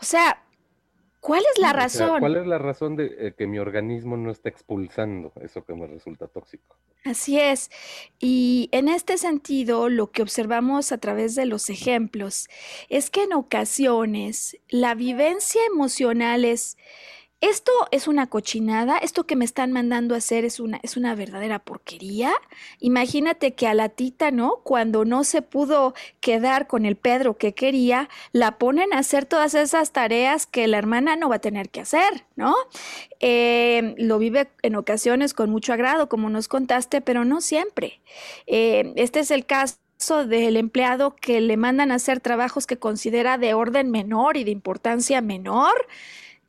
O 0.00 0.04
sea, 0.04 0.42
¿Cuál 1.26 1.42
es 1.42 1.60
la 1.60 1.72
razón? 1.72 2.20
¿Cuál 2.20 2.36
es 2.36 2.46
la 2.46 2.56
razón 2.56 2.94
de 2.94 3.06
eh, 3.18 3.34
que 3.36 3.48
mi 3.48 3.58
organismo 3.58 4.16
no 4.16 4.30
está 4.30 4.48
expulsando 4.48 5.32
eso 5.42 5.64
que 5.64 5.74
me 5.74 5.88
resulta 5.88 6.28
tóxico? 6.28 6.76
Así 7.04 7.36
es. 7.36 7.68
Y 8.20 8.68
en 8.70 8.88
este 8.88 9.18
sentido, 9.18 9.88
lo 9.88 10.12
que 10.12 10.22
observamos 10.22 10.92
a 10.92 10.98
través 10.98 11.34
de 11.34 11.46
los 11.46 11.68
ejemplos 11.68 12.46
es 12.88 13.10
que 13.10 13.24
en 13.24 13.32
ocasiones 13.32 14.56
la 14.68 14.94
vivencia 14.94 15.60
emocional 15.66 16.44
es 16.44 16.78
esto 17.42 17.70
es 17.90 18.08
una 18.08 18.26
cochinada, 18.28 18.96
esto 18.96 19.24
que 19.24 19.36
me 19.36 19.44
están 19.44 19.70
mandando 19.70 20.14
a 20.14 20.18
hacer 20.18 20.46
es 20.46 20.58
una, 20.58 20.80
es 20.82 20.96
una 20.96 21.14
verdadera 21.14 21.58
porquería. 21.58 22.32
Imagínate 22.80 23.54
que 23.54 23.66
a 23.66 23.74
la 23.74 23.90
tita, 23.90 24.30
¿no? 24.30 24.60
Cuando 24.64 25.04
no 25.04 25.22
se 25.22 25.42
pudo 25.42 25.94
quedar 26.20 26.66
con 26.66 26.86
el 26.86 26.96
Pedro 26.96 27.36
que 27.36 27.52
quería, 27.52 28.08
la 28.32 28.58
ponen 28.58 28.94
a 28.94 28.98
hacer 28.98 29.26
todas 29.26 29.54
esas 29.54 29.92
tareas 29.92 30.46
que 30.46 30.66
la 30.66 30.78
hermana 30.78 31.16
no 31.16 31.28
va 31.28 31.36
a 31.36 31.40
tener 31.40 31.68
que 31.68 31.80
hacer, 31.80 32.24
¿no? 32.36 32.54
Eh, 33.20 33.94
lo 33.98 34.18
vive 34.18 34.48
en 34.62 34.74
ocasiones 34.74 35.34
con 35.34 35.50
mucho 35.50 35.74
agrado, 35.74 36.08
como 36.08 36.30
nos 36.30 36.48
contaste, 36.48 37.02
pero 37.02 37.26
no 37.26 37.42
siempre. 37.42 38.00
Eh, 38.46 38.94
este 38.96 39.20
es 39.20 39.30
el 39.30 39.44
caso 39.44 39.76
del 40.26 40.56
empleado 40.56 41.14
que 41.14 41.42
le 41.42 41.56
mandan 41.58 41.90
a 41.90 41.96
hacer 41.96 42.20
trabajos 42.20 42.66
que 42.66 42.78
considera 42.78 43.36
de 43.36 43.52
orden 43.52 43.90
menor 43.90 44.38
y 44.38 44.44
de 44.44 44.50
importancia 44.52 45.20
menor 45.20 45.86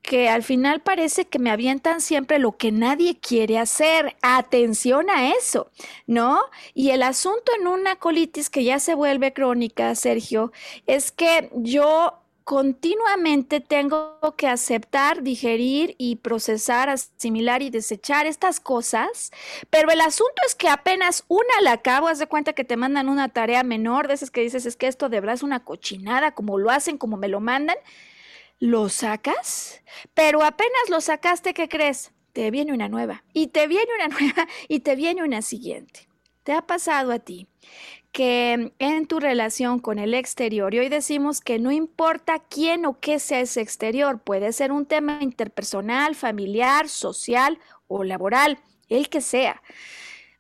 que 0.08 0.30
al 0.30 0.42
final 0.42 0.80
parece 0.80 1.26
que 1.26 1.38
me 1.38 1.52
avientan 1.52 2.00
siempre 2.00 2.40
lo 2.40 2.56
que 2.56 2.72
nadie 2.72 3.20
quiere 3.20 3.60
hacer. 3.60 4.16
Atención 4.22 5.10
a 5.10 5.34
eso, 5.34 5.70
¿no? 6.06 6.40
Y 6.74 6.92
el 6.92 7.04
asunto 7.04 7.52
en 7.60 7.68
una 7.68 7.98
colitis 7.98 8.50
que 8.50 8.64
ya 8.64 8.80
se 8.80 8.96
vuelve 8.96 9.34
crónica, 9.34 9.94
Sergio, 9.96 10.54
es 10.86 11.12
que 11.12 11.50
yo 11.56 12.22
continuamente 12.46 13.60
tengo 13.60 14.18
que 14.38 14.48
aceptar, 14.48 15.24
digerir 15.24 15.96
y 15.98 16.16
procesar, 16.16 16.88
asimilar 16.88 17.62
y 17.62 17.70
desechar 17.70 18.28
estas 18.28 18.62
cosas, 18.62 19.32
pero 19.70 19.92
el 19.92 20.00
asunto 20.00 20.42
es 20.46 20.56
que 20.56 20.70
apenas 20.70 21.26
una 21.28 21.62
la 21.62 21.74
acabo, 21.74 22.08
haz 22.08 22.20
de 22.20 22.28
cuenta 22.28 22.54
que 22.54 22.64
te 22.64 22.78
mandan 22.78 23.10
una 23.10 23.28
tarea 23.28 23.64
menor, 23.64 24.08
de 24.08 24.14
esas 24.14 24.32
que 24.32 24.40
dices, 24.40 24.66
es 24.66 24.78
que 24.78 24.88
esto 24.88 25.10
de 25.10 25.20
verdad 25.20 25.36
es 25.36 25.44
una 25.44 25.66
cochinada, 25.66 26.32
como 26.32 26.58
lo 26.58 26.72
hacen, 26.72 26.98
como 26.98 27.18
me 27.18 27.28
lo 27.28 27.42
mandan, 27.42 27.76
lo 28.60 28.90
sacas, 28.90 29.82
pero 30.14 30.44
apenas 30.44 30.90
lo 30.90 31.02
sacaste, 31.02 31.54
¿qué 31.54 31.70
crees? 31.70 32.12
Te 32.34 32.52
viene 32.52 32.74
una 32.74 32.90
nueva, 32.90 33.24
y 33.34 33.48
te 33.48 33.68
viene 33.68 33.90
una 33.96 34.08
nueva, 34.20 34.48
y 34.68 34.80
te 34.80 34.96
viene 34.96 35.24
una 35.24 35.42
siguiente. 35.42 36.08
¿Te 36.44 36.54
ha 36.54 36.62
pasado 36.62 37.12
a 37.12 37.20
ti 37.20 37.48
que 38.12 38.74
en 38.80 39.06
tu 39.06 39.20
relación 39.20 39.80
con 39.80 40.00
el 40.00 40.14
exterior, 40.14 40.74
y 40.74 40.80
hoy 40.80 40.90
decimos 40.90 41.42
que 41.42 41.60
no 41.60 41.72
importa 41.72 42.40
quién 42.40 42.86
o 42.86 43.00
qué 43.00 43.20
sea 43.20 43.42
ese 43.42 43.62
exterior, 43.62 44.22
puede 44.24 44.54
ser 44.54 44.72
un 44.72 44.86
tema 44.86 45.20
interpersonal, 45.22 46.16
familiar, 46.16 46.90
social 46.90 47.60
o 47.88 48.04
laboral, 48.04 48.60
el 48.90 49.10
que 49.10 49.22
sea, 49.22 49.62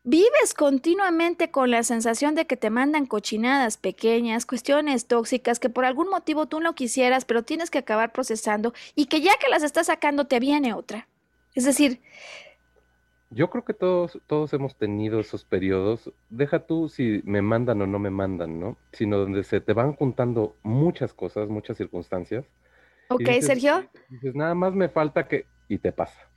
vives 0.07 0.53
continuamente 0.55 1.51
con 1.51 1.69
la 1.69 1.83
sensación 1.83 2.33
de 2.33 2.47
que 2.47 2.55
te 2.55 2.69
mandan 2.69 3.05
cochinadas 3.05 3.75
pequeñas, 3.75 4.45
cuestiones 4.45 5.05
tóxicas 5.05 5.59
que 5.59 5.69
por 5.69 5.83
algún 5.83 6.09
motivo 6.09 6.45
tú 6.45 6.61
no 6.61 6.75
quisieras, 6.75 7.25
pero 7.25 7.43
tienes 7.43 7.69
que 7.69 7.79
acabar 7.79 8.13
procesando 8.13 8.73
y 8.95 9.07
que 9.07 9.19
ya 9.19 9.33
que 9.37 9.49
las 9.49 9.63
estás 9.63 9.87
sacando 9.87 10.25
te 10.25 10.39
viene 10.39 10.73
otra. 10.73 11.09
Es 11.55 11.65
decir, 11.65 11.99
yo 13.31 13.49
creo 13.49 13.65
que 13.65 13.73
todos, 13.73 14.17
todos 14.27 14.53
hemos 14.53 14.77
tenido 14.77 15.19
esos 15.19 15.43
periodos, 15.43 16.13
deja 16.29 16.59
tú 16.59 16.87
si 16.87 17.21
me 17.25 17.41
mandan 17.41 17.81
o 17.81 17.85
no 17.87 17.99
me 17.99 18.09
mandan, 18.09 18.61
¿no? 18.61 18.77
Sino 18.93 19.17
donde 19.17 19.43
se 19.43 19.59
te 19.59 19.73
van 19.73 19.91
juntando 19.91 20.55
muchas 20.63 21.13
cosas, 21.13 21.49
muchas 21.49 21.75
circunstancias. 21.75 22.45
Ok, 23.09 23.29
Sergio. 23.41 23.85
Dices, 24.07 24.35
nada 24.35 24.55
más 24.55 24.73
me 24.73 24.87
falta 24.87 25.27
que... 25.27 25.45
Y 25.67 25.79
te 25.79 25.91
pasa. 25.91 26.29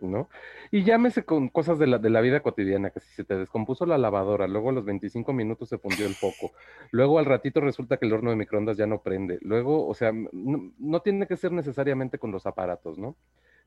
¿No? 0.00 0.28
Y 0.70 0.84
llámese 0.84 1.24
con 1.24 1.48
cosas 1.48 1.78
de 1.78 1.86
la, 1.86 1.98
de 1.98 2.10
la 2.10 2.20
vida 2.20 2.40
cotidiana, 2.40 2.90
que 2.90 3.00
si 3.00 3.12
se 3.14 3.24
te 3.24 3.36
descompuso 3.36 3.86
la 3.86 3.98
lavadora, 3.98 4.46
luego 4.46 4.70
a 4.70 4.72
los 4.72 4.84
25 4.84 5.32
minutos 5.32 5.68
se 5.68 5.78
fundió 5.78 6.06
el 6.06 6.14
foco, 6.14 6.52
luego 6.90 7.18
al 7.18 7.24
ratito 7.24 7.60
resulta 7.60 7.96
que 7.96 8.06
el 8.06 8.12
horno 8.12 8.30
de 8.30 8.36
microondas 8.36 8.76
ya 8.76 8.86
no 8.86 9.02
prende, 9.02 9.38
luego, 9.42 9.86
o 9.86 9.94
sea, 9.94 10.12
no, 10.12 11.00
tiene 11.00 11.26
que 11.26 11.36
ser 11.36 11.52
necesariamente 11.52 12.18
con 12.18 12.30
los 12.30 12.46
aparatos, 12.46 12.98
¿no? 12.98 13.16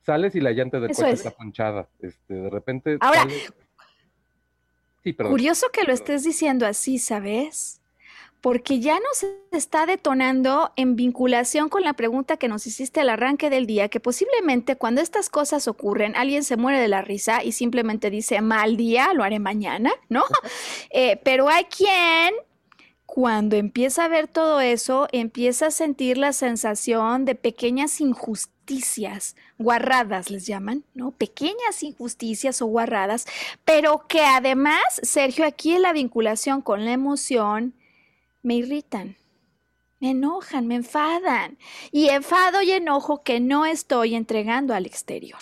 Sales 0.01 0.35
y 0.35 0.41
la 0.41 0.51
llanta 0.51 0.79
del 0.79 0.95
coche 0.95 1.11
está 1.11 1.31
ponchada, 1.31 1.87
este, 1.99 2.33
de 2.33 2.49
repente... 2.49 2.97
Ahora, 3.01 3.27
curioso 5.29 5.67
que 5.71 5.83
lo 5.83 5.93
estés 5.93 6.23
diciendo 6.23 6.65
así, 6.65 6.97
¿sabes? 6.97 7.80
Porque 8.41 8.79
ya 8.79 8.99
nos 8.99 9.25
está 9.51 9.85
detonando 9.85 10.71
en 10.75 10.95
vinculación 10.95 11.69
con 11.69 11.83
la 11.83 11.93
pregunta 11.93 12.37
que 12.37 12.47
nos 12.47 12.65
hiciste 12.65 12.99
al 12.99 13.09
arranque 13.09 13.51
del 13.51 13.67
día, 13.67 13.87
que 13.87 13.99
posiblemente 13.99 14.75
cuando 14.75 14.99
estas 14.99 15.29
cosas 15.29 15.67
ocurren, 15.67 16.15
alguien 16.15 16.43
se 16.43 16.57
muere 16.57 16.79
de 16.79 16.87
la 16.87 17.03
risa 17.03 17.43
y 17.43 17.51
simplemente 17.51 18.09
dice, 18.09 18.41
mal 18.41 18.77
día, 18.77 19.13
lo 19.13 19.23
haré 19.23 19.39
mañana, 19.39 19.91
¿no? 20.09 20.23
Eh, 20.93 21.21
pero 21.23 21.47
hay 21.47 21.65
quien 21.65 22.33
cuando 23.05 23.55
empieza 23.55 24.05
a 24.05 24.07
ver 24.07 24.27
todo 24.27 24.59
eso, 24.59 25.07
empieza 25.11 25.67
a 25.67 25.71
sentir 25.71 26.17
la 26.17 26.33
sensación 26.33 27.23
de 27.25 27.35
pequeñas 27.35 28.01
injusticias, 28.01 29.35
guarradas 29.57 30.29
les 30.29 30.45
llaman, 30.47 30.83
¿no? 30.93 31.11
Pequeñas 31.11 31.83
injusticias 31.83 32.61
o 32.61 32.67
guarradas, 32.67 33.25
pero 33.63 34.05
que 34.07 34.21
además, 34.21 34.81
Sergio, 35.03 35.45
aquí 35.45 35.73
en 35.73 35.81
la 35.81 35.93
vinculación 35.93 36.61
con 36.61 36.83
la 36.85 36.93
emoción, 36.93 37.73
me 38.43 38.55
irritan, 38.55 39.17
me 39.99 40.11
enojan, 40.11 40.67
me 40.67 40.75
enfadan. 40.75 41.57
Y 41.91 42.09
enfado 42.09 42.61
y 42.61 42.71
enojo 42.71 43.23
que 43.23 43.39
no 43.39 43.65
estoy 43.65 44.15
entregando 44.15 44.73
al 44.73 44.85
exterior. 44.85 45.39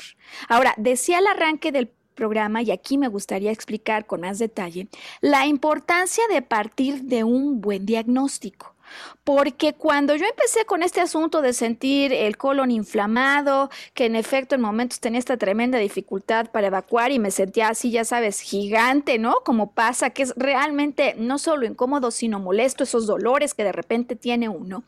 Ahora, 0.49 0.73
decía 0.77 1.19
al 1.19 1.27
arranque 1.27 1.71
del 1.71 1.89
programa, 2.13 2.61
y 2.61 2.71
aquí 2.71 2.97
me 2.97 3.07
gustaría 3.07 3.51
explicar 3.51 4.05
con 4.05 4.21
más 4.21 4.37
detalle, 4.37 4.89
la 5.21 5.47
importancia 5.47 6.25
de 6.29 6.41
partir 6.41 7.03
de 7.03 7.23
un 7.23 7.61
buen 7.61 7.85
diagnóstico. 7.85 8.75
Porque 9.23 9.73
cuando 9.73 10.15
yo 10.15 10.25
empecé 10.25 10.65
con 10.65 10.83
este 10.83 11.01
asunto 11.01 11.41
de 11.41 11.53
sentir 11.53 12.13
el 12.13 12.37
colon 12.37 12.71
inflamado, 12.71 13.69
que 13.93 14.05
en 14.05 14.15
efecto 14.15 14.55
en 14.55 14.61
momentos 14.61 14.99
tenía 14.99 15.19
esta 15.19 15.37
tremenda 15.37 15.77
dificultad 15.77 16.47
para 16.51 16.67
evacuar 16.67 17.11
y 17.11 17.19
me 17.19 17.31
sentía 17.31 17.69
así, 17.69 17.91
ya 17.91 18.05
sabes, 18.05 18.39
gigante, 18.39 19.19
¿no? 19.19 19.35
Como 19.45 19.71
pasa, 19.71 20.09
que 20.09 20.23
es 20.23 20.33
realmente 20.35 21.15
no 21.17 21.37
solo 21.37 21.65
incómodo, 21.65 22.11
sino 22.11 22.39
molesto, 22.39 22.83
esos 22.83 23.07
dolores 23.07 23.53
que 23.53 23.63
de 23.63 23.71
repente 23.71 24.15
tiene 24.15 24.49
uno. 24.49 24.83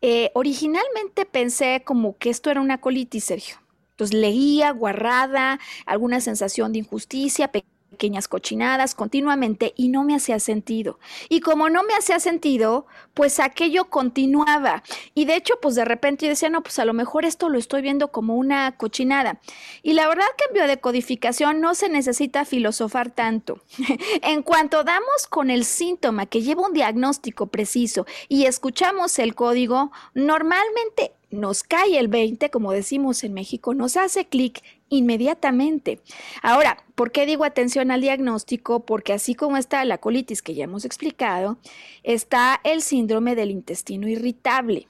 Eh, 0.00 0.30
originalmente 0.34 1.24
pensé 1.24 1.82
como 1.84 2.16
que 2.18 2.30
esto 2.30 2.50
era 2.50 2.60
una 2.60 2.80
colitis, 2.80 3.24
Sergio. 3.24 3.56
Entonces 3.90 4.16
leía, 4.16 4.70
guarrada, 4.70 5.58
alguna 5.84 6.20
sensación 6.20 6.72
de 6.72 6.78
injusticia, 6.80 7.50
pequeñas 7.90 8.28
cochinadas 8.28 8.94
continuamente 8.94 9.72
y 9.76 9.88
no 9.88 10.04
me 10.04 10.14
hacía 10.14 10.38
sentido. 10.38 10.98
Y 11.28 11.40
como 11.40 11.70
no 11.70 11.82
me 11.82 11.94
hacía 11.94 12.20
sentido, 12.20 12.86
pues 13.14 13.40
aquello 13.40 13.86
continuaba. 13.86 14.82
Y 15.14 15.24
de 15.24 15.36
hecho, 15.36 15.54
pues 15.60 15.74
de 15.74 15.84
repente 15.84 16.26
yo 16.26 16.30
decía, 16.30 16.50
no, 16.50 16.62
pues 16.62 16.78
a 16.78 16.84
lo 16.84 16.92
mejor 16.92 17.24
esto 17.24 17.48
lo 17.48 17.58
estoy 17.58 17.82
viendo 17.82 18.08
como 18.08 18.36
una 18.36 18.76
cochinada. 18.76 19.40
Y 19.82 19.94
la 19.94 20.08
verdad 20.08 20.26
que 20.36 20.44
en 20.48 20.54
biodecodificación 20.54 21.60
no 21.60 21.74
se 21.74 21.88
necesita 21.88 22.44
filosofar 22.44 23.10
tanto. 23.10 23.60
en 24.22 24.42
cuanto 24.42 24.84
damos 24.84 25.26
con 25.28 25.50
el 25.50 25.64
síntoma 25.64 26.26
que 26.26 26.42
lleva 26.42 26.66
un 26.66 26.72
diagnóstico 26.72 27.46
preciso 27.46 28.06
y 28.28 28.44
escuchamos 28.44 29.18
el 29.18 29.34
código, 29.34 29.90
normalmente 30.14 31.12
nos 31.30 31.62
cae 31.62 31.98
el 31.98 32.08
20, 32.08 32.50
como 32.50 32.72
decimos 32.72 33.22
en 33.22 33.34
México, 33.34 33.74
nos 33.74 33.96
hace 33.96 34.26
clic 34.26 34.62
inmediatamente. 34.88 36.00
Ahora, 36.42 36.84
¿por 36.94 37.12
qué 37.12 37.26
digo 37.26 37.44
atención 37.44 37.90
al 37.90 38.00
diagnóstico? 38.00 38.80
Porque 38.84 39.12
así 39.12 39.34
como 39.34 39.56
está 39.56 39.84
la 39.84 39.98
colitis 39.98 40.42
que 40.42 40.54
ya 40.54 40.64
hemos 40.64 40.84
explicado, 40.84 41.58
está 42.02 42.60
el 42.64 42.82
síndrome 42.82 43.34
del 43.34 43.50
intestino 43.50 44.08
irritable. 44.08 44.86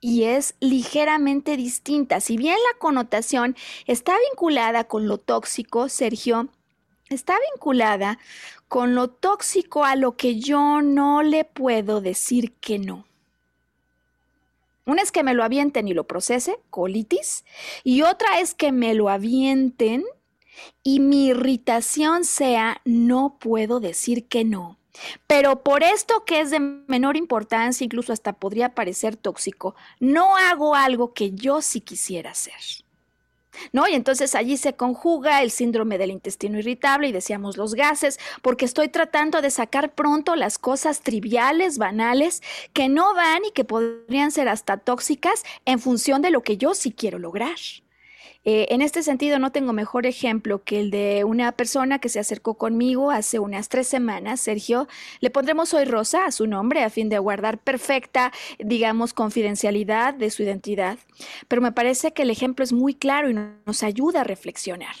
Y 0.00 0.24
es 0.24 0.54
ligeramente 0.60 1.56
distinta. 1.56 2.20
Si 2.20 2.36
bien 2.36 2.56
la 2.72 2.78
connotación 2.78 3.56
está 3.86 4.14
vinculada 4.30 4.84
con 4.84 5.08
lo 5.08 5.18
tóxico, 5.18 5.88
Sergio, 5.88 6.48
está 7.08 7.34
vinculada 7.54 8.18
con 8.68 8.94
lo 8.94 9.08
tóxico 9.08 9.84
a 9.84 9.96
lo 9.96 10.16
que 10.16 10.38
yo 10.38 10.82
no 10.82 11.22
le 11.22 11.44
puedo 11.44 12.00
decir 12.00 12.52
que 12.54 12.78
no. 12.78 13.05
Una 14.86 15.02
es 15.02 15.12
que 15.12 15.24
me 15.24 15.34
lo 15.34 15.42
avienten 15.42 15.88
y 15.88 15.94
lo 15.94 16.06
procese, 16.06 16.60
colitis, 16.70 17.44
y 17.82 18.02
otra 18.02 18.40
es 18.40 18.54
que 18.54 18.72
me 18.72 18.94
lo 18.94 19.08
avienten 19.08 20.04
y 20.82 21.00
mi 21.00 21.26
irritación 21.26 22.24
sea 22.24 22.80
no 22.84 23.36
puedo 23.38 23.80
decir 23.80 24.28
que 24.28 24.44
no. 24.44 24.78
Pero 25.26 25.62
por 25.62 25.82
esto 25.82 26.24
que 26.24 26.40
es 26.40 26.50
de 26.50 26.60
menor 26.60 27.16
importancia, 27.16 27.84
incluso 27.84 28.12
hasta 28.12 28.32
podría 28.34 28.74
parecer 28.74 29.16
tóxico, 29.16 29.74
no 30.00 30.36
hago 30.36 30.74
algo 30.74 31.12
que 31.12 31.32
yo 31.32 31.60
sí 31.60 31.80
quisiera 31.80 32.30
hacer. 32.30 32.85
¿No? 33.72 33.88
Y 33.88 33.94
entonces 33.94 34.34
allí 34.34 34.56
se 34.56 34.74
conjuga 34.74 35.42
el 35.42 35.50
síndrome 35.50 35.98
del 35.98 36.10
intestino 36.10 36.58
irritable 36.58 37.08
y 37.08 37.12
decíamos 37.12 37.56
los 37.56 37.74
gases, 37.74 38.18
porque 38.42 38.64
estoy 38.64 38.88
tratando 38.88 39.42
de 39.42 39.50
sacar 39.50 39.94
pronto 39.94 40.36
las 40.36 40.58
cosas 40.58 41.00
triviales, 41.00 41.78
banales, 41.78 42.42
que 42.72 42.88
no 42.88 43.14
van 43.14 43.44
y 43.44 43.52
que 43.52 43.64
podrían 43.64 44.30
ser 44.30 44.48
hasta 44.48 44.76
tóxicas 44.76 45.44
en 45.64 45.78
función 45.78 46.22
de 46.22 46.30
lo 46.30 46.42
que 46.42 46.56
yo 46.56 46.74
sí 46.74 46.92
quiero 46.92 47.18
lograr. 47.18 47.56
Eh, 48.48 48.68
en 48.72 48.80
este 48.80 49.02
sentido, 49.02 49.40
no 49.40 49.50
tengo 49.50 49.72
mejor 49.72 50.06
ejemplo 50.06 50.62
que 50.62 50.78
el 50.78 50.92
de 50.92 51.24
una 51.24 51.50
persona 51.50 51.98
que 51.98 52.08
se 52.08 52.20
acercó 52.20 52.54
conmigo 52.54 53.10
hace 53.10 53.40
unas 53.40 53.68
tres 53.68 53.88
semanas, 53.88 54.40
Sergio. 54.40 54.86
Le 55.18 55.30
pondremos 55.30 55.74
hoy 55.74 55.84
Rosa 55.84 56.26
a 56.26 56.30
su 56.30 56.46
nombre 56.46 56.84
a 56.84 56.88
fin 56.88 57.08
de 57.08 57.18
guardar 57.18 57.58
perfecta, 57.58 58.32
digamos, 58.60 59.14
confidencialidad 59.14 60.14
de 60.14 60.30
su 60.30 60.44
identidad. 60.44 60.96
Pero 61.48 61.60
me 61.60 61.72
parece 61.72 62.12
que 62.12 62.22
el 62.22 62.30
ejemplo 62.30 62.62
es 62.62 62.72
muy 62.72 62.94
claro 62.94 63.28
y 63.28 63.34
nos 63.34 63.82
ayuda 63.82 64.20
a 64.20 64.24
reflexionar. 64.24 64.94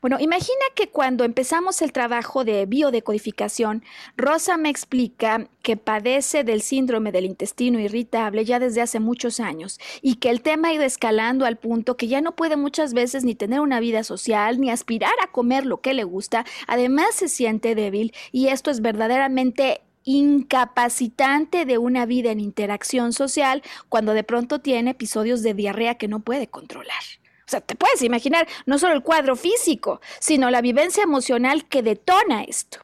Bueno, 0.00 0.18
imagina 0.20 0.64
que 0.76 0.88
cuando 0.88 1.24
empezamos 1.24 1.82
el 1.82 1.90
trabajo 1.90 2.44
de 2.44 2.66
biodecodificación, 2.66 3.82
Rosa 4.16 4.56
me 4.56 4.68
explica 4.68 5.48
que 5.62 5.76
padece 5.76 6.44
del 6.44 6.62
síndrome 6.62 7.10
del 7.10 7.24
intestino 7.24 7.80
irritable 7.80 8.44
ya 8.44 8.60
desde 8.60 8.80
hace 8.80 9.00
muchos 9.00 9.40
años 9.40 9.80
y 10.02 10.16
que 10.16 10.30
el 10.30 10.42
tema 10.42 10.68
ha 10.68 10.74
ido 10.74 10.84
escalando 10.84 11.46
al 11.46 11.56
punto 11.56 11.96
que 11.96 12.08
ya 12.08 12.20
no 12.20 12.36
puede 12.36 12.56
muchas 12.56 12.91
veces 12.92 13.24
ni 13.24 13.34
tener 13.34 13.60
una 13.60 13.80
vida 13.80 14.04
social, 14.04 14.60
ni 14.60 14.70
aspirar 14.70 15.14
a 15.22 15.30
comer 15.30 15.66
lo 15.66 15.80
que 15.80 15.94
le 15.94 16.04
gusta, 16.04 16.44
además 16.66 17.14
se 17.14 17.28
siente 17.28 17.74
débil 17.74 18.14
y 18.30 18.48
esto 18.48 18.70
es 18.70 18.80
verdaderamente 18.80 19.82
incapacitante 20.04 21.64
de 21.64 21.78
una 21.78 22.06
vida 22.06 22.30
en 22.30 22.40
interacción 22.40 23.12
social 23.12 23.62
cuando 23.88 24.14
de 24.14 24.24
pronto 24.24 24.60
tiene 24.60 24.90
episodios 24.90 25.42
de 25.42 25.54
diarrea 25.54 25.96
que 25.96 26.08
no 26.08 26.20
puede 26.20 26.48
controlar. 26.48 27.02
O 27.46 27.50
sea, 27.52 27.60
te 27.60 27.76
puedes 27.76 28.02
imaginar 28.02 28.48
no 28.66 28.78
solo 28.78 28.94
el 28.94 29.02
cuadro 29.02 29.36
físico, 29.36 30.00
sino 30.18 30.50
la 30.50 30.62
vivencia 30.62 31.02
emocional 31.02 31.66
que 31.68 31.82
detona 31.82 32.44
esto. 32.44 32.78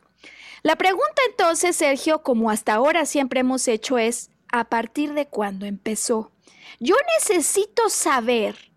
La 0.62 0.76
pregunta 0.76 1.22
entonces, 1.30 1.76
Sergio, 1.76 2.22
como 2.22 2.50
hasta 2.50 2.74
ahora 2.74 3.06
siempre 3.06 3.40
hemos 3.40 3.68
hecho, 3.68 3.98
es, 3.98 4.30
¿a 4.52 4.68
partir 4.68 5.14
de 5.14 5.26
cuándo 5.26 5.66
empezó? 5.66 6.32
Yo 6.80 6.96
necesito 7.16 7.88
saber 7.88 8.67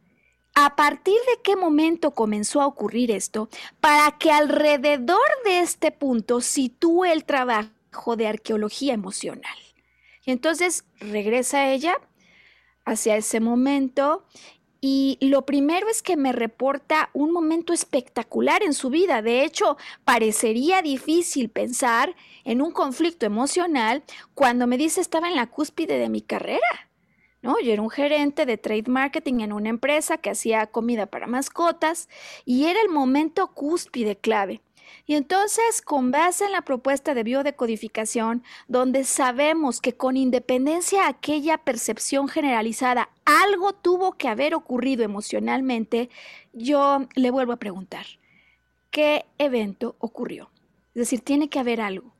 a 0.54 0.76
partir 0.76 1.16
de 1.16 1.42
qué 1.44 1.56
momento 1.56 2.12
comenzó 2.12 2.62
a 2.62 2.68
ocurrir 2.68 3.12
esto 3.12 3.50
para 3.80 4.18
que 4.18 4.32
alrededor 4.32 5.20
de 5.46 5.60
este 5.60 5.92
punto 5.92 6.42
sitúe 6.42 7.06
el 7.06 7.24
trabajo 7.24 8.16
de 8.18 8.28
arqueología 8.28 8.94
emocional. 8.94 9.58
Y 10.26 10.32
entonces 10.32 10.86
regresa 11.00 11.72
ella 11.72 11.98
hacia 12.86 13.16
ese 13.16 13.40
momento 13.40 14.26
y 14.84 15.20
lo 15.22 15.46
primero 15.46 15.88
es 15.90 16.02
que 16.02 16.18
me 16.18 16.32
reporta 16.32 17.12
un 17.14 17.32
momento 17.32 17.72
espectacular 17.72 18.64
en 18.64 18.74
su 18.74 18.90
vida. 18.90 19.22
De 19.22 19.44
hecho, 19.44 19.78
parecería 20.04 20.82
difícil 20.82 21.50
pensar 21.50 22.16
en 22.44 22.64
un 22.64 22.72
conflicto 22.72 23.28
emocional 23.28 24.04
cuando 24.34 24.66
me 24.66 24.80
dice 24.80 25.00
estaba 25.00 25.30
en 25.30 25.36
la 25.36 25.52
cúspide 25.52 26.00
de 26.00 26.10
mi 26.10 26.22
carrera. 26.22 26.91
¿No? 27.42 27.60
Yo 27.60 27.74
era 27.74 27.82
un 27.82 27.90
gerente 27.90 28.46
de 28.46 28.58
trade 28.58 28.86
marketing 28.88 29.42
en 29.42 29.54
una 29.54 29.70
empresa 29.70 30.18
que 30.18 30.30
hacía 30.30 30.68
comida 30.68 31.06
para 31.06 31.28
mascotas 31.28 32.10
y 32.46 32.66
era 32.66 32.82
el 32.82 32.90
momento 32.90 33.48
cúspide 33.48 34.16
clave. 34.16 34.62
Y 35.06 35.16
entonces, 35.16 35.82
con 35.82 36.12
base 36.12 36.46
en 36.46 36.52
la 36.52 36.62
propuesta 36.62 37.14
de 37.14 37.24
biodecodificación, 37.24 38.44
donde 38.68 39.04
sabemos 39.04 39.82
que 39.82 39.94
con 39.94 40.18
independencia 40.18 41.04
de 41.04 41.10
aquella 41.10 41.58
percepción 41.58 42.28
generalizada, 42.28 43.10
algo 43.26 43.74
tuvo 43.74 44.14
que 44.14 44.28
haber 44.28 44.54
ocurrido 44.54 45.04
emocionalmente, 45.04 46.10
yo 46.54 47.08
le 47.16 47.32
vuelvo 47.32 47.54
a 47.54 47.58
preguntar, 47.58 48.06
¿qué 48.90 49.26
evento 49.38 49.96
ocurrió? 50.00 50.52
Es 50.94 51.00
decir, 51.02 51.22
tiene 51.22 51.50
que 51.50 51.60
haber 51.60 51.82
algo, 51.82 52.14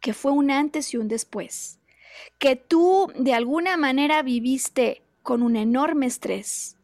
que 0.00 0.12
fue 0.12 0.32
un 0.32 0.50
antes 0.50 0.92
y 0.94 0.96
un 0.98 1.08
después, 1.08 1.77
que 2.38 2.56
tú 2.56 3.12
de 3.16 3.34
alguna 3.34 3.76
manera 3.76 4.22
viviste 4.22 5.02
con 5.22 5.42
un 5.42 5.56
enorme 5.56 6.06
estrés, 6.06 6.76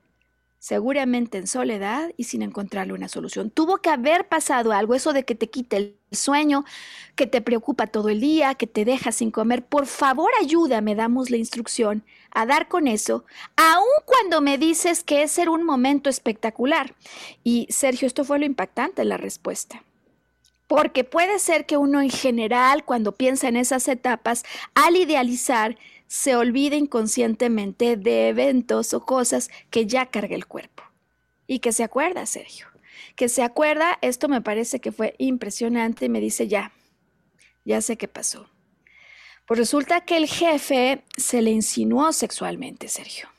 seguramente 0.59 1.37
en 1.37 1.47
soledad 1.47 2.13
y 2.17 2.25
sin 2.25 2.43
encontrarle 2.43 2.95
una 2.95 3.09
solución. 3.09 3.51
Tuvo 3.51 3.79
que 3.79 3.91
haber 3.91 4.29
pasado 4.29 4.73
algo, 4.73 4.95
eso 4.95 5.13
de 5.13 5.25
que 5.25 5.35
te 5.35 5.51
quite 5.51 5.77
el 5.77 5.99
sueño, 6.11 6.65
que 7.17 7.27
te 7.27 7.43
preocupa 7.43 7.87
todo 7.87 8.09
el 8.09 8.21
día, 8.21 8.55
que 8.55 8.67
te 8.67 8.85
deja 8.85 9.13
sin 9.13 9.31
comer. 9.31 9.65
Por 9.65 9.87
favor, 9.87 10.31
ayúdame, 10.41 10.95
damos 10.95 11.31
la 11.31 11.37
instrucción 11.37 12.03
a 12.31 12.47
dar 12.47 12.69
con 12.69 12.89
eso, 12.89 13.25
aun 13.57 13.85
cuando 14.07 14.41
me 14.41 14.59
dices 14.59 15.05
que 15.05 15.23
es 15.23 15.33
ser 15.33 15.49
un 15.49 15.65
momento 15.65 16.11
espectacular. 16.11 16.95
Y 17.45 17.67
Sergio, 17.71 18.07
esto 18.07 18.25
fue 18.25 18.39
lo 18.39 18.47
impactante 18.47 19.05
la 19.05 19.17
respuesta. 19.17 19.83
Porque 20.67 21.05
puede 21.05 21.39
ser 21.39 21.67
que 21.67 21.77
uno 21.77 22.01
en 22.01 22.11
general, 22.11 22.85
cuando 22.85 23.13
piensa 23.13 23.49
en 23.49 23.57
esas 23.57 23.87
etapas, 23.89 24.45
al 24.75 24.97
idealizar, 24.97 25.77
se 26.07 26.37
olvida 26.37 26.77
inconscientemente 26.77 27.97
de 27.97 28.29
eventos 28.29 28.95
o 28.95 29.05
cosas 29.05 29.51
que 29.71 29.87
ya 29.87 30.07
carga 30.07 30.35
el 30.35 30.47
cuerpo. 30.47 30.83
Y 31.47 31.59
que 31.59 31.73
se 31.73 31.85
acuerda, 31.85 32.25
Sergio. 32.25 32.69
Que 33.17 33.29
se 33.29 33.43
acuerda, 33.43 33.99
esto 34.01 34.29
me 34.29 34.41
parece 34.41 34.81
que 34.81 34.93
fue 34.93 35.15
impresionante 35.19 36.07
y 36.07 36.09
me 36.09 36.21
dice 36.21 36.49
ya, 36.49 36.73
ya 37.65 37.81
sé 37.81 37.97
qué 37.97 38.09
pasó. 38.09 38.49
Pues 39.47 39.59
resulta 39.59 40.01
que 40.01 40.17
el 40.17 40.27
jefe 40.27 41.05
se 41.17 41.43
le 41.43 41.51
insinuó 41.51 42.13
sexualmente, 42.13 42.89
Sergio 42.89 43.34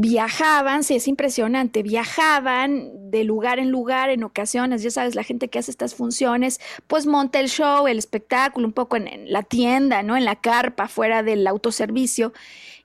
viajaban, 0.00 0.84
sí, 0.84 0.94
es 0.94 1.08
impresionante, 1.08 1.82
viajaban 1.82 3.10
de 3.10 3.24
lugar 3.24 3.58
en 3.58 3.70
lugar 3.70 4.10
en 4.10 4.22
ocasiones, 4.22 4.80
ya 4.84 4.92
sabes, 4.92 5.16
la 5.16 5.24
gente 5.24 5.48
que 5.48 5.58
hace 5.58 5.72
estas 5.72 5.96
funciones, 5.96 6.60
pues 6.86 7.06
monta 7.06 7.40
el 7.40 7.48
show, 7.48 7.88
el 7.88 7.98
espectáculo, 7.98 8.68
un 8.68 8.72
poco 8.72 8.96
en, 8.96 9.32
la 9.32 9.42
tienda, 9.42 10.04
¿no? 10.04 10.16
En 10.16 10.24
la 10.24 10.36
carpa, 10.36 10.86
fuera 10.86 11.24
del 11.24 11.44
autoservicio. 11.48 12.32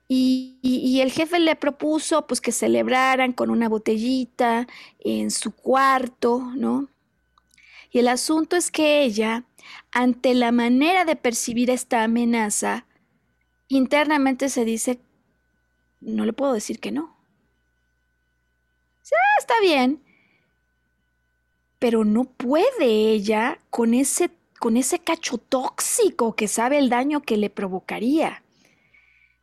Y, 0.08 0.58
y, 0.60 1.00
el 1.02 1.12
jefe 1.12 1.38
le 1.38 1.54
propuso 1.54 2.26
pues 2.26 2.40
que 2.40 2.50
celebraran 2.50 3.32
con 3.32 3.48
una 3.48 3.68
botellita 3.68 4.66
en 4.98 5.30
su 5.30 5.52
cuarto, 5.52 6.40
¿no? 6.56 6.88
Y 7.92 8.00
el 8.00 8.08
asunto 8.08 8.56
es 8.56 8.72
que 8.72 9.04
ella, 9.04 9.44
ante 9.92 10.34
la 10.34 10.50
manera 10.50 11.04
de 11.04 11.14
percibir 11.14 11.70
esta 11.70 12.02
amenaza, 12.02 12.86
internamente 13.68 14.48
se 14.48 14.64
dice 14.64 15.00
no 16.04 16.24
le 16.24 16.32
puedo 16.32 16.52
decir 16.52 16.78
que 16.80 16.92
no. 16.92 17.16
Ah, 19.12 19.38
está 19.38 19.54
bien. 19.60 20.02
Pero 21.78 22.04
no 22.04 22.24
puede 22.24 23.10
ella 23.10 23.58
con 23.70 23.94
ese, 23.94 24.30
con 24.58 24.76
ese 24.76 24.98
cacho 25.00 25.38
tóxico 25.38 26.34
que 26.34 26.48
sabe 26.48 26.78
el 26.78 26.88
daño 26.88 27.20
que 27.20 27.36
le 27.36 27.50
provocaría. 27.50 28.42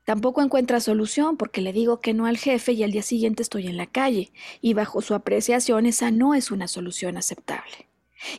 Tampoco 0.05 0.41
encuentra 0.41 0.79
solución 0.79 1.37
porque 1.37 1.61
le 1.61 1.73
digo 1.73 1.99
que 1.99 2.13
no 2.13 2.25
al 2.25 2.37
jefe 2.37 2.71
y 2.71 2.83
al 2.83 2.91
día 2.91 3.03
siguiente 3.03 3.43
estoy 3.43 3.67
en 3.67 3.77
la 3.77 3.85
calle 3.85 4.31
y 4.59 4.73
bajo 4.73 5.01
su 5.01 5.13
apreciación 5.13 5.85
esa 5.85 6.09
no 6.09 6.33
es 6.33 6.51
una 6.51 6.67
solución 6.67 7.17
aceptable. 7.17 7.87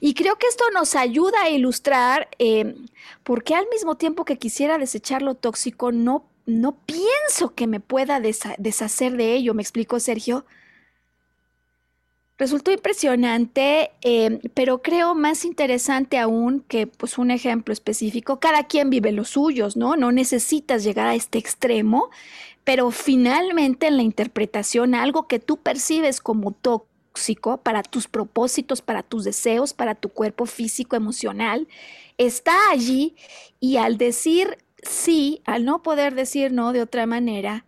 Y 0.00 0.14
creo 0.14 0.36
que 0.36 0.46
esto 0.46 0.64
nos 0.72 0.94
ayuda 0.94 1.42
a 1.42 1.50
ilustrar 1.50 2.28
eh, 2.38 2.74
por 3.22 3.42
qué 3.42 3.54
al 3.54 3.68
mismo 3.68 3.96
tiempo 3.96 4.24
que 4.24 4.38
quisiera 4.38 4.78
desechar 4.78 5.22
lo 5.22 5.34
tóxico 5.34 5.92
no 5.92 6.31
no 6.46 6.76
pienso 6.86 7.54
que 7.54 7.66
me 7.66 7.80
pueda 7.80 8.20
deshacer 8.20 9.16
de 9.16 9.34
ello, 9.34 9.54
me 9.54 9.62
explicó 9.62 10.00
Sergio. 10.00 10.44
Resultó 12.38 12.72
impresionante, 12.72 13.92
eh, 14.02 14.40
pero 14.54 14.82
creo 14.82 15.14
más 15.14 15.44
interesante 15.44 16.18
aún 16.18 16.64
que 16.66 16.86
pues, 16.88 17.18
un 17.18 17.30
ejemplo 17.30 17.72
específico. 17.72 18.40
Cada 18.40 18.64
quien 18.64 18.90
vive 18.90 19.12
los 19.12 19.30
suyos, 19.30 19.76
¿no? 19.76 19.96
No 19.96 20.10
necesitas 20.10 20.82
llegar 20.82 21.06
a 21.06 21.14
este 21.14 21.38
extremo, 21.38 22.10
pero 22.64 22.90
finalmente 22.90 23.86
en 23.86 23.96
la 23.96 24.02
interpretación, 24.02 24.94
algo 24.94 25.28
que 25.28 25.38
tú 25.38 25.58
percibes 25.58 26.20
como 26.20 26.52
tóxico 26.52 27.58
para 27.58 27.82
tus 27.82 28.08
propósitos, 28.08 28.82
para 28.82 29.02
tus 29.02 29.24
deseos, 29.24 29.72
para 29.74 29.94
tu 29.94 30.08
cuerpo 30.08 30.46
físico, 30.46 30.96
emocional, 30.96 31.68
está 32.18 32.70
allí 32.70 33.14
y 33.60 33.76
al 33.76 33.98
decir 33.98 34.58
sí, 34.82 35.42
al 35.44 35.64
no 35.64 35.82
poder 35.82 36.14
decir 36.14 36.52
no 36.52 36.72
de 36.72 36.82
otra 36.82 37.06
manera, 37.06 37.64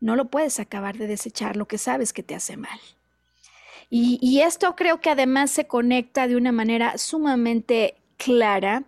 no 0.00 0.16
lo 0.16 0.26
puedes 0.26 0.60
acabar 0.60 0.98
de 0.98 1.06
desechar 1.06 1.56
lo 1.56 1.66
que 1.66 1.78
sabes 1.78 2.12
que 2.12 2.22
te 2.22 2.34
hace 2.34 2.56
mal. 2.56 2.78
Y, 3.90 4.40
esto 4.40 4.74
creo 4.74 5.00
que 5.00 5.10
además 5.10 5.52
se 5.52 5.66
conecta 5.66 6.26
de 6.26 6.36
una 6.36 6.50
manera 6.50 6.98
sumamente 6.98 7.94
clara 8.16 8.82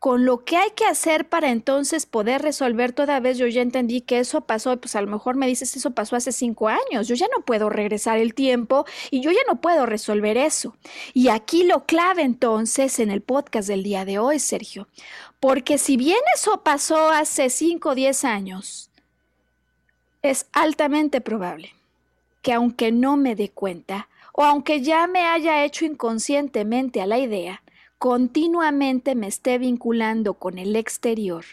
con 0.00 0.24
lo 0.24 0.44
que 0.44 0.56
hay 0.56 0.70
que 0.74 0.86
hacer 0.86 1.28
para 1.28 1.50
entonces 1.50 2.06
poder 2.06 2.42
resolver 2.42 2.92
toda 2.92 3.20
vez 3.20 3.36
yo 3.38 3.46
ya 3.46 3.60
entendí 3.62 4.00
que 4.00 4.18
eso 4.18 4.40
pasó, 4.40 4.78
pues 4.78 4.96
a 4.96 5.02
lo 5.02 5.06
mejor 5.06 5.36
me 5.36 5.46
dices 5.46 5.76
eso 5.76 5.90
pasó 5.92 6.16
hace 6.16 6.32
cinco 6.32 6.68
años, 6.68 7.06
yo 7.06 7.14
ya 7.14 7.26
no 7.36 7.44
puedo 7.44 7.68
regresar 7.68 8.18
el 8.18 8.34
tiempo 8.34 8.86
y 9.10 9.20
yo 9.20 9.30
ya 9.30 9.40
no 9.46 9.60
puedo 9.60 9.86
resolver 9.86 10.36
eso. 10.36 10.74
Y 11.12 11.28
aquí 11.28 11.64
lo 11.64 11.84
clave 11.84 12.22
entonces 12.22 12.98
en 12.98 13.10
el 13.10 13.20
podcast 13.20 13.68
del 13.68 13.82
día 13.82 14.04
de 14.04 14.18
hoy, 14.18 14.38
Sergio, 14.38 14.88
porque 15.40 15.78
si 15.78 15.96
bien 15.96 16.20
eso 16.34 16.62
pasó 16.62 17.10
hace 17.10 17.50
cinco 17.50 17.90
o 17.90 17.94
diez 17.94 18.24
años, 18.24 18.90
es 20.22 20.46
altamente 20.52 21.20
probable 21.20 21.74
que 22.42 22.52
aunque 22.52 22.92
no 22.92 23.16
me 23.16 23.34
dé 23.34 23.50
cuenta, 23.50 24.08
o 24.32 24.44
aunque 24.44 24.80
ya 24.80 25.06
me 25.06 25.26
haya 25.26 25.64
hecho 25.64 25.84
inconscientemente 25.84 27.02
a 27.02 27.06
la 27.06 27.18
idea, 27.18 27.62
continuamente 27.98 29.14
me 29.14 29.26
esté 29.26 29.58
vinculando 29.58 30.34
con 30.34 30.58
el 30.58 30.76
exterior 30.76 31.44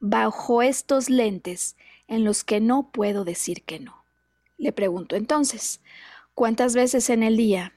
bajo 0.00 0.62
estos 0.62 1.10
lentes 1.10 1.76
en 2.08 2.24
los 2.24 2.42
que 2.42 2.60
no 2.60 2.90
puedo 2.90 3.24
decir 3.24 3.62
que 3.62 3.78
no. 3.78 4.04
Le 4.56 4.72
pregunto 4.72 5.14
entonces, 5.14 5.80
¿Cuántas 6.34 6.74
veces 6.74 7.10
en 7.10 7.22
el 7.22 7.36
día 7.36 7.74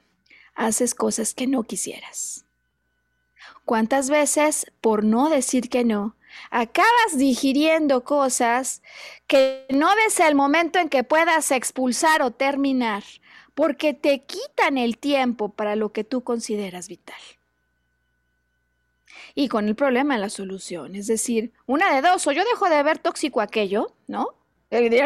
haces 0.56 0.96
cosas 0.96 1.32
que 1.32 1.46
no 1.46 1.62
quisieras? 1.62 2.44
¿Cuántas 3.68 4.08
veces, 4.08 4.72
por 4.80 5.04
no 5.04 5.28
decir 5.28 5.68
que 5.68 5.84
no, 5.84 6.16
acabas 6.50 7.18
digiriendo 7.18 8.02
cosas 8.02 8.80
que 9.26 9.66
no 9.68 9.94
ves 9.94 10.20
el 10.20 10.34
momento 10.34 10.78
en 10.78 10.88
que 10.88 11.04
puedas 11.04 11.50
expulsar 11.50 12.22
o 12.22 12.30
terminar, 12.30 13.04
porque 13.54 13.92
te 13.92 14.20
quitan 14.20 14.78
el 14.78 14.96
tiempo 14.96 15.50
para 15.50 15.76
lo 15.76 15.92
que 15.92 16.02
tú 16.02 16.24
consideras 16.24 16.88
vital? 16.88 17.20
Y 19.34 19.48
con 19.48 19.68
el 19.68 19.74
problema 19.74 20.16
la 20.16 20.30
solución, 20.30 20.94
es 20.94 21.06
decir, 21.06 21.52
una 21.66 21.94
de 21.94 22.00
dos, 22.00 22.26
o 22.26 22.32
yo 22.32 22.44
dejo 22.46 22.70
de 22.70 22.82
ver 22.82 22.98
tóxico 22.98 23.42
aquello, 23.42 23.92
¿no? 24.06 24.30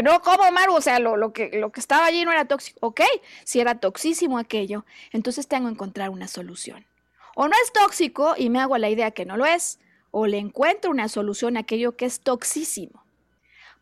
No, 0.04 0.22
¿cómo, 0.22 0.48
Maru? 0.52 0.76
O 0.76 0.80
sea, 0.80 1.00
lo, 1.00 1.16
lo, 1.16 1.32
que, 1.32 1.50
lo 1.54 1.72
que 1.72 1.80
estaba 1.80 2.06
allí 2.06 2.24
no 2.24 2.30
era 2.30 2.44
tóxico. 2.44 2.78
Ok, 2.80 3.00
si 3.42 3.58
era 3.58 3.80
toxísimo 3.80 4.38
aquello, 4.38 4.84
entonces 5.10 5.48
tengo 5.48 5.66
que 5.66 5.72
encontrar 5.72 6.10
una 6.10 6.28
solución. 6.28 6.86
O 7.35 7.49
no 7.49 7.55
es 7.62 7.72
tóxico 7.72 8.35
y 8.37 8.51
me 8.51 8.61
hago 8.61 8.76
la 8.78 8.91
idea 8.91 9.11
que 9.11 9.24
no 9.24 9.37
lo 9.37 9.47
es, 9.47 9.78
o 10.11 10.26
le 10.26 10.39
encuentro 10.39 10.91
una 10.91 11.09
solución 11.09 11.57
a 11.57 11.61
aquello 11.61 11.97
que 11.97 12.05
es 12.05 12.20
toxísimo. 12.20 13.03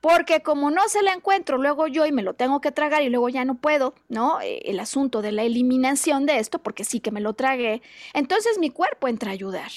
Porque 0.01 0.43
como 0.43 0.71
no 0.71 0.89
se 0.89 1.03
la 1.03 1.13
encuentro 1.13 1.59
luego 1.59 1.87
yo 1.87 2.07
y 2.07 2.13
me 2.13 2.23
lo 2.23 2.35
tengo 2.35 2.61
que 2.61 2.73
tragar 2.73 3.03
y 3.03 3.11
luego 3.11 3.29
ya 3.29 3.45
no 3.45 3.57
puedo, 3.57 3.95
¿no? 4.09 4.41
Eh, 4.41 4.63
el 4.65 4.81
asunto 4.81 5.21
de 5.21 5.33
la 5.33 5.43
eliminación 5.43 6.25
de 6.25 6.39
esto, 6.39 6.59
porque 6.59 6.85
sí 6.85 7.01
que 7.01 7.11
me 7.11 7.21
lo 7.21 7.35
tragué, 7.35 7.83
entonces 8.15 8.59
mi 8.59 8.71
cuerpo 8.71 9.09
entra 9.09 9.31
a 9.31 9.35
ayudar 9.35 9.71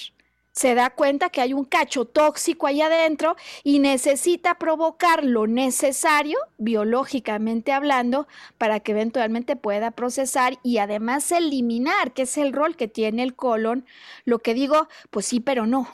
se 0.54 0.76
da 0.76 0.92
cuenta 0.92 1.30
que 1.30 1.42
hay 1.42 1.52
un 1.52 1.66
cacho 1.66 2.06
tóxico 2.06 2.68
ahí 2.68 2.80
adentro 2.80 3.36
y 3.64 3.80
necesita 3.80 4.56
provocar 4.56 5.24
lo 5.26 5.48
necesario, 5.48 6.38
biológicamente 6.58 7.72
hablando, 7.72 8.28
para 8.58 8.80
que 8.80 8.92
eventualmente 8.92 9.56
pueda 9.56 9.92
procesar 9.92 10.60
y 10.64 10.78
además 10.78 11.32
eliminar, 11.32 12.14
que 12.14 12.22
es 12.22 12.38
el 12.38 12.54
rol 12.54 12.76
que 12.76 12.88
tiene 12.88 13.24
el 13.24 13.36
colon. 13.36 13.86
Lo 14.26 14.40
que 14.40 14.54
digo, 14.54 14.88
pues 15.10 15.26
sí, 15.26 15.40
pero 15.40 15.66
no. 15.66 15.88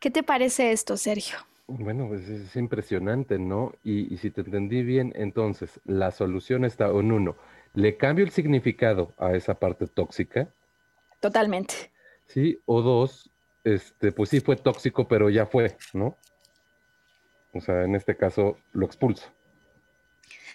¿Qué 0.00 0.10
te 0.10 0.22
parece 0.22 0.72
esto, 0.72 0.96
Sergio? 0.96 1.36
Bueno, 1.66 2.08
pues 2.08 2.28
es 2.28 2.56
impresionante, 2.56 3.38
¿no? 3.38 3.72
Y, 3.84 4.12
y 4.12 4.18
si 4.18 4.30
te 4.30 4.40
entendí 4.40 4.82
bien, 4.82 5.12
entonces 5.16 5.80
la 5.84 6.10
solución 6.10 6.64
está 6.64 6.86
en 6.88 7.12
uno, 7.12 7.36
le 7.74 7.96
cambio 7.96 8.24
el 8.24 8.30
significado 8.30 9.12
a 9.18 9.34
esa 9.34 9.54
parte 9.54 9.86
tóxica. 9.86 10.48
Totalmente. 11.20 11.90
Sí, 12.26 12.58
o 12.66 12.82
dos, 12.82 13.30
este, 13.64 14.12
pues 14.12 14.30
sí 14.30 14.40
fue 14.40 14.56
tóxico, 14.56 15.08
pero 15.08 15.30
ya 15.30 15.46
fue, 15.46 15.76
¿no? 15.92 16.16
O 17.52 17.60
sea, 17.60 17.82
en 17.84 17.94
este 17.94 18.16
caso 18.16 18.58
lo 18.72 18.86
expulso. 18.86 19.26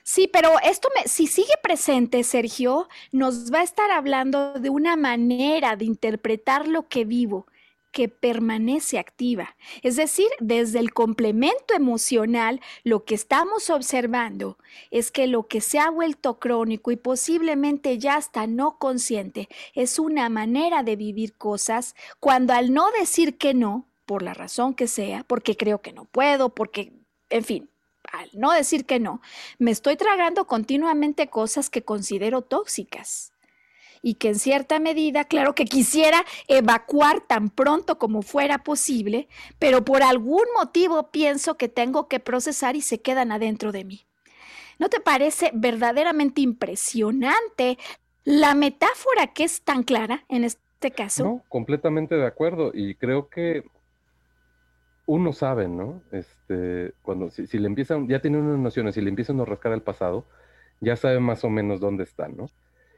Sí, 0.03 0.29
pero 0.31 0.59
esto 0.63 0.89
me, 0.95 1.07
si 1.07 1.27
sigue 1.27 1.53
presente, 1.61 2.23
Sergio, 2.23 2.87
nos 3.11 3.53
va 3.53 3.59
a 3.59 3.63
estar 3.63 3.91
hablando 3.91 4.53
de 4.53 4.69
una 4.69 4.95
manera 4.95 5.75
de 5.75 5.85
interpretar 5.85 6.67
lo 6.67 6.87
que 6.87 7.05
vivo 7.05 7.47
que 7.91 8.07
permanece 8.07 8.99
activa. 8.99 9.55
Es 9.81 9.95
decir, 9.95 10.27
desde 10.39 10.79
el 10.79 10.93
complemento 10.93 11.73
emocional, 11.73 12.61
lo 12.83 13.03
que 13.05 13.15
estamos 13.15 13.69
observando 13.69 14.57
es 14.91 15.11
que 15.11 15.27
lo 15.27 15.47
que 15.47 15.61
se 15.61 15.79
ha 15.79 15.89
vuelto 15.89 16.39
crónico 16.39 16.91
y 16.91 16.95
posiblemente 16.95 17.97
ya 17.97 18.15
hasta 18.15 18.47
no 18.47 18.77
consciente 18.77 19.49
es 19.73 19.99
una 19.99 20.29
manera 20.29 20.83
de 20.83 20.95
vivir 20.95 21.33
cosas 21.35 21.95
cuando 22.19 22.53
al 22.53 22.73
no 22.73 22.91
decir 22.91 23.37
que 23.37 23.53
no, 23.53 23.85
por 24.05 24.21
la 24.21 24.33
razón 24.33 24.73
que 24.73 24.87
sea, 24.87 25.23
porque 25.23 25.57
creo 25.57 25.81
que 25.81 25.93
no 25.93 26.05
puedo, 26.05 26.49
porque, 26.49 26.93
en 27.29 27.43
fin, 27.43 27.69
al 28.11 28.29
no 28.33 28.51
decir 28.51 28.85
que 28.85 28.99
no, 28.99 29.21
me 29.57 29.71
estoy 29.71 29.97
tragando 29.97 30.45
continuamente 30.45 31.27
cosas 31.27 31.69
que 31.69 31.83
considero 31.83 32.41
tóxicas 32.41 33.33
y 34.01 34.15
que 34.15 34.29
en 34.29 34.35
cierta 34.35 34.79
medida, 34.79 35.25
claro 35.25 35.55
que 35.55 35.65
quisiera 35.65 36.25
evacuar 36.47 37.21
tan 37.21 37.49
pronto 37.49 37.97
como 37.97 38.21
fuera 38.21 38.59
posible, 38.59 39.27
pero 39.59 39.83
por 39.83 40.03
algún 40.03 40.45
motivo 40.55 41.11
pienso 41.11 41.57
que 41.57 41.69
tengo 41.69 42.07
que 42.07 42.19
procesar 42.19 42.75
y 42.75 42.81
se 42.81 43.01
quedan 43.01 43.31
adentro 43.31 43.71
de 43.71 43.85
mí. 43.85 44.05
¿No 44.77 44.89
te 44.89 45.01
parece 45.01 45.51
verdaderamente 45.53 46.41
impresionante 46.41 47.77
la 48.23 48.55
metáfora 48.55 49.27
que 49.33 49.43
es 49.43 49.61
tan 49.61 49.83
clara 49.83 50.23
en 50.29 50.45
este 50.45 50.91
caso? 50.91 51.23
No, 51.23 51.43
completamente 51.49 52.15
de 52.15 52.25
acuerdo 52.25 52.71
y 52.73 52.95
creo 52.95 53.27
que 53.27 53.63
uno 55.05 55.33
sabe, 55.33 55.67
¿no? 55.67 56.01
Este, 56.11 56.93
cuando 57.01 57.31
si, 57.31 57.57
le 57.57 57.67
empiezan, 57.67 58.07
ya 58.07 58.21
tiene 58.21 58.37
unas 58.37 58.59
nociones, 58.59 58.93
si 58.93 59.01
le 59.01 59.09
empiezan 59.09 59.39
a 59.39 59.45
rascar 59.45 59.73
el 59.73 59.81
pasado, 59.81 60.23
ya 60.81 60.95
sabe 60.95 61.19
más 61.19 61.43
o 61.43 61.49
menos 61.49 61.79
dónde 61.79 62.03
están, 62.03 62.37
¿no? 62.37 62.49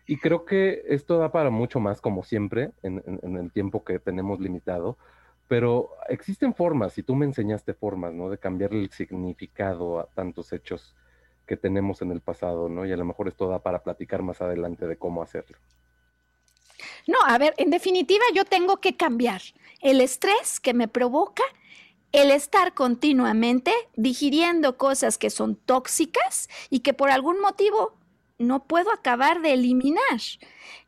Y 0.05 0.17
creo 0.17 0.45
que 0.45 0.83
esto 0.87 1.17
da 1.17 1.31
para 1.31 1.49
mucho 1.49 1.79
más, 1.79 2.01
como 2.01 2.23
siempre, 2.23 2.71
en, 2.83 3.01
el 3.23 3.51
tiempo 3.51 3.83
que 3.83 3.99
tenemos 3.99 4.39
limitado, 4.39 4.97
pero 5.47 5.89
existen 6.09 6.53
formas, 6.53 6.97
y 6.97 7.03
tú 7.03 7.15
me 7.15 7.25
enseñaste 7.25 7.73
formas, 7.73 8.13
¿no? 8.13 8.29
De 8.29 8.37
cambiar 8.37 8.73
el 8.73 8.89
significado 8.91 9.99
a 9.99 10.05
tantos 10.07 10.53
hechos 10.53 10.95
que 11.45 11.57
tenemos 11.57 12.01
en 12.01 12.11
el 12.11 12.21
pasado, 12.21 12.69
¿no? 12.69 12.85
Y 12.85 12.91
a 12.91 12.97
lo 12.97 13.05
mejor 13.05 13.27
esto 13.27 13.47
da 13.47 13.59
para 13.59 13.83
platicar 13.83 14.21
más 14.21 14.41
adelante 14.41 14.87
de 14.87 14.97
cómo 14.97 15.21
hacerlo. 15.21 15.57
No, 17.07 17.17
a 17.25 17.37
ver, 17.37 17.53
en 17.57 17.69
definitiva 17.69 18.23
yo 18.33 18.45
tengo 18.45 18.77
que 18.77 18.95
cambiar 18.95 19.41
el 19.81 20.01
estrés 20.01 20.59
que 20.59 20.73
me 20.73 20.87
provoca 20.87 21.43
el 22.11 22.31
estar 22.31 22.73
continuamente 22.73 23.71
digiriendo 23.95 24.77
cosas 24.77 25.17
que 25.17 25.29
son 25.29 25.55
tóxicas 25.55 26.49
y 26.69 26.79
que 26.79 26.93
por 26.93 27.09
algún 27.09 27.39
motivo 27.39 27.97
no 28.41 28.63
puedo 28.63 28.91
acabar 28.91 29.41
de 29.41 29.53
eliminar. 29.53 30.19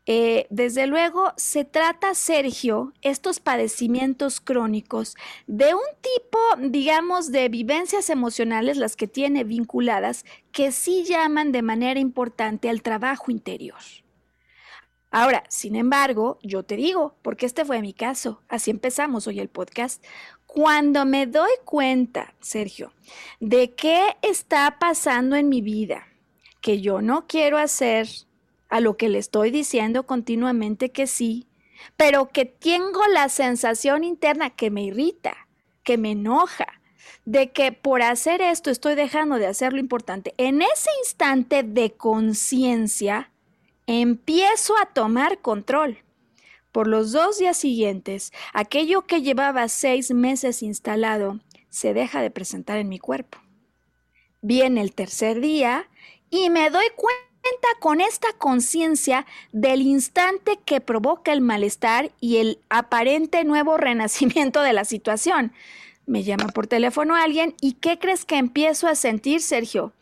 Eh, 0.06 0.46
desde 0.50 0.86
luego, 0.86 1.32
se 1.36 1.64
trata, 1.64 2.14
Sergio, 2.14 2.92
estos 3.00 3.40
padecimientos 3.40 4.40
crónicos 4.40 5.16
de 5.46 5.74
un 5.74 5.80
tipo, 6.02 6.38
digamos, 6.68 7.32
de 7.32 7.48
vivencias 7.48 8.10
emocionales, 8.10 8.76
las 8.76 8.96
que 8.96 9.08
tiene 9.08 9.44
vinculadas, 9.44 10.24
que 10.52 10.72
sí 10.72 11.04
llaman 11.04 11.52
de 11.52 11.62
manera 11.62 12.00
importante 12.00 12.68
al 12.68 12.82
trabajo 12.82 13.30
interior. 13.30 13.78
Ahora, 15.10 15.44
sin 15.48 15.76
embargo, 15.76 16.38
yo 16.42 16.64
te 16.64 16.74
digo, 16.74 17.14
porque 17.22 17.46
este 17.46 17.64
fue 17.64 17.80
mi 17.80 17.92
caso, 17.92 18.42
así 18.48 18.72
empezamos 18.72 19.28
hoy 19.28 19.38
el 19.38 19.48
podcast, 19.48 20.04
cuando 20.44 21.06
me 21.06 21.26
doy 21.26 21.52
cuenta, 21.64 22.34
Sergio, 22.40 22.92
de 23.38 23.74
qué 23.74 24.16
está 24.22 24.78
pasando 24.80 25.36
en 25.36 25.48
mi 25.48 25.62
vida, 25.62 26.08
que 26.64 26.80
yo 26.80 27.02
no 27.02 27.26
quiero 27.26 27.58
hacer, 27.58 28.08
a 28.70 28.80
lo 28.80 28.96
que 28.96 29.10
le 29.10 29.18
estoy 29.18 29.50
diciendo 29.50 30.06
continuamente 30.06 30.92
que 30.92 31.06
sí, 31.06 31.46
pero 31.98 32.30
que 32.30 32.46
tengo 32.46 33.06
la 33.12 33.28
sensación 33.28 34.02
interna 34.02 34.48
que 34.48 34.70
me 34.70 34.84
irrita, 34.84 35.46
que 35.82 35.98
me 35.98 36.12
enoja, 36.12 36.80
de 37.26 37.52
que 37.52 37.72
por 37.72 38.00
hacer 38.00 38.40
esto 38.40 38.70
estoy 38.70 38.94
dejando 38.94 39.36
de 39.36 39.46
hacer 39.46 39.74
lo 39.74 39.78
importante. 39.78 40.32
En 40.38 40.62
ese 40.62 40.88
instante 41.02 41.64
de 41.64 41.92
conciencia, 41.92 43.30
empiezo 43.86 44.72
a 44.78 44.86
tomar 44.86 45.42
control. 45.42 45.98
Por 46.72 46.88
los 46.88 47.12
dos 47.12 47.38
días 47.38 47.58
siguientes, 47.58 48.32
aquello 48.54 49.02
que 49.02 49.20
llevaba 49.20 49.68
seis 49.68 50.12
meses 50.12 50.62
instalado 50.62 51.40
se 51.68 51.92
deja 51.92 52.22
de 52.22 52.30
presentar 52.30 52.78
en 52.78 52.88
mi 52.88 52.98
cuerpo. 52.98 53.36
Viene 54.40 54.80
el 54.80 54.94
tercer 54.94 55.42
día 55.42 55.88
y 56.30 56.50
me 56.50 56.70
doy 56.70 56.86
cuenta 56.96 57.18
con 57.80 58.00
esta 58.00 58.32
conciencia 58.38 59.26
del 59.52 59.82
instante 59.82 60.58
que 60.64 60.80
provoca 60.80 61.32
el 61.32 61.40
malestar 61.40 62.12
y 62.20 62.38
el 62.38 62.58
aparente 62.68 63.44
nuevo 63.44 63.76
renacimiento 63.78 64.62
de 64.62 64.72
la 64.72 64.84
situación. 64.84 65.52
Me 66.06 66.22
llama 66.22 66.48
por 66.48 66.66
teléfono 66.66 67.14
alguien 67.14 67.54
y 67.60 67.74
¿qué 67.74 67.98
crees 67.98 68.24
que 68.24 68.36
empiezo 68.36 68.88
a 68.88 68.94
sentir, 68.94 69.40
Sergio? 69.40 69.92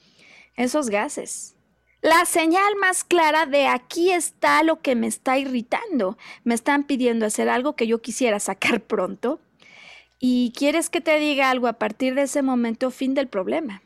Esos 0.56 0.90
gases. 0.90 1.54
La 2.02 2.24
señal 2.24 2.74
más 2.80 3.04
clara 3.04 3.46
de 3.46 3.68
aquí 3.68 4.10
está 4.10 4.64
lo 4.64 4.80
que 4.80 4.96
me 4.96 5.06
está 5.06 5.38
irritando. 5.38 6.18
Me 6.42 6.54
están 6.54 6.82
pidiendo 6.82 7.26
hacer 7.26 7.48
algo 7.48 7.76
que 7.76 7.86
yo 7.86 8.02
quisiera 8.02 8.40
sacar 8.40 8.80
pronto. 8.80 9.40
Y 10.18 10.52
quieres 10.56 10.90
que 10.90 11.00
te 11.00 11.18
diga 11.20 11.50
algo 11.50 11.68
a 11.68 11.74
partir 11.74 12.16
de 12.16 12.22
ese 12.22 12.42
momento, 12.42 12.90
fin 12.90 13.14
del 13.14 13.28
problema. 13.28 13.82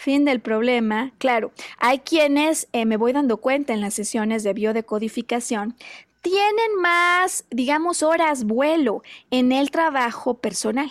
Fin 0.00 0.24
del 0.24 0.38
problema. 0.38 1.10
Claro, 1.18 1.50
hay 1.76 1.98
quienes, 1.98 2.68
eh, 2.72 2.84
me 2.86 2.96
voy 2.96 3.12
dando 3.12 3.38
cuenta 3.38 3.72
en 3.72 3.80
las 3.80 3.94
sesiones 3.94 4.44
de 4.44 4.52
biodecodificación, 4.52 5.74
tienen 6.22 6.76
más, 6.80 7.44
digamos, 7.50 8.04
horas 8.04 8.44
vuelo 8.44 9.02
en 9.32 9.50
el 9.50 9.72
trabajo 9.72 10.34
personal. 10.34 10.90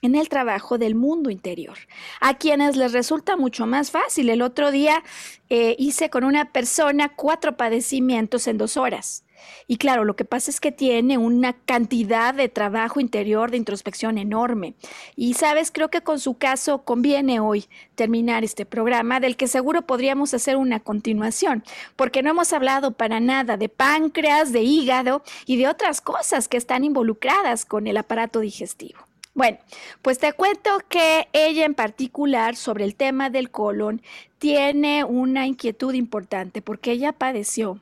en 0.00 0.14
el 0.14 0.28
trabajo 0.28 0.78
del 0.78 0.94
mundo 0.94 1.28
interior, 1.28 1.76
a 2.20 2.38
quienes 2.38 2.76
les 2.76 2.92
resulta 2.92 3.36
mucho 3.36 3.66
más 3.66 3.90
fácil. 3.90 4.30
El 4.30 4.42
otro 4.42 4.70
día 4.70 5.02
eh, 5.50 5.74
hice 5.76 6.08
con 6.08 6.22
una 6.22 6.52
persona 6.52 7.08
cuatro 7.16 7.56
padecimientos 7.56 8.46
en 8.46 8.58
dos 8.58 8.76
horas. 8.76 9.24
Y 9.66 9.76
claro, 9.76 10.04
lo 10.04 10.16
que 10.16 10.24
pasa 10.24 10.50
es 10.50 10.60
que 10.60 10.72
tiene 10.72 11.18
una 11.18 11.52
cantidad 11.52 12.34
de 12.34 12.48
trabajo 12.48 13.00
interior 13.00 13.50
de 13.50 13.56
introspección 13.56 14.18
enorme. 14.18 14.74
Y 15.16 15.34
sabes, 15.34 15.70
creo 15.70 15.90
que 15.90 16.00
con 16.00 16.20
su 16.20 16.38
caso 16.38 16.84
conviene 16.84 17.40
hoy 17.40 17.66
terminar 17.94 18.44
este 18.44 18.64
programa 18.64 19.20
del 19.20 19.36
que 19.36 19.48
seguro 19.48 19.82
podríamos 19.82 20.34
hacer 20.34 20.56
una 20.56 20.80
continuación, 20.80 21.64
porque 21.96 22.22
no 22.22 22.30
hemos 22.30 22.52
hablado 22.52 22.92
para 22.92 23.20
nada 23.20 23.56
de 23.56 23.68
páncreas, 23.68 24.52
de 24.52 24.62
hígado 24.62 25.22
y 25.46 25.56
de 25.56 25.68
otras 25.68 26.00
cosas 26.00 26.48
que 26.48 26.56
están 26.56 26.84
involucradas 26.84 27.64
con 27.64 27.86
el 27.86 27.96
aparato 27.96 28.40
digestivo. 28.40 29.08
Bueno, 29.38 29.58
pues 30.02 30.18
te 30.18 30.32
cuento 30.32 30.80
que 30.88 31.28
ella 31.32 31.64
en 31.64 31.74
particular 31.74 32.56
sobre 32.56 32.84
el 32.84 32.96
tema 32.96 33.30
del 33.30 33.52
colon 33.52 34.02
tiene 34.38 35.04
una 35.04 35.46
inquietud 35.46 35.94
importante 35.94 36.60
porque 36.60 36.90
ella 36.90 37.12
padeció 37.12 37.80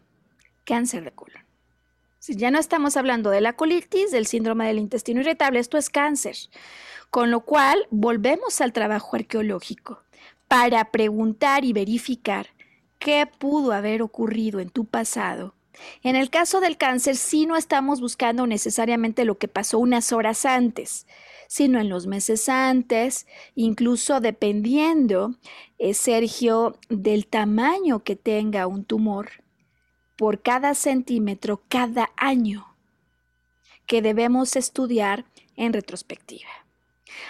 cáncer 0.64 1.04
de 1.04 1.12
colon. 1.12 1.45
Si 2.26 2.34
ya 2.34 2.50
no 2.50 2.58
estamos 2.58 2.96
hablando 2.96 3.30
de 3.30 3.40
la 3.40 3.52
colitis, 3.52 4.10
del 4.10 4.26
síndrome 4.26 4.66
del 4.66 4.80
intestino 4.80 5.20
irritable, 5.20 5.60
esto 5.60 5.78
es 5.78 5.90
cáncer. 5.90 6.34
Con 7.08 7.30
lo 7.30 7.42
cual, 7.42 7.86
volvemos 7.92 8.60
al 8.60 8.72
trabajo 8.72 9.14
arqueológico 9.14 10.02
para 10.48 10.90
preguntar 10.90 11.64
y 11.64 11.72
verificar 11.72 12.48
qué 12.98 13.28
pudo 13.38 13.70
haber 13.70 14.02
ocurrido 14.02 14.58
en 14.58 14.70
tu 14.70 14.86
pasado 14.86 15.54
en 16.02 16.16
el 16.16 16.30
caso 16.30 16.60
del 16.60 16.76
cáncer, 16.76 17.16
sí 17.16 17.46
no 17.46 17.56
estamos 17.56 18.00
buscando 18.00 18.46
necesariamente 18.46 19.24
lo 19.24 19.38
que 19.38 19.48
pasó 19.48 19.78
unas 19.78 20.12
horas 20.12 20.46
antes, 20.46 21.06
sino 21.48 21.80
en 21.80 21.88
los 21.88 22.06
meses 22.06 22.48
antes, 22.48 23.26
incluso 23.54 24.20
dependiendo, 24.20 25.34
eh, 25.78 25.94
Sergio, 25.94 26.78
del 26.88 27.26
tamaño 27.26 28.02
que 28.02 28.16
tenga 28.16 28.66
un 28.66 28.84
tumor 28.84 29.28
por 30.16 30.40
cada 30.40 30.74
centímetro 30.74 31.62
cada 31.68 32.10
año 32.16 32.66
que 33.86 34.02
debemos 34.02 34.56
estudiar 34.56 35.24
en 35.56 35.72
retrospectiva. 35.72 36.50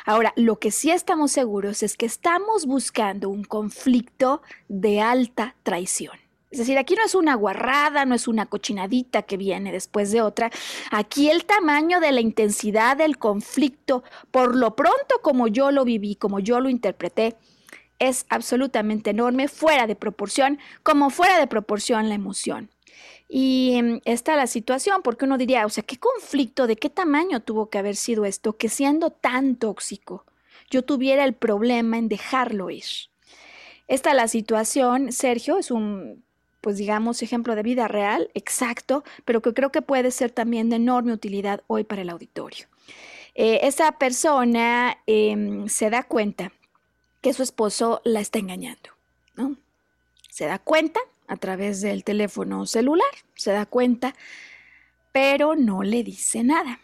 Ahora, 0.05 0.33
lo 0.37 0.59
que 0.59 0.71
sí 0.71 0.91
estamos 0.91 1.33
seguros 1.33 1.83
es 1.83 1.97
que 1.97 2.07
estamos 2.07 2.67
buscando 2.67 3.29
un 3.29 3.45
conflicto 3.45 4.43
de 4.69 5.01
alta 5.01 5.55
traición. 5.63 6.19
Es 6.51 6.61
decir, 6.61 6.79
aquí 6.79 6.95
no 6.95 7.05
es 7.05 7.15
una 7.15 7.35
guarrada, 7.35 8.05
no 8.05 8.15
es 8.15 8.29
una 8.29 8.47
cochinadita 8.47 9.23
que 9.23 9.37
viene 9.37 9.73
después 9.73 10.13
de 10.13 10.23
otra. 10.23 10.51
Aquí 10.91 11.29
el 11.29 11.45
tamaño 11.45 12.01
de 12.01 12.13
la 12.13 12.21
intensidad 12.21 12.97
del 12.97 13.19
conflicto, 13.19 14.05
por 14.31 14.55
lo 14.57 14.75
pronto 14.77 15.21
como 15.23 15.49
yo 15.49 15.71
lo 15.71 15.85
viví, 15.85 16.15
como 16.15 16.41
yo 16.41 16.61
lo 16.61 16.69
interpreté, 16.69 17.37
es 17.99 18.27
absolutamente 18.29 19.11
enorme, 19.11 19.49
fuera 19.49 19.87
de 19.87 19.97
proporción, 19.97 20.59
como 20.83 21.11
fuera 21.11 21.39
de 21.39 21.47
proporción 21.47 22.09
la 22.09 22.15
emoción. 22.15 22.71
Y 23.29 23.81
mm, 23.83 24.01
está 24.05 24.37
la 24.37 24.47
situación, 24.47 25.03
porque 25.03 25.25
uno 25.25 25.39
diría, 25.39 25.67
o 25.67 25.71
sea, 25.71 25.85
¿qué 25.85 25.99
conflicto, 25.99 26.67
de 26.67 26.77
qué 26.77 26.91
tamaño 26.91 27.41
tuvo 27.41 27.71
que 27.71 27.79
haber 27.79 27.97
sido 27.97 28.25
esto, 28.25 28.57
que 28.57 28.69
siendo 28.69 29.11
tan 29.11 29.57
tóxico, 29.57 30.25
yo 30.71 30.83
tuviera 30.83 31.25
el 31.25 31.35
problema 31.35 31.99
en 31.99 32.09
dejarlo 32.09 32.71
ir? 32.71 32.85
Esta 33.89 34.15
la 34.15 34.29
situación, 34.29 35.13
Sergio, 35.13 35.59
es 35.59 35.71
un 35.71 36.25
pues 36.67 36.79
digamos, 36.79 37.23
ejemplo 37.23 37.55
de 37.55 37.63
vida 37.63 37.87
real, 37.87 38.29
exacto, 38.35 39.05
pero 39.25 39.41
que 39.41 39.55
creo 39.55 39.71
que 39.71 39.83
puede 39.83 40.11
ser 40.11 40.33
también 40.33 40.69
de 40.69 40.75
enorme 40.75 41.13
utilidad 41.13 41.63
hoy 41.69 41.85
para 41.85 42.03
el 42.03 42.11
auditorio. 42.11 42.67
Eh, 43.37 43.61
esa 43.63 43.93
persona 43.93 44.99
em, 45.07 45.69
se 45.69 45.91
da 45.91 46.03
cuenta 46.03 46.51
que 47.21 47.33
su 47.33 47.45
esposo 47.45 48.01
la 48.03 48.19
está 48.19 48.41
engañando, 48.41 48.91
¿no? 49.37 49.57
Se 50.29 50.47
da 50.47 50.59
cuenta 50.59 50.99
a 51.29 51.37
través 51.37 51.81
del 51.81 52.05
teléfono 52.05 52.67
celular, 52.67 53.07
se 53.35 53.53
da 53.53 53.67
cuenta, 53.67 54.15
pero 55.13 55.57
no 55.57 55.83
le 55.83 56.03
dice 56.03 56.45
nada. 56.45 56.81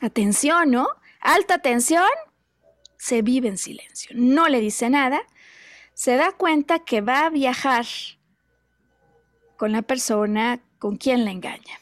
Atención, 0.00 0.70
¿no? 0.70 0.88
Alta 1.20 1.58
tensión, 1.58 2.08
se 2.96 3.22
vive 3.22 3.48
en 3.48 3.58
silencio, 3.58 4.10
no 4.14 4.48
le 4.48 4.60
dice 4.60 4.90
nada, 4.90 5.22
se 5.94 6.16
da 6.16 6.32
cuenta 6.32 6.80
que 6.80 7.00
va 7.00 7.26
a 7.26 7.30
viajar 7.30 7.86
con 9.56 9.72
la 9.72 9.82
persona 9.82 10.60
con 10.78 10.96
quien 10.96 11.24
la 11.24 11.30
engaña. 11.30 11.80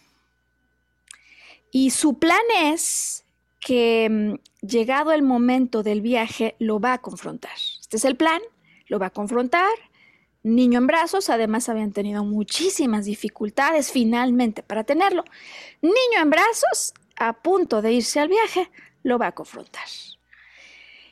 Y 1.71 1.91
su 1.91 2.19
plan 2.19 2.41
es 2.57 3.25
que 3.61 4.09
mm, 4.11 4.67
llegado 4.67 5.13
el 5.13 5.23
momento 5.23 5.83
del 5.83 6.01
viaje 6.01 6.57
lo 6.59 6.81
va 6.81 6.95
a 6.95 6.99
confrontar. 6.99 7.57
Este 7.81 7.97
es 7.97 8.05
el 8.05 8.17
plan, 8.17 8.41
lo 8.87 8.99
va 8.99 9.07
a 9.07 9.11
confrontar. 9.11 9.71
Niño 10.43 10.79
en 10.79 10.87
brazos, 10.87 11.29
además 11.29 11.69
habían 11.69 11.93
tenido 11.93 12.25
muchísimas 12.25 13.05
dificultades 13.05 13.93
finalmente 13.93 14.63
para 14.63 14.85
tenerlo. 14.85 15.25
Niño 15.83 16.23
en 16.23 16.31
brazos, 16.31 16.95
a 17.17 17.35
punto 17.35 17.83
de 17.83 17.93
irse 17.93 18.21
al 18.21 18.29
viaje, 18.29 18.71
lo 19.03 19.19
va 19.19 19.29
a 19.29 19.33
confrontar. 19.33 19.85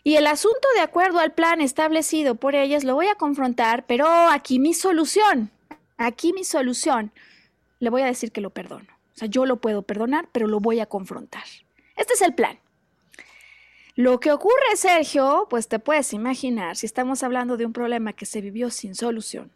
Y 0.02 0.16
el 0.16 0.26
asunto 0.26 0.66
de 0.74 0.80
acuerdo 0.80 1.18
al 1.18 1.34
plan 1.34 1.60
establecido 1.60 2.36
por 2.36 2.54
ellas 2.54 2.84
lo 2.84 2.94
voy 2.94 3.08
a 3.08 3.16
confrontar, 3.16 3.84
pero 3.86 4.06
aquí 4.06 4.58
mi 4.58 4.72
solución. 4.72 5.50
Aquí 5.98 6.32
mi 6.32 6.44
solución, 6.44 7.12
le 7.80 7.90
voy 7.90 8.02
a 8.02 8.06
decir 8.06 8.32
que 8.32 8.40
lo 8.40 8.50
perdono. 8.50 8.86
O 9.14 9.18
sea, 9.18 9.28
yo 9.28 9.44
lo 9.44 9.60
puedo 9.60 9.82
perdonar, 9.82 10.28
pero 10.32 10.46
lo 10.46 10.60
voy 10.60 10.80
a 10.80 10.86
confrontar. 10.86 11.42
Este 11.96 12.14
es 12.14 12.22
el 12.22 12.34
plan. 12.34 12.58
Lo 13.98 14.20
que 14.20 14.30
ocurre, 14.30 14.76
Sergio, 14.76 15.48
pues 15.50 15.66
te 15.66 15.80
puedes 15.80 16.12
imaginar, 16.12 16.76
si 16.76 16.86
estamos 16.86 17.24
hablando 17.24 17.56
de 17.56 17.66
un 17.66 17.72
problema 17.72 18.12
que 18.12 18.26
se 18.26 18.40
vivió 18.40 18.70
sin 18.70 18.94
solución, 18.94 19.50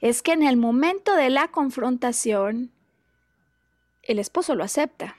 es 0.00 0.22
que 0.22 0.30
en 0.30 0.44
el 0.44 0.56
momento 0.56 1.16
de 1.16 1.28
la 1.28 1.48
confrontación, 1.48 2.70
el 4.04 4.20
esposo 4.20 4.54
lo 4.54 4.62
acepta. 4.62 5.16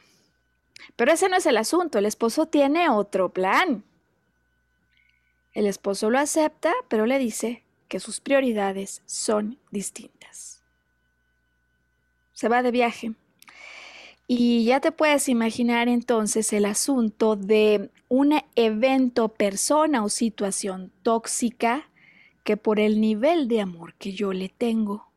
Pero 0.96 1.12
ese 1.12 1.28
no 1.28 1.36
es 1.36 1.46
el 1.48 1.58
asunto, 1.58 1.98
el 1.98 2.06
esposo 2.06 2.46
tiene 2.46 2.88
otro 2.88 3.28
plan. 3.28 3.84
El 5.52 5.68
esposo 5.68 6.10
lo 6.10 6.18
acepta, 6.18 6.72
pero 6.88 7.08
le 7.08 7.20
dice, 7.20 7.66
que 7.90 8.00
sus 8.00 8.22
prioridades 8.22 9.02
son 9.06 9.60
distintas. 9.70 10.64
Se 12.32 12.48
va 12.48 12.64
de 12.64 12.72
viaje. 12.72 13.16
Y 14.28 14.66
ya 14.66 14.82
te 14.82 14.92
puedes 14.92 15.30
imaginar 15.30 15.88
entonces 15.88 16.52
el 16.52 16.66
asunto 16.66 17.36
de 17.36 17.90
un 18.10 18.40
evento, 18.56 19.30
persona 19.30 20.04
o 20.04 20.10
situación 20.10 20.92
tóxica 21.02 21.88
que 22.44 22.58
por 22.58 22.80
el 22.80 23.00
nivel 23.00 23.48
de 23.48 23.62
amor 23.62 23.94
que 23.96 24.12
yo 24.12 24.34
le 24.34 24.50
tengo, 24.50 25.08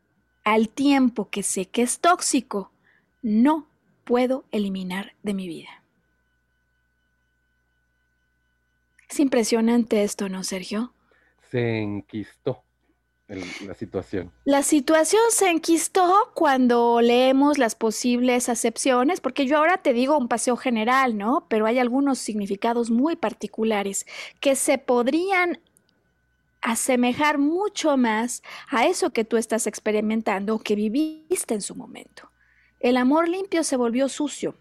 al 0.45 0.69
tiempo 0.69 1.29
que 1.29 1.43
sé 1.43 1.67
que 1.67 1.83
es 1.83 1.99
tóxico, 1.99 2.71
no 3.23 3.67
puedo 4.05 4.45
eliminar 4.53 5.13
de 5.23 5.35
mi 5.35 5.49
vida. 5.49 5.83
Es 9.09 9.19
impresionante 9.19 10.05
esto, 10.05 10.29
¿no, 10.29 10.45
Sergio? 10.45 10.93
se 11.51 11.81
enquistó 11.81 12.63
la 13.37 13.75
situación. 13.75 14.33
La 14.45 14.63
situación 14.63 15.23
se 15.31 15.51
enquistó 15.51 16.31
cuando 16.35 17.01
leemos 17.01 17.59
las 17.59 17.75
posibles 17.75 18.49
acepciones, 18.49 19.21
porque 19.21 19.47
yo 19.47 19.59
ahora 19.59 19.79
te 19.79 19.93
digo 19.93 20.19
un 20.19 20.29
paseo 20.29 20.57
general, 20.57 21.17
¿no? 21.17 21.47
Pero 21.49 21.67
hay 21.67 21.79
algunos 21.79 22.19
significados 22.19 22.91
muy 22.91 23.17
particulares 23.17 24.07
que 24.41 24.57
se 24.57 24.79
podrían 24.79 25.61
asemejar 26.61 27.39
mucho 27.39 27.97
más 27.97 28.43
a 28.69 28.87
eso 28.87 29.11
que 29.11 29.25
tú 29.25 29.37
estás 29.37 29.67
experimentando 29.67 30.57
o 30.57 30.59
que 30.59 30.75
viviste 30.75 31.55
en 31.55 31.63
su 31.63 31.75
momento. 31.75 32.31
El 32.81 32.97
amor 32.97 33.29
limpio 33.29 33.63
se 33.65 33.77
volvió 33.77 34.09
sucio. 34.09 34.57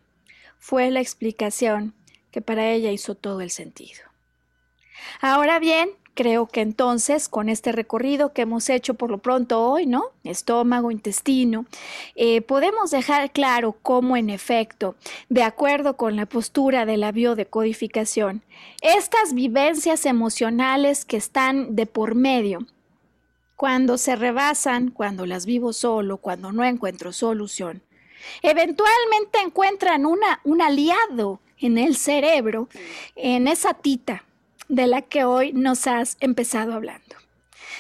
Fue 0.60 0.92
la 0.92 1.00
explicación 1.00 1.94
que 2.32 2.42
para 2.42 2.70
ella 2.70 2.92
hizo 2.92 3.16
todo 3.16 3.42
el 3.42 3.50
sentido. 3.50 4.04
Ahora 5.22 5.60
bien, 5.60 5.90
Creo 6.20 6.48
que 6.48 6.60
entonces, 6.60 7.30
con 7.30 7.48
este 7.48 7.72
recorrido 7.72 8.34
que 8.34 8.42
hemos 8.42 8.70
hecho 8.70 8.96
por 8.96 9.10
lo 9.10 9.20
pronto 9.20 9.62
hoy, 9.62 9.86
¿no? 9.86 10.04
Estómago, 10.26 10.92
intestino, 10.92 11.66
eh, 12.16 12.42
podemos 12.42 12.92
dejar 12.92 13.32
claro 13.32 13.78
cómo, 13.82 14.18
en 14.18 14.30
efecto, 14.30 14.98
de 15.30 15.44
acuerdo 15.44 15.96
con 15.96 16.18
la 16.18 16.26
postura 16.26 16.86
de 16.86 16.98
la 16.98 17.14
biodecodificación, 17.14 18.42
estas 18.82 19.34
vivencias 19.34 20.06
emocionales 20.06 21.06
que 21.06 21.16
están 21.16 21.78
de 21.78 21.86
por 21.86 22.16
medio, 22.16 22.68
cuando 23.56 23.98
se 23.98 24.18
rebasan, 24.18 24.92
cuando 24.92 25.26
las 25.26 25.46
vivo 25.46 25.72
solo, 25.72 26.18
cuando 26.18 26.52
no 26.52 26.66
encuentro 26.66 27.14
solución, 27.14 27.82
eventualmente 28.42 29.40
encuentran 29.42 30.06
una, 30.06 30.42
un 30.44 30.62
aliado 30.62 31.40
en 31.60 31.78
el 31.78 31.96
cerebro, 31.96 32.68
en 33.16 33.48
esa 33.48 33.74
tita 33.74 34.26
de 34.70 34.88
la 34.88 35.02
que 35.02 35.26
hoy 35.26 35.52
nos 35.52 35.88
has 35.88 36.16
empezado 36.22 36.74
hablando. 36.74 37.16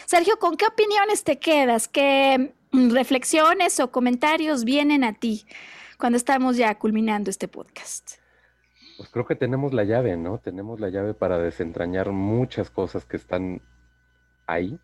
Sergio, 0.05 0.37
¿con 0.39 0.57
qué 0.57 0.65
opiniones 0.65 1.23
te 1.23 1.37
quedas? 1.37 1.87
¿Qué 1.87 2.51
mm, 2.71 2.91
reflexiones 2.91 3.79
o 3.79 3.91
comentarios 3.91 4.65
vienen 4.65 5.03
a 5.03 5.13
ti 5.13 5.45
cuando 5.97 6.17
estamos 6.17 6.57
ya 6.57 6.73
culminando 6.75 7.29
este 7.29 7.47
podcast? 7.47 8.13
Pues 8.97 9.07
creo 9.09 9.25
que 9.25 9.35
tenemos 9.35 9.71
la 9.73 9.83
llave, 9.83 10.17
¿no? 10.17 10.39
Tenemos 10.39 10.79
la 10.79 10.89
llave 10.89 11.13
para 11.13 11.37
desentrañar 11.37 12.11
muchas 12.11 12.69
cosas 12.69 13.05
que 13.05 13.17
están 13.17 13.61
ahí, 14.47 14.77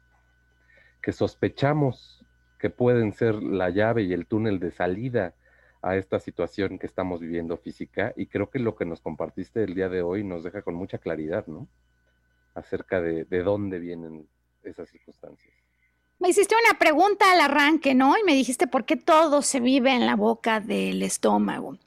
que 1.01 1.11
sospechamos 1.11 2.23
que 2.59 2.69
pueden 2.69 3.13
ser 3.13 3.35
la 3.41 3.69
llave 3.71 4.03
y 4.03 4.13
el 4.13 4.27
túnel 4.27 4.59
de 4.59 4.71
salida 4.71 5.33
a 5.81 5.97
esta 5.97 6.19
situación 6.19 6.79
que 6.79 6.85
estamos 6.85 7.19
viviendo 7.19 7.57
física. 7.57 8.13
Y 8.15 8.27
creo 8.27 8.49
que 8.49 8.59
lo 8.59 8.75
que 8.75 8.85
nos 8.85 9.01
compartiste 9.01 9.63
el 9.63 9.73
día 9.73 9.89
de 9.89 10.01
hoy 10.01 10.23
nos 10.23 10.43
deja 10.43 10.61
con 10.61 10.75
mucha 10.75 10.99
claridad, 10.99 11.45
¿no? 11.47 11.67
Acerca 12.55 13.01
de, 13.01 13.25
de 13.25 13.43
dónde 13.43 13.79
vienen 13.79 14.27
esas 14.63 14.89
circunstancias. 14.89 15.53
Me 16.19 16.29
hiciste 16.29 16.55
una 16.67 16.79
pregunta 16.79 17.31
al 17.31 17.41
arranque, 17.41 17.93
¿no? 17.93 18.17
Y 18.17 18.23
me 18.23 18.33
dijiste 18.33 18.67
por 18.67 18.85
qué 18.85 18.95
todo 18.95 19.41
se 19.41 19.59
vive 19.59 19.91
en 19.91 20.05
la 20.05 20.15
boca 20.15 20.59
del 20.59 21.03
estómago. 21.03 21.77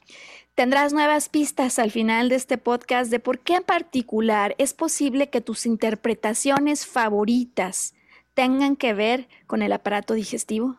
Tendrás 0.53 0.93
nuevas 0.93 1.29
pistas 1.29 1.79
al 1.79 1.89
final 1.89 2.29
de 2.29 2.35
este 2.35 2.57
podcast 2.57 3.09
de 3.09 3.19
por 3.19 3.39
qué 3.39 3.55
en 3.55 3.63
particular 3.63 4.55
es 4.57 4.73
posible 4.73 5.29
que 5.29 5.41
tus 5.41 5.65
interpretaciones 5.65 6.85
favoritas 6.85 7.95
tengan 8.33 8.75
que 8.75 8.93
ver 8.93 9.27
con 9.47 9.61
el 9.61 9.71
aparato 9.71 10.13
digestivo. 10.13 10.77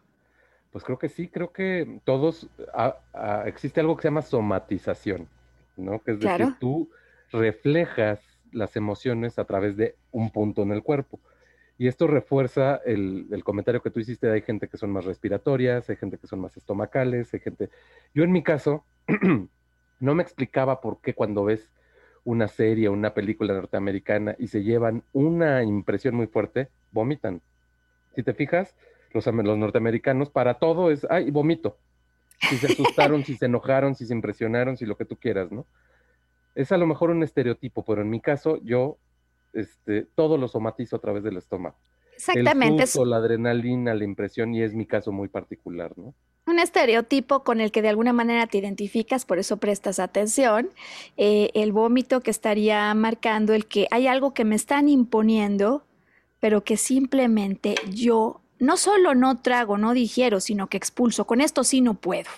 Pues 0.70 0.84
creo 0.84 0.99
que 0.99 1.09
sí, 1.09 1.28
creo 1.28 1.51
que 1.51 1.99
todos, 2.05 2.47
existe 3.47 3.80
algo 3.80 3.97
que 3.97 4.03
se 4.03 4.09
llama 4.09 4.22
somatización, 4.22 5.28
¿no? 5.76 5.99
Que 6.01 6.12
es 6.12 6.20
decir, 6.20 6.55
tú 6.61 6.88
reflejas 7.32 8.20
las 8.53 8.76
emociones 8.76 9.38
a 9.38 9.44
través 9.44 9.76
de 9.76 9.96
un 10.12 10.30
punto 10.30 10.62
en 10.62 10.72
el 10.72 10.82
cuerpo. 10.82 11.20
Y 11.78 11.88
esto 11.88 12.07
refuerza 12.07 12.76
el, 12.84 13.42
comentario 13.42 13.80
que 13.80 13.90
tú 13.90 14.01
hiciste, 14.01 14.30
hay 14.30 14.42
gente 14.42 14.68
que 14.68 14.76
son 14.76 14.90
más 14.90 15.07
respiratorias, 15.07 15.88
hay 15.88 15.96
gente 15.96 16.18
que 16.18 16.26
son 16.26 16.40
más 16.40 16.57
estomacales, 16.57 17.32
hay 17.32 17.40
gente... 17.40 17.70
Yo 18.12 18.22
en 18.22 18.32
mi 18.32 18.42
caso 18.42 18.84
no 20.01 20.14
me 20.14 20.22
explicaba 20.22 20.82
por 20.82 21.01
qué 21.01 21.14
cuando 21.14 21.44
ves 21.44 21.70
una 22.24 22.48
serie 22.48 22.90
una 22.90 23.14
película 23.14 23.55
norteamericana 23.55 24.36
y 24.38 24.48
se 24.48 24.62
llevan 24.62 25.05
una 25.12 25.62
impresión 25.62 26.14
muy 26.14 26.26
fuerte, 26.26 26.68
vomitan. 26.92 27.40
Si 28.14 28.22
te 28.22 28.34
fijas, 28.34 28.76
los, 29.12 29.26
los 29.26 29.59
norteamericanos 29.59 30.30
para 30.30 30.55
todo 30.55 30.90
es, 30.90 31.07
ay, 31.09 31.30
vomito. 31.30 31.78
Si 32.48 32.57
se 32.59 32.66
asustaron, 32.72 33.24
si 33.24 33.36
se 33.36 33.46
enojaron, 33.46 33.94
si 33.94 34.07
se 34.07 34.12
impresionaron, 34.12 34.76
si 34.76 34.86
lo 34.86 34.96
que 34.96 35.05
tú 35.05 35.16
quieras, 35.16 35.51
¿no? 35.51 35.66
Es 36.55 36.72
a 36.72 36.76
lo 36.76 36.86
mejor 36.86 37.11
un 37.11 37.22
estereotipo, 37.22 37.84
pero 37.84 38.03
en 38.03 38.11
mi 38.11 38.20
caso 38.20 38.59
yo 38.62 38.98
este, 39.53 40.03
todo 40.14 40.36
lo 40.36 40.48
somatizo 40.48 40.96
a 40.96 41.01
través 41.01 41.22
del 41.22 41.36
estómago. 41.36 41.76
Exactamente. 42.14 42.84
El 42.84 43.11
la 43.11 43.16
adrenalina, 43.16 43.94
la 43.94 44.05
impresión, 44.05 44.55
y 44.55 44.62
es 44.62 44.74
mi 44.74 44.86
caso 44.86 45.11
muy 45.11 45.28
particular, 45.28 45.96
¿no? 45.96 46.14
Un 46.46 46.59
estereotipo 46.59 47.44
con 47.44 47.61
el 47.61 47.70
que 47.70 47.80
de 47.80 47.88
alguna 47.88 48.12
manera 48.12 48.46
te 48.46 48.59
identificas, 48.59 49.24
por 49.24 49.38
eso 49.38 49.59
prestas 49.59 49.98
atención. 49.98 50.70
Eh, 51.16 51.51
el 51.55 51.72
vómito 51.72 52.20
que 52.20 52.30
estaría 52.30 52.92
marcando 52.94 53.55
el 53.55 53.66
que 53.66 53.86
hay 53.90 54.07
algo 54.07 54.34
que 54.34 54.44
me 54.44 54.57
están 54.57 54.88
imponiendo, 54.88 55.84
pero 56.40 56.62
que 56.62 56.76
simplemente 56.76 57.76
yo 57.90 58.40
no 58.61 58.77
solo 58.77 59.15
no 59.15 59.39
trago, 59.39 59.79
no 59.79 59.95
digiero, 59.95 60.39
sino 60.39 60.69
que 60.69 60.77
expulso. 60.77 61.27
Con 61.27 61.41
esto 61.41 61.65
sí 61.65 61.81
no 61.81 61.95
puedo. 61.95 62.29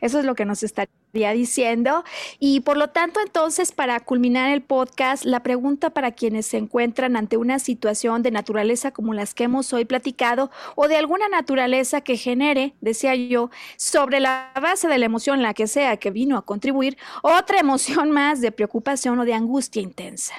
Eso 0.00 0.20
es 0.20 0.24
lo 0.24 0.36
que 0.36 0.44
nos 0.44 0.62
estaría 0.62 1.32
diciendo. 1.32 2.04
Y 2.38 2.60
por 2.60 2.76
lo 2.76 2.90
tanto, 2.90 3.20
entonces, 3.20 3.72
para 3.72 3.98
culminar 3.98 4.50
el 4.52 4.62
podcast, 4.62 5.24
la 5.24 5.42
pregunta 5.42 5.90
para 5.90 6.12
quienes 6.12 6.46
se 6.46 6.58
encuentran 6.58 7.16
ante 7.16 7.36
una 7.36 7.58
situación 7.58 8.22
de 8.22 8.30
naturaleza 8.30 8.92
como 8.92 9.12
las 9.12 9.34
que 9.34 9.44
hemos 9.44 9.72
hoy 9.72 9.84
platicado 9.84 10.52
o 10.76 10.86
de 10.86 10.96
alguna 10.96 11.28
naturaleza 11.28 12.00
que 12.00 12.16
genere, 12.16 12.74
decía 12.80 13.16
yo, 13.16 13.50
sobre 13.76 14.20
la 14.20 14.52
base 14.62 14.86
de 14.86 14.98
la 14.98 15.06
emoción, 15.06 15.42
la 15.42 15.52
que 15.52 15.66
sea 15.66 15.96
que 15.96 16.12
vino 16.12 16.38
a 16.38 16.46
contribuir, 16.46 16.96
otra 17.22 17.58
emoción 17.58 18.10
más 18.12 18.40
de 18.40 18.52
preocupación 18.52 19.18
o 19.18 19.24
de 19.24 19.34
angustia 19.34 19.82
intensa. 19.82 20.34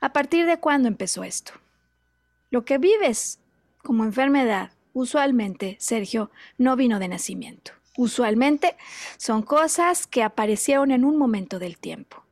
¿A 0.00 0.12
partir 0.12 0.44
de 0.44 0.58
cuándo 0.58 0.86
empezó 0.86 1.24
esto? 1.24 1.52
Lo 2.50 2.64
que 2.64 2.78
vives 2.78 3.39
como 3.82 4.04
enfermedad, 4.04 4.72
usualmente, 4.92 5.76
Sergio, 5.80 6.30
no 6.58 6.76
vino 6.76 6.98
de 6.98 7.08
nacimiento. 7.08 7.72
Usualmente 7.96 8.76
son 9.16 9.42
cosas 9.42 10.06
que 10.06 10.22
aparecieron 10.22 10.90
en 10.90 11.04
un 11.04 11.16
momento 11.16 11.58
del 11.58 11.78
tiempo. 11.78 12.24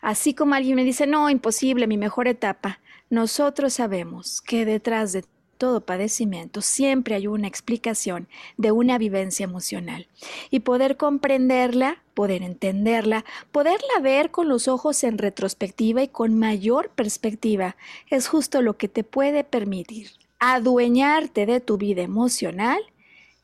Así 0.00 0.34
como 0.34 0.54
alguien 0.54 0.76
me 0.76 0.84
dice, 0.84 1.06
no, 1.06 1.30
imposible, 1.30 1.86
mi 1.86 1.96
mejor 1.96 2.28
etapa, 2.28 2.80
nosotros 3.10 3.74
sabemos 3.74 4.40
que 4.40 4.64
detrás 4.64 5.12
de 5.12 5.24
todo 5.56 5.80
padecimiento 5.80 6.60
siempre 6.60 7.14
hay 7.14 7.26
una 7.26 7.48
explicación 7.48 8.28
de 8.56 8.72
una 8.72 8.98
vivencia 8.98 9.44
emocional. 9.44 10.08
Y 10.50 10.60
poder 10.60 10.96
comprenderla, 10.96 12.02
poder 12.12 12.42
entenderla, 12.42 13.24
poderla 13.50 14.00
ver 14.02 14.30
con 14.30 14.48
los 14.48 14.68
ojos 14.68 15.04
en 15.04 15.16
retrospectiva 15.16 16.02
y 16.02 16.08
con 16.08 16.38
mayor 16.38 16.90
perspectiva, 16.90 17.76
es 18.10 18.28
justo 18.28 18.62
lo 18.62 18.76
que 18.76 18.88
te 18.88 19.04
puede 19.04 19.44
permitir 19.44 20.23
adueñarte 20.52 21.46
de 21.46 21.60
tu 21.60 21.78
vida 21.78 22.02
emocional 22.02 22.78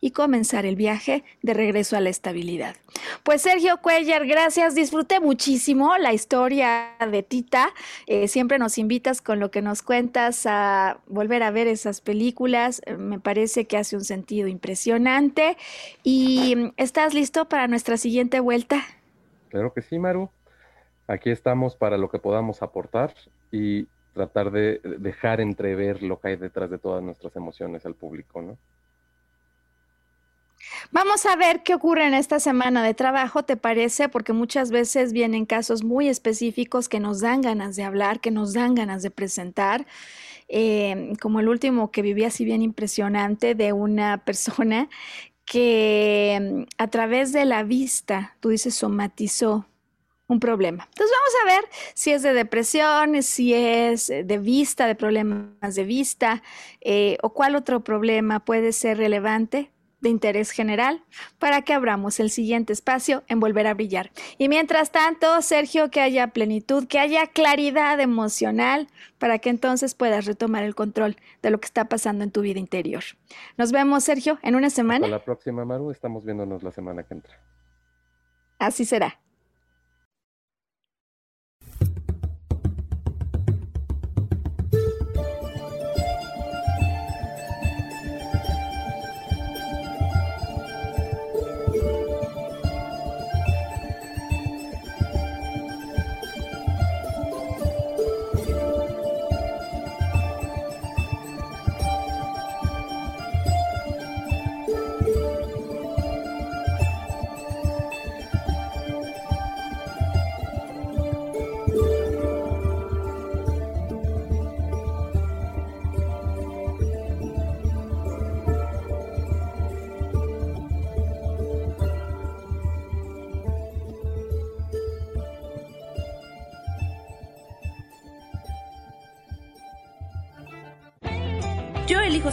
y 0.03 0.13
comenzar 0.13 0.65
el 0.65 0.77
viaje 0.77 1.25
de 1.43 1.55
regreso 1.55 1.97
a 1.97 2.01
la 2.01 2.09
estabilidad. 2.09 2.75
Pues 3.23 3.43
Sergio 3.43 3.77
Cuellar, 3.83 4.27
gracias, 4.27 4.75
disfruté 4.75 5.21
muchísimo 5.21 5.97
la 5.99 6.13
historia 6.13 6.97
de 7.11 7.23
Tita. 7.23 7.69
Eh, 8.07 8.29
siempre 8.29 8.59
nos 8.59 8.79
invitas 8.79 9.21
con 9.21 9.41
lo 9.41 9.51
que 9.51 9.61
nos 9.61 9.83
cuentas 9.83 10.47
a 10.47 11.01
volver 11.07 11.43
a 11.43 11.51
ver 11.51 11.67
esas 11.67 12.01
películas. 12.01 12.81
Eh, 12.87 12.97
me 12.97 13.21
parece 13.21 13.67
que 13.67 13.77
hace 13.77 13.97
un 13.97 14.05
sentido 14.05 14.49
impresionante. 14.49 15.59
¿Y 16.03 16.73
estás 16.79 17.13
listo 17.13 17.49
para 17.49 17.69
nuestra 17.69 17.99
siguiente 17.99 18.41
vuelta? 18.41 18.83
Claro 19.51 19.75
que 19.75 19.83
sí, 19.83 19.99
Maru. 19.99 20.31
Aquí 21.07 21.31
estamos 21.31 21.77
para 21.77 21.99
lo 21.99 22.09
que 22.09 22.19
podamos 22.19 22.63
aportar 22.63 23.15
y 23.53 23.87
tratar 24.13 24.51
de 24.51 24.81
dejar 24.99 25.41
entrever 25.41 26.03
lo 26.03 26.21
que 26.21 26.29
hay 26.29 26.37
detrás 26.37 26.71
de 26.71 26.79
todas 26.79 27.03
nuestras 27.03 27.35
emociones 27.37 27.85
al 27.87 27.95
público, 27.95 28.43
¿no? 28.43 28.59
Vamos 30.91 31.25
a 31.27 31.37
ver 31.37 31.63
qué 31.63 31.75
ocurre 31.75 32.07
en 32.07 32.15
esta 32.15 32.39
semana 32.39 32.85
de 32.85 32.95
trabajo, 32.95 33.45
¿te 33.45 33.57
parece? 33.57 34.09
Porque 34.09 34.33
muchas 34.33 34.71
veces 34.71 35.13
vienen 35.13 35.47
casos 35.47 35.83
muy 35.85 36.09
específicos 36.09 36.89
que 36.89 37.01
nos 37.01 37.21
dan 37.21 37.41
ganas 37.41 37.77
de 37.77 37.85
hablar, 37.85 38.21
que 38.21 38.31
nos 38.31 38.53
dan 38.53 38.75
ganas 38.75 39.03
de 39.03 39.11
presentar. 39.11 39.87
Eh, 40.49 41.13
como 41.21 41.41
el 41.41 41.49
último 41.49 41.93
que 41.93 42.03
viví 42.03 42.25
así 42.25 42.45
bien 42.45 42.61
impresionante 42.63 43.55
de 43.55 43.73
una 43.73 44.19
persona 44.25 44.89
que 45.45 46.67
a 46.79 46.89
través 46.89 47.33
de 47.33 47.45
la 47.45 47.63
vista, 47.63 48.37
tú 48.41 48.51
dices, 48.51 48.75
somatizó 48.75 49.67
un 50.31 50.39
problema. 50.39 50.89
Entonces 50.89 51.15
vamos 51.19 51.35
a 51.43 51.57
ver 51.57 51.71
si 51.95 52.13
es 52.13 52.23
de 52.23 52.33
depresión, 52.33 53.23
si 53.23 53.53
es 53.53 54.07
de 54.07 54.39
vista, 54.39 54.87
de 54.87 54.95
problemas 54.95 55.75
de 55.75 55.85
vista, 55.85 56.43
eh, 56.81 57.19
o 57.23 57.31
cuál 57.31 57.57
otro 57.57 57.81
problema 57.81 58.41
puede 58.45 58.73
ser 58.73 58.99
relevante 58.99 59.71
de 60.01 60.09
interés 60.09 60.53
general 60.53 61.05
para 61.39 61.63
que 61.63 61.75
abramos 61.75 62.21
el 62.21 62.31
siguiente 62.31 62.73
espacio 62.73 63.23
en 63.27 63.41
volver 63.41 63.67
a 63.67 63.75
brillar. 63.75 64.13
Y 64.39 64.49
mientras 64.49 64.93
tanto, 64.93 65.43
Sergio, 65.43 65.91
que 65.91 66.01
haya 66.01 66.29
plenitud, 66.29 66.87
que 66.87 67.01
haya 67.01 67.27
claridad 67.27 68.01
emocional 68.01 68.87
para 69.19 69.41
que 69.41 69.51
entonces 69.51 69.95
puedas 69.95 70.25
retomar 70.25 70.63
el 70.63 70.77
control 70.77 71.17
de 71.43 71.51
lo 71.51 71.61
que 71.61 71.67
está 71.67 71.87
pasando 71.87 72.25
en 72.25 72.31
tu 72.31 72.41
vida 72.41 72.61
interior. 72.61 73.03
Nos 73.59 73.73
vemos, 73.73 74.05
Sergio, 74.05 74.39
en 74.43 74.55
una 74.55 74.71
semana. 74.71 75.07
Hasta 75.07 75.19
la 75.19 75.25
próxima, 75.25 75.65
Maru. 75.65 75.91
Estamos 75.91 76.25
viéndonos 76.25 76.63
la 76.63 76.71
semana 76.71 77.03
que 77.03 77.15
entra. 77.15 77.39
Así 78.59 78.85
será. 78.85 79.19